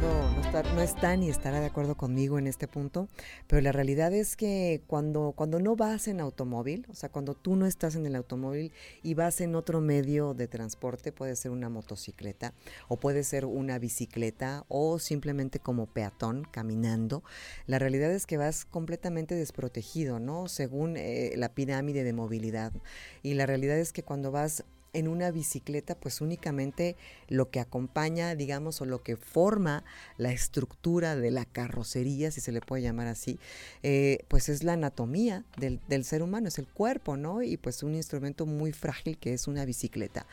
No 0.01 0.81
está 0.81 1.15
ni 1.15 1.29
estará 1.29 1.59
de 1.59 1.67
acuerdo 1.67 1.95
conmigo 1.95 2.39
en 2.39 2.47
este 2.47 2.67
punto, 2.67 3.07
pero 3.47 3.61
la 3.61 3.71
realidad 3.71 4.13
es 4.13 4.35
que 4.35 4.81
cuando, 4.87 5.33
cuando 5.35 5.59
no 5.59 5.75
vas 5.75 6.07
en 6.07 6.21
automóvil, 6.21 6.85
o 6.89 6.95
sea, 6.95 7.09
cuando 7.09 7.33
tú 7.33 7.55
no 7.55 7.65
estás 7.65 7.95
en 7.95 8.05
el 8.05 8.15
automóvil 8.15 8.71
y 9.03 9.13
vas 9.13 9.41
en 9.41 9.55
otro 9.55 9.81
medio 9.81 10.33
de 10.33 10.47
transporte, 10.47 11.11
puede 11.11 11.35
ser 11.35 11.51
una 11.51 11.69
motocicleta 11.69 12.53
o 12.87 12.97
puede 12.97 13.23
ser 13.23 13.45
una 13.45 13.77
bicicleta 13.77 14.65
o 14.69 14.99
simplemente 14.99 15.59
como 15.59 15.85
peatón 15.85 16.47
caminando, 16.49 17.23
la 17.67 17.77
realidad 17.77 18.11
es 18.11 18.25
que 18.25 18.37
vas 18.37 18.65
completamente 18.65 19.35
desprotegido, 19.35 20.19
¿no? 20.19 20.47
Según 20.47 20.97
eh, 20.97 21.33
la 21.35 21.49
pirámide 21.49 22.03
de 22.03 22.13
movilidad. 22.13 22.73
Y 23.21 23.33
la 23.33 23.45
realidad 23.45 23.77
es 23.77 23.93
que 23.93 24.03
cuando 24.03 24.31
vas 24.31 24.63
en 24.93 25.07
una 25.07 25.31
bicicleta, 25.31 25.95
pues 25.95 26.21
únicamente 26.21 26.95
lo 27.27 27.49
que 27.49 27.59
acompaña, 27.59 28.35
digamos, 28.35 28.81
o 28.81 28.85
lo 28.85 29.03
que 29.03 29.15
forma 29.15 29.83
la 30.17 30.31
estructura 30.31 31.15
de 31.15 31.31
la 31.31 31.45
carrocería, 31.45 32.31
si 32.31 32.41
se 32.41 32.51
le 32.51 32.61
puede 32.61 32.83
llamar 32.83 33.07
así, 33.07 33.39
eh, 33.83 34.25
pues 34.27 34.49
es 34.49 34.63
la 34.63 34.73
anatomía 34.73 35.45
del, 35.57 35.79
del, 35.87 36.03
ser 36.03 36.23
humano, 36.23 36.47
es 36.47 36.57
el 36.57 36.67
cuerpo, 36.67 37.17
¿no? 37.17 37.41
Y 37.43 37.57
pues 37.57 37.83
un 37.83 37.95
instrumento 37.95 38.45
muy 38.45 38.71
frágil 38.71 39.17
que 39.17 39.33
es 39.33 39.47
una 39.47 39.65
bicicleta. 39.65 40.25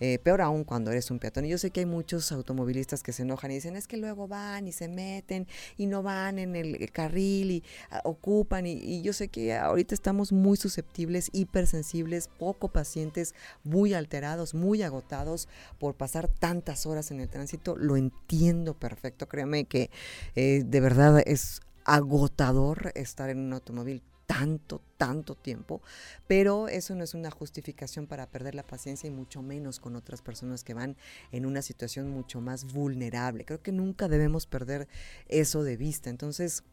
Eh, 0.00 0.18
peor 0.18 0.42
aún 0.42 0.64
cuando 0.64 0.90
eres 0.90 1.10
un 1.10 1.18
peatón. 1.18 1.44
Y 1.44 1.48
yo 1.48 1.58
sé 1.58 1.70
que 1.70 1.80
hay 1.80 1.86
muchos 1.86 2.32
automovilistas 2.32 3.02
que 3.02 3.12
se 3.12 3.22
enojan 3.22 3.50
y 3.50 3.54
dicen, 3.54 3.76
es 3.76 3.86
que 3.86 3.96
luego 3.96 4.28
van 4.28 4.68
y 4.68 4.72
se 4.72 4.88
meten 4.88 5.46
y 5.76 5.86
no 5.86 6.02
van 6.02 6.38
en 6.38 6.56
el 6.56 6.90
carril 6.92 7.50
y 7.50 7.64
uh, 7.92 8.08
ocupan. 8.08 8.66
Y, 8.66 8.72
y 8.72 9.02
yo 9.02 9.12
sé 9.12 9.28
que 9.28 9.54
ahorita 9.54 9.94
estamos 9.94 10.32
muy 10.32 10.56
susceptibles, 10.56 11.30
hipersensibles, 11.32 12.28
poco 12.38 12.68
pacientes, 12.68 13.34
muy 13.64 13.94
alterados, 14.02 14.54
muy 14.54 14.82
agotados 14.82 15.48
por 15.78 15.94
pasar 15.94 16.28
tantas 16.28 16.86
horas 16.86 17.10
en 17.10 17.20
el 17.20 17.28
tránsito, 17.28 17.76
lo 17.76 17.96
entiendo 17.96 18.74
perfecto, 18.74 19.28
créeme 19.28 19.64
que 19.64 19.90
eh, 20.34 20.62
de 20.66 20.80
verdad 20.80 21.22
es 21.24 21.60
agotador 21.84 22.92
estar 22.94 23.30
en 23.30 23.38
un 23.38 23.52
automóvil 23.54 24.02
tanto, 24.26 24.80
tanto 24.96 25.34
tiempo, 25.34 25.82
pero 26.26 26.68
eso 26.68 26.94
no 26.94 27.04
es 27.04 27.12
una 27.12 27.30
justificación 27.30 28.06
para 28.06 28.26
perder 28.26 28.54
la 28.54 28.62
paciencia 28.62 29.06
y 29.06 29.10
mucho 29.10 29.42
menos 29.42 29.78
con 29.78 29.94
otras 29.94 30.22
personas 30.22 30.64
que 30.64 30.74
van 30.74 30.96
en 31.32 31.44
una 31.44 31.60
situación 31.60 32.08
mucho 32.08 32.40
más 32.40 32.72
vulnerable. 32.72 33.44
Creo 33.44 33.62
que 33.62 33.72
nunca 33.72 34.08
debemos 34.08 34.46
perder 34.46 34.88
eso 35.28 35.64
de 35.64 35.76
vista. 35.76 36.08
Entonces, 36.08 36.64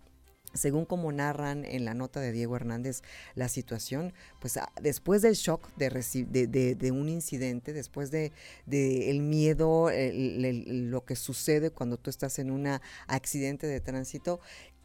según 0.53 0.85
como 0.85 1.11
narran 1.11 1.65
en 1.65 1.85
la 1.85 1.93
nota 1.93 2.19
de 2.19 2.31
Diego 2.31 2.55
Hernández 2.55 3.01
la 3.35 3.49
situación, 3.49 4.13
pues 4.39 4.59
después 4.81 5.21
del 5.21 5.35
shock 5.35 5.69
de, 5.75 6.75
de, 6.75 6.91
un 6.91 7.09
incidente, 7.09 7.73
después 7.73 8.11
de, 8.11 8.31
el 8.67 9.21
miedo, 9.21 9.89
lo 9.91 11.05
que 11.05 11.15
sucede 11.15 11.71
cuando 11.71 11.97
tú 11.97 12.09
estás 12.09 12.39
en 12.39 12.51
un 12.51 12.79
accidente 13.07 13.67
de 13.67 13.79
tránsito, 13.79 14.39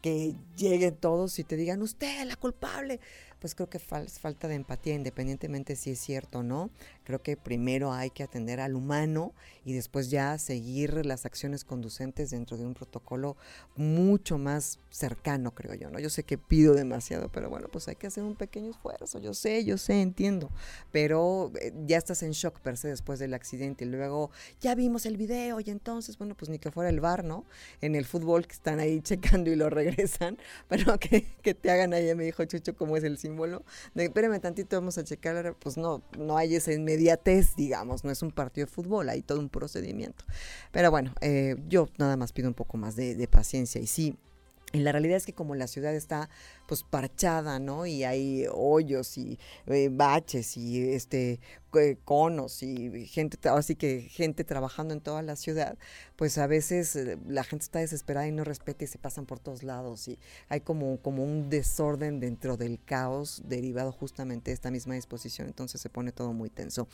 que 0.05 0.35
lleguen 0.55 0.95
todos 0.95 1.39
y 1.39 1.43
te 1.43 1.55
digan, 1.55 1.81
usted 1.81 2.21
es 2.21 2.27
la 2.27 2.35
culpable, 2.35 2.99
pues 3.39 3.55
creo 3.55 3.71
que 3.71 3.79
fal 3.79 4.07
falta 4.07 4.47
de 4.47 4.53
empatía, 4.53 4.93
independientemente 4.93 5.75
si 5.75 5.89
es 5.89 5.99
cierto 5.99 6.39
o 6.39 6.43
no. 6.43 6.69
Creo 7.05 7.21
que 7.21 7.37
primero 7.37 7.93
hay 7.93 8.09
que 8.09 8.23
atender 8.23 8.59
al 8.59 8.75
humano 8.75 9.33
y 9.63 9.73
después 9.73 10.09
ya 10.09 10.37
seguir 10.37 11.05
las 11.05 11.25
acciones 11.25 11.63
conducentes 11.63 12.31
dentro 12.31 12.57
de 12.57 12.65
un 12.65 12.73
protocolo 12.73 13.37
mucho 13.75 14.37
más 14.37 14.79
cercano, 14.89 15.51
creo 15.51 15.73
yo, 15.75 15.89
¿no? 15.89 15.99
Yo 15.99 16.09
sé 16.09 16.23
que 16.23 16.37
pido 16.37 16.73
demasiado, 16.73 17.29
pero 17.29 17.49
bueno, 17.49 17.67
pues 17.71 17.87
hay 17.87 17.95
que 17.95 18.07
hacer 18.07 18.23
un 18.23 18.35
pequeño 18.35 18.71
esfuerzo. 18.71 19.19
Yo 19.19 19.33
sé, 19.33 19.65
yo 19.65 19.77
sé, 19.77 20.01
entiendo, 20.01 20.49
pero 20.91 21.51
eh, 21.61 21.73
ya 21.85 21.97
estás 21.97 22.23
en 22.23 22.31
shock 22.31 22.59
per 22.59 22.77
se 22.77 22.87
después 22.87 23.19
del 23.19 23.33
accidente 23.33 23.85
y 23.85 23.87
luego 23.87 24.31
ya 24.61 24.73
vimos 24.73 25.05
el 25.05 25.17
video 25.17 25.59
y 25.59 25.69
entonces, 25.69 26.17
bueno, 26.17 26.35
pues 26.35 26.49
ni 26.49 26.59
que 26.59 26.71
fuera 26.71 26.89
el 26.89 26.99
bar, 26.99 27.23
¿no? 27.23 27.45
En 27.81 27.95
el 27.95 28.05
fútbol 28.05 28.47
que 28.47 28.53
están 28.53 28.79
ahí 28.79 29.01
checando 29.03 29.51
y 29.51 29.55
lo 29.55 29.69
regresan, 29.69 30.37
pero 30.67 30.97
que, 30.99 31.25
que 31.41 31.53
te 31.53 31.69
hagan 31.69 31.93
ahí, 31.93 32.13
me 32.15 32.23
dijo 32.23 32.43
Chucho, 32.45 32.75
cómo 32.75 32.97
es 32.97 33.03
el 33.03 33.17
símbolo. 33.17 33.63
De, 33.93 34.05
espérame 34.05 34.39
tantito, 34.39 34.77
vamos 34.77 34.97
a 34.97 35.03
checar, 35.03 35.55
pues 35.59 35.77
no, 35.77 36.01
no 36.17 36.37
hay 36.37 36.55
esa 36.55 36.71
inmediatez, 36.95 37.55
digamos, 37.55 38.03
no 38.03 38.11
es 38.11 38.21
un 38.21 38.31
partido 38.31 38.65
de 38.65 38.71
fútbol, 38.71 39.09
hay 39.09 39.21
todo 39.21 39.39
un 39.39 39.49
procedimiento. 39.49 40.25
Pero 40.71 40.91
bueno, 40.91 41.13
eh, 41.21 41.55
yo 41.67 41.89
nada 41.97 42.17
más 42.17 42.31
pido 42.31 42.47
un 42.47 42.53
poco 42.53 42.77
más 42.77 42.95
de, 42.95 43.15
de 43.15 43.27
paciencia 43.27 43.81
y 43.81 43.87
sí. 43.87 44.17
La 44.73 44.91
realidad 44.91 45.17
es 45.17 45.25
que 45.25 45.33
como 45.33 45.55
la 45.55 45.67
ciudad 45.67 45.95
está 45.95 46.29
pues 46.67 46.83
parchada, 46.83 47.59
¿no? 47.59 47.85
Y 47.85 48.03
hay 48.03 48.45
hoyos 48.51 49.17
y 49.17 49.39
eh, 49.67 49.89
baches 49.91 50.57
y 50.57 50.93
este 50.93 51.39
eh, 51.77 51.97
conos 52.05 52.63
y 52.63 53.05
gente, 53.05 53.37
así 53.49 53.75
que 53.75 54.03
gente 54.03 54.45
trabajando 54.45 54.93
en 54.93 55.01
toda 55.01 55.21
la 55.21 55.35
ciudad, 55.35 55.77
pues 56.15 56.37
a 56.37 56.47
veces 56.47 56.95
eh, 56.95 57.17
la 57.27 57.43
gente 57.43 57.63
está 57.63 57.79
desesperada 57.79 58.25
y 58.27 58.31
no 58.31 58.45
respeta 58.45 58.85
y 58.85 58.87
se 58.87 58.97
pasan 58.97 59.25
por 59.25 59.39
todos 59.39 59.61
lados 59.61 60.07
y 60.07 60.17
hay 60.47 60.61
como, 60.61 61.01
como 61.01 61.25
un 61.25 61.49
desorden 61.49 62.21
dentro 62.21 62.55
del 62.55 62.81
caos 62.81 63.41
derivado 63.45 63.91
justamente 63.91 64.51
de 64.51 64.55
esta 64.55 64.71
misma 64.71 64.95
disposición, 64.95 65.47
entonces 65.47 65.81
se 65.81 65.89
pone 65.89 66.13
todo 66.13 66.31
muy 66.31 66.49
tenso. 66.49 66.87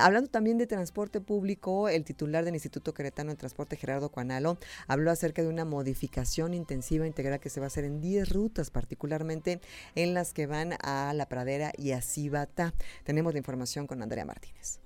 Hablando 0.00 0.28
también 0.28 0.58
de 0.58 0.66
transporte 0.66 1.20
público, 1.20 1.88
el 1.88 2.04
titular 2.04 2.44
del 2.44 2.54
Instituto 2.54 2.94
Queretano 2.94 3.30
de 3.30 3.36
Transporte, 3.36 3.76
Gerardo 3.76 4.10
Cuanalo, 4.10 4.58
habló 4.88 5.12
acerca 5.12 5.42
de 5.42 5.48
una 5.48 5.64
modificación 5.64 6.52
intensiva 6.52 7.06
integral 7.06 7.38
que 7.38 7.50
se 7.50 7.60
va 7.60 7.66
a 7.66 7.68
hacer 7.68 7.84
en 7.84 8.00
10 8.00 8.30
rutas, 8.30 8.70
particularmente 9.06 9.60
en 9.94 10.14
las 10.14 10.32
que 10.32 10.46
van 10.46 10.74
a 10.82 11.12
La 11.14 11.28
Pradera 11.28 11.72
y 11.76 11.92
a 11.92 12.02
Cibata. 12.02 12.74
Tenemos 13.04 13.32
la 13.32 13.38
información 13.38 13.86
con 13.86 14.02
Andrea 14.02 14.24
Martínez. 14.24 14.80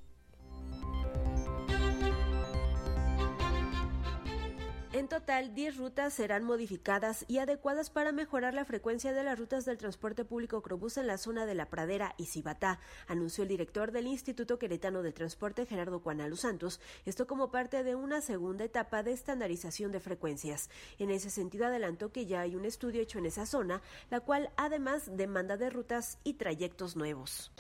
En 4.93 5.07
total, 5.07 5.55
10 5.55 5.77
rutas 5.77 6.13
serán 6.13 6.43
modificadas 6.43 7.25
y 7.29 7.39
adecuadas 7.39 7.91
para 7.91 8.11
mejorar 8.11 8.55
la 8.55 8.65
frecuencia 8.65 9.13
de 9.13 9.23
las 9.23 9.39
rutas 9.39 9.65
del 9.65 9.79
transporte 9.79 10.25
público 10.25 10.63
Crobús 10.63 10.97
en 10.97 11.07
la 11.07 11.17
zona 11.17 11.47
de 11.47 11.55
La 11.55 11.71
Pradera 11.71 12.17
y 12.19 12.27
Cibatá, 12.27 12.81
anunció 13.07 13.43
el 13.43 13.49
director 13.49 13.93
del 13.93 14.09
Instituto 14.09 14.59
Queretano 14.59 15.03
de 15.03 15.13
Transporte, 15.13 15.65
Gerardo 15.65 16.03
Cuanalu 16.03 16.37
Santos, 16.37 16.81
esto 17.07 17.29
como 17.29 17.53
parte 17.53 17.85
de 17.85 17.95
una 17.95 18.21
segunda 18.21 18.65
etapa 18.65 19.05
de 19.05 19.13
estandarización 19.13 19.93
de 19.93 20.01
frecuencias. 20.01 20.69
En 20.99 21.13
ese 21.13 21.31
sentido, 21.31 21.67
adelantó 21.67 22.11
que 22.11 22.27
ya 22.27 22.41
hay 22.41 22.57
un 22.57 22.65
estudio 22.65 23.01
hecho 23.01 23.21
en 23.21 23.27
esa 23.27 23.47
zona, 23.47 23.83
la 24.11 24.19
cual 24.19 24.51
además 24.57 25.05
demanda 25.07 25.57
de 25.57 25.71
rutas 25.71 26.19
y 26.25 26.35
trayectos 26.35 26.97
nuevos. 26.97 27.53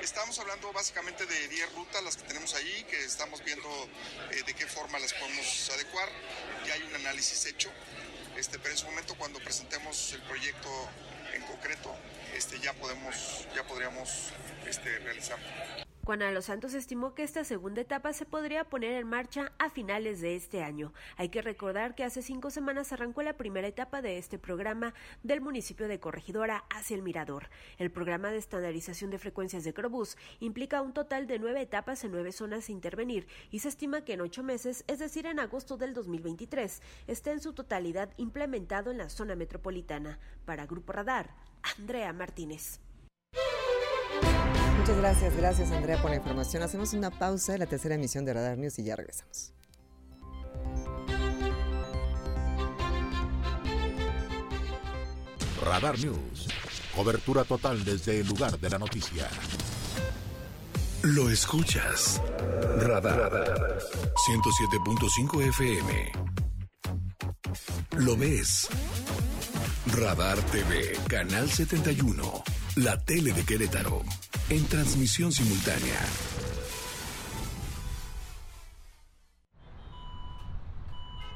Estamos 0.00 0.38
hablando 0.38 0.72
básicamente 0.72 1.26
de 1.26 1.48
10 1.48 1.74
rutas, 1.74 2.02
las 2.02 2.16
que 2.16 2.26
tenemos 2.26 2.54
ahí, 2.54 2.86
que 2.88 3.04
estamos 3.04 3.44
viendo 3.44 3.68
eh, 4.30 4.42
de 4.46 4.54
qué 4.54 4.66
forma 4.66 4.98
las 4.98 5.12
podemos 5.12 5.70
adecuar. 5.74 6.08
Ya 6.66 6.77
hay 6.78 6.88
un 6.88 6.94
análisis 6.94 7.46
hecho, 7.46 7.70
este, 8.36 8.58
pero 8.58 8.70
en 8.70 8.78
su 8.78 8.86
momento 8.86 9.14
cuando 9.16 9.38
presentemos 9.40 10.12
el 10.12 10.22
proyecto 10.22 10.68
en 11.34 11.42
concreto, 11.42 11.94
este, 12.36 12.58
ya 12.60 12.72
podemos, 12.74 13.46
ya 13.54 13.66
podríamos 13.66 14.32
este, 14.66 14.98
realizarlo. 15.00 15.87
Juan 16.08 16.22
A. 16.22 16.30
Los 16.30 16.46
Santos 16.46 16.72
estimó 16.72 17.14
que 17.14 17.22
esta 17.22 17.44
segunda 17.44 17.82
etapa 17.82 18.14
se 18.14 18.24
podría 18.24 18.64
poner 18.64 18.94
en 18.94 19.06
marcha 19.06 19.52
a 19.58 19.68
finales 19.68 20.22
de 20.22 20.36
este 20.36 20.62
año. 20.62 20.94
Hay 21.18 21.28
que 21.28 21.42
recordar 21.42 21.94
que 21.94 22.02
hace 22.02 22.22
cinco 22.22 22.48
semanas 22.48 22.94
arrancó 22.94 23.22
la 23.22 23.34
primera 23.34 23.68
etapa 23.68 24.00
de 24.00 24.16
este 24.16 24.38
programa 24.38 24.94
del 25.22 25.42
municipio 25.42 25.86
de 25.86 26.00
Corregidora 26.00 26.64
hacia 26.70 26.94
el 26.96 27.02
Mirador. 27.02 27.50
El 27.76 27.90
programa 27.90 28.30
de 28.30 28.38
estandarización 28.38 29.10
de 29.10 29.18
frecuencias 29.18 29.64
de 29.64 29.74
Crobús 29.74 30.16
implica 30.40 30.80
un 30.80 30.94
total 30.94 31.26
de 31.26 31.38
nueve 31.38 31.60
etapas 31.60 32.02
en 32.04 32.12
nueve 32.12 32.32
zonas 32.32 32.70
a 32.70 32.72
intervenir 32.72 33.28
y 33.50 33.58
se 33.58 33.68
estima 33.68 34.00
que 34.00 34.14
en 34.14 34.22
ocho 34.22 34.42
meses, 34.42 34.84
es 34.86 35.00
decir, 35.00 35.26
en 35.26 35.40
agosto 35.40 35.76
del 35.76 35.92
2023, 35.92 36.80
esté 37.06 37.32
en 37.32 37.42
su 37.42 37.52
totalidad 37.52 38.14
implementado 38.16 38.90
en 38.90 38.96
la 38.96 39.10
zona 39.10 39.36
metropolitana. 39.36 40.18
Para 40.46 40.64
Grupo 40.64 40.94
Radar, 40.94 41.34
Andrea 41.76 42.14
Martínez. 42.14 42.80
Muchas 44.88 45.02
gracias, 45.02 45.36
gracias 45.36 45.70
Andrea 45.70 46.00
por 46.00 46.10
la 46.10 46.16
información. 46.16 46.62
Hacemos 46.62 46.94
una 46.94 47.10
pausa 47.10 47.52
de 47.52 47.58
la 47.58 47.66
tercera 47.66 47.96
emisión 47.96 48.24
de 48.24 48.32
Radar 48.32 48.56
News 48.56 48.78
y 48.78 48.84
ya 48.84 48.96
regresamos. 48.96 49.52
Radar 55.62 55.98
News. 55.98 56.48
Cobertura 56.96 57.44
total 57.44 57.84
desde 57.84 58.20
el 58.20 58.28
lugar 58.28 58.58
de 58.58 58.70
la 58.70 58.78
noticia. 58.78 59.28
Lo 61.02 61.28
escuchas. 61.28 62.22
Radar. 62.78 63.78
107.5 64.26 65.48
FM. 65.48 66.12
Lo 67.98 68.16
ves. 68.16 68.68
Radar 69.98 70.38
TV, 70.50 70.96
Canal 71.08 71.50
71. 71.50 72.42
La 72.76 72.98
tele 73.04 73.34
de 73.34 73.44
Querétaro. 73.44 74.02
En 74.50 74.66
transmisión 74.66 75.30
simultánea. 75.30 76.00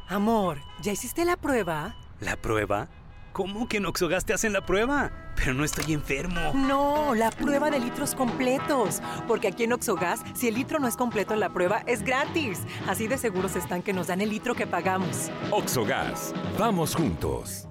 Amor, 0.09 0.59
¿ya 0.81 0.93
hiciste 0.93 1.27
la 1.27 1.37
prueba? 1.37 1.97
¿La 2.21 2.37
prueba? 2.37 2.89
¿Cómo 3.35 3.69
que 3.69 3.79
en 3.79 3.87
Oxogas 3.87 4.25
te 4.25 4.33
hacen 4.33 4.55
la 4.55 4.65
prueba? 4.65 5.11
Pero 5.37 5.53
no 5.53 5.65
estoy 5.65 5.93
enfermo. 5.93 6.53
No, 6.55 7.15
la 7.15 7.31
prueba 7.31 7.71
de 7.71 7.81
litros 7.81 8.15
completos. 8.15 9.03
Porque 9.29 9.49
aquí 9.49 9.65
en 9.65 9.75
Oxogas, 9.75 10.21
si 10.35 10.49
el 10.49 10.55
litro 10.55 10.79
no 10.79 10.89
es 10.89 10.97
completo 10.97 11.35
en 11.35 11.41
la 11.41 11.51
prueba, 11.51 11.83
es 11.87 12.03
gratis. 12.03 12.61
Así 12.89 13.09
de 13.09 13.19
seguros 13.19 13.57
están 13.57 13.83
que 13.83 13.93
nos 13.93 14.07
dan 14.07 14.23
el 14.23 14.31
litro 14.31 14.55
que 14.55 14.67
pagamos. 14.67 15.31
Oxogas, 15.51 16.35
vamos 16.59 16.95
juntos. 16.95 17.69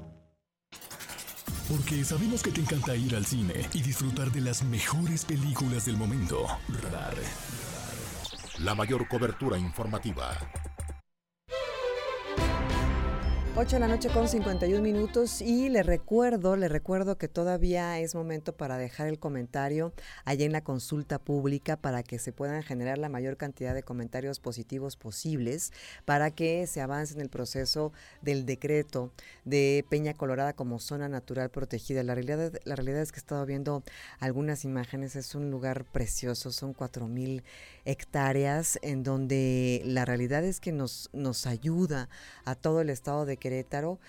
Porque 1.71 2.03
sabemos 2.03 2.43
que 2.43 2.51
te 2.51 2.59
encanta 2.59 2.93
ir 2.97 3.15
al 3.15 3.25
cine 3.25 3.53
y 3.71 3.81
disfrutar 3.81 4.29
de 4.29 4.41
las 4.41 4.61
mejores 4.61 5.23
películas 5.23 5.85
del 5.85 5.95
momento. 5.95 6.45
Radar. 6.67 7.13
La 8.59 8.75
mayor 8.75 9.07
cobertura 9.07 9.57
informativa. 9.57 10.37
8 13.53 13.75
de 13.75 13.79
la 13.81 13.89
noche 13.89 14.07
con 14.09 14.29
51 14.29 14.81
minutos 14.81 15.41
y 15.41 15.67
le 15.67 15.83
recuerdo, 15.83 16.55
le 16.55 16.69
recuerdo 16.69 17.17
que 17.17 17.27
todavía 17.27 17.99
es 17.99 18.15
momento 18.15 18.53
para 18.55 18.77
dejar 18.77 19.07
el 19.07 19.19
comentario 19.19 19.93
allá 20.23 20.45
en 20.45 20.53
la 20.53 20.63
consulta 20.63 21.19
pública 21.19 21.75
para 21.75 22.01
que 22.01 22.17
se 22.17 22.31
puedan 22.31 22.63
generar 22.63 22.97
la 22.97 23.09
mayor 23.09 23.35
cantidad 23.35 23.75
de 23.75 23.83
comentarios 23.83 24.39
positivos 24.39 24.95
posibles 24.95 25.73
para 26.05 26.31
que 26.31 26.65
se 26.65 26.79
avance 26.79 27.13
en 27.13 27.19
el 27.19 27.29
proceso 27.29 27.91
del 28.21 28.45
decreto 28.45 29.11
de 29.45 29.85
Peña 29.89 30.13
Colorada 30.13 30.53
como 30.53 30.79
zona 30.79 31.09
natural 31.09 31.49
protegida. 31.49 32.03
La 32.03 32.15
realidad, 32.15 32.53
la 32.63 32.75
realidad 32.75 33.01
es 33.01 33.11
que 33.11 33.17
he 33.17 33.19
estado 33.19 33.45
viendo 33.45 33.83
algunas 34.19 34.65
imágenes, 34.65 35.15
es 35.15 35.35
un 35.35 35.51
lugar 35.51 35.85
precioso, 35.85 36.51
son 36.51 36.73
4000 36.73 37.43
hectáreas 37.85 38.79
en 38.81 39.03
donde 39.03 39.81
la 39.85 40.05
realidad 40.05 40.43
es 40.43 40.59
que 40.59 40.71
nos, 40.71 41.09
nos 41.13 41.47
ayuda 41.47 42.09
a 42.45 42.55
todo 42.55 42.81
el 42.81 42.89
estado 42.89 43.25
de 43.25 43.37
Querétaro 43.37 43.99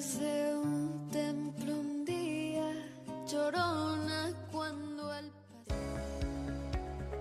Un 0.00 1.08
templo 1.12 1.74
un 1.74 2.06
día, 2.06 2.72
llorona 3.30 4.30
cuando 4.50 5.10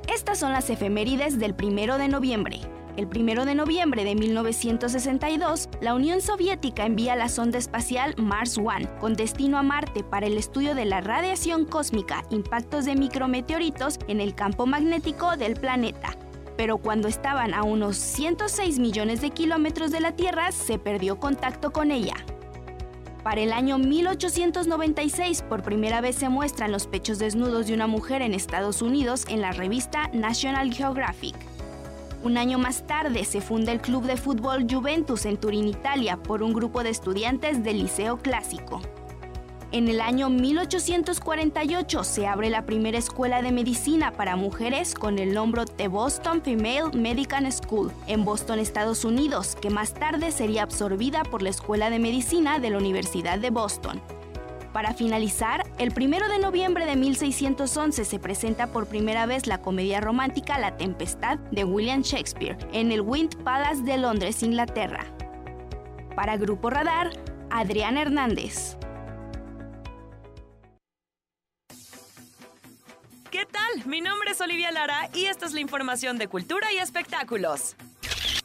Estas 0.07 0.39
son 0.39 0.53
las 0.53 0.69
efemérides 0.69 1.39
del 1.39 1.53
primero 1.55 1.97
de 1.97 2.07
noviembre. 2.07 2.61
El 2.95 3.09
primero 3.09 3.43
de 3.43 3.53
noviembre 3.53 4.05
de 4.05 4.15
1962, 4.15 5.67
la 5.82 5.93
Unión 5.93 6.21
Soviética 6.21 6.86
envía 6.86 7.17
la 7.17 7.27
sonda 7.27 7.57
espacial 7.57 8.15
Mars 8.17 8.57
One 8.57 8.88
con 9.01 9.13
destino 9.13 9.57
a 9.57 9.63
Marte 9.63 10.05
para 10.05 10.27
el 10.27 10.38
estudio 10.38 10.73
de 10.73 10.86
la 10.86 11.01
radiación 11.01 11.65
cósmica, 11.65 12.23
impactos 12.30 12.86
de 12.86 12.95
micrometeoritos 12.95 13.99
en 14.07 14.21
el 14.21 14.36
campo 14.36 14.65
magnético 14.65 15.36
del 15.36 15.55
planeta. 15.55 16.15
Pero 16.55 16.77
cuando 16.77 17.09
estaban 17.09 17.53
a 17.53 17.63
unos 17.63 17.97
106 17.97 18.80
millones 18.80 19.19
de 19.19 19.32
kilómetros 19.32 19.91
de 19.91 19.99
la 19.99 20.13
Tierra, 20.13 20.53
se 20.53 20.80
perdió 20.80 21.19
contacto 21.19 21.71
con 21.71 21.91
ella. 21.91 22.15
Para 23.24 23.41
el 23.41 23.51
año 23.51 23.78
1896, 23.78 25.41
por 25.41 25.61
primera 25.61 25.99
vez 25.99 26.15
se 26.15 26.30
muestran 26.30 26.72
los 26.72 26.88
pechos 26.88 27.20
desnudos 27.20 27.67
de 27.67 27.74
una 27.74 27.86
mujer 27.86 28.22
en 28.22 28.34
Estados 28.34 28.82
Unidos 28.82 29.26
en 29.28 29.41
la 29.41 29.51
revista 29.51 30.07
National 30.13 30.74
Geographic. 30.74 31.36
Un 32.24 32.38
año 32.38 32.57
más 32.57 32.88
tarde 32.88 33.26
se 33.26 33.41
funda 33.41 33.74
el 33.74 33.82
club 33.82 34.05
de 34.05 34.15
fútbol 34.15 34.67
Juventus 34.70 35.26
en 35.26 35.38
Turín, 35.38 35.67
Italia, 35.67 36.17
por 36.17 36.43
un 36.43 36.53
grupo 36.53 36.82
de 36.82 36.89
estudiantes 36.89 37.63
del 37.63 37.80
Liceo 37.80 38.17
Clásico. 38.17 38.82
En 39.72 39.88
el 39.88 40.01
año 40.01 40.32
1848 40.32 42.03
se 42.03 42.26
abre 42.26 42.49
la 42.49 42.65
primera 42.65 42.97
escuela 42.97 43.43
de 43.43 43.51
medicina 43.51 44.11
para 44.11 44.36
mujeres 44.36 44.95
con 44.95 45.20
el 45.20 45.36
nombre 45.36 45.65
The 45.76 45.88
Boston 45.88 46.41
Female 46.41 46.89
Medical 46.95 47.51
School 47.51 47.91
en 48.07 48.26
Boston, 48.26 48.57
Estados 48.57 49.05
Unidos, 49.05 49.55
que 49.61 49.70
más 49.70 49.93
tarde 49.93 50.32
sería 50.32 50.63
absorbida 50.63 51.22
por 51.22 51.43
la 51.43 51.49
Escuela 51.49 51.91
de 51.91 51.99
Medicina 51.99 52.57
de 52.57 52.72
la 52.72 52.80
Universidad 52.80 53.38
de 53.38 53.51
Boston. 53.51 54.01
Para 54.74 54.95
finalizar, 54.95 55.63
el 55.78 55.93
1 55.95 56.30
de 56.30 56.39
noviembre 56.39 56.88
de 56.88 56.95
1611 56.95 58.05
se 58.05 58.20
presenta 58.20 58.72
por 58.72 58.88
primera 58.88 59.28
vez 59.28 59.45
la 59.45 59.61
comedia 59.61 60.01
romántica 60.01 60.57
La 60.57 60.78
Tempestad 60.78 61.38
de 61.51 61.63
William 61.63 62.01
Shakespeare 62.01 62.57
en 62.74 62.91
el 62.91 63.01
Wind 63.01 63.36
Palace 63.43 63.84
de 63.84 63.99
Londres, 63.99 64.41
Inglaterra. 64.41 65.05
Para 66.15 66.38
Grupo 66.38 66.72
Radar, 66.72 67.11
Adrián 67.51 67.97
Hernández. 67.97 68.78
Mi 73.86 74.01
nombre 74.01 74.32
es 74.32 74.41
Olivia 74.41 74.71
Lara 74.71 75.09
y 75.13 75.25
esta 75.25 75.45
es 75.45 75.53
la 75.53 75.59
información 75.59 76.17
de 76.17 76.27
cultura 76.27 76.71
y 76.73 76.77
espectáculos. 76.77 77.75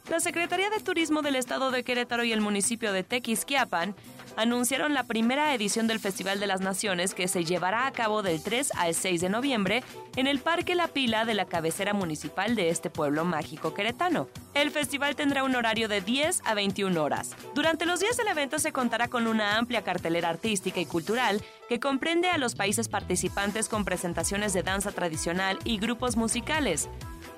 La 0.09 0.19
Secretaría 0.19 0.69
de 0.69 0.79
Turismo 0.79 1.21
del 1.23 1.35
Estado 1.35 1.71
de 1.71 1.83
Querétaro 1.83 2.23
y 2.23 2.31
el 2.31 2.41
municipio 2.41 2.93
de 2.93 3.03
Tequisquiapan 3.03 3.95
anunciaron 4.37 4.93
la 4.93 5.03
primera 5.03 5.53
edición 5.53 5.87
del 5.87 5.99
Festival 5.99 6.39
de 6.39 6.47
las 6.47 6.61
Naciones 6.61 7.13
que 7.13 7.27
se 7.27 7.43
llevará 7.43 7.87
a 7.87 7.91
cabo 7.91 8.21
del 8.21 8.43
3 8.43 8.71
al 8.75 8.93
6 8.93 9.21
de 9.21 9.29
noviembre 9.29 9.83
en 10.15 10.27
el 10.27 10.39
Parque 10.39 10.75
La 10.75 10.87
Pila 10.87 11.25
de 11.25 11.33
la 11.33 11.45
cabecera 11.45 11.93
municipal 11.93 12.55
de 12.55 12.69
este 12.69 12.89
pueblo 12.89 13.25
mágico 13.25 13.73
queretano. 13.73 14.27
El 14.53 14.71
festival 14.71 15.15
tendrá 15.15 15.43
un 15.43 15.55
horario 15.55 15.87
de 15.87 16.01
10 16.01 16.41
a 16.45 16.53
21 16.53 17.01
horas. 17.01 17.31
Durante 17.55 17.85
los 17.85 17.99
días 17.99 18.17
del 18.17 18.27
evento 18.27 18.59
se 18.59 18.71
contará 18.71 19.07
con 19.07 19.25
una 19.27 19.57
amplia 19.57 19.83
cartelera 19.83 20.29
artística 20.29 20.79
y 20.79 20.85
cultural 20.85 21.41
que 21.67 21.79
comprende 21.79 22.29
a 22.29 22.37
los 22.37 22.55
países 22.55 22.87
participantes 22.87 23.69
con 23.69 23.85
presentaciones 23.85 24.53
de 24.53 24.63
danza 24.63 24.91
tradicional 24.91 25.59
y 25.63 25.77
grupos 25.77 26.15
musicales. 26.15 26.89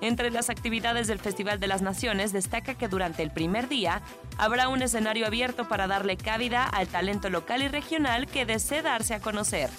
Entre 0.02 0.30
las 0.32 0.50
actividades 0.50 1.08
del 1.08 1.20
Festival 1.20 1.60
de 1.60 1.68
las 1.68 1.82
Naciones 1.82 2.34
destaca 2.34 2.76
que 2.76 2.88
durante 2.88 3.24
el 3.24 3.32
primer 3.32 3.68
día 3.68 4.02
habrá 4.38 4.70
un 4.70 4.82
escenario 4.82 5.26
abierto 5.26 5.68
para 5.68 5.88
darle 5.88 6.18
cabida 6.18 6.66
al 6.66 6.88
talento 6.88 7.30
local 7.30 7.64
y 7.64 7.68
regional 7.68 8.28
que 8.28 8.46
desee 8.46 8.82
darse 8.82 9.16
a 9.16 9.22
conocer. 9.22 9.70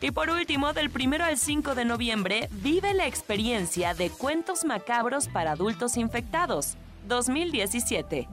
Y 0.00 0.10
por 0.10 0.30
último, 0.30 0.72
del 0.72 0.90
1 0.90 1.24
al 1.24 1.38
5 1.38 1.74
de 1.74 1.84
noviembre, 1.84 2.48
vive 2.52 2.94
la 2.94 3.06
experiencia 3.06 3.94
de 3.94 4.10
Cuentos 4.10 4.64
Macabros 4.64 5.28
para 5.28 5.52
Adultos 5.52 5.96
Infectados, 5.96 6.76
2017 7.08 8.28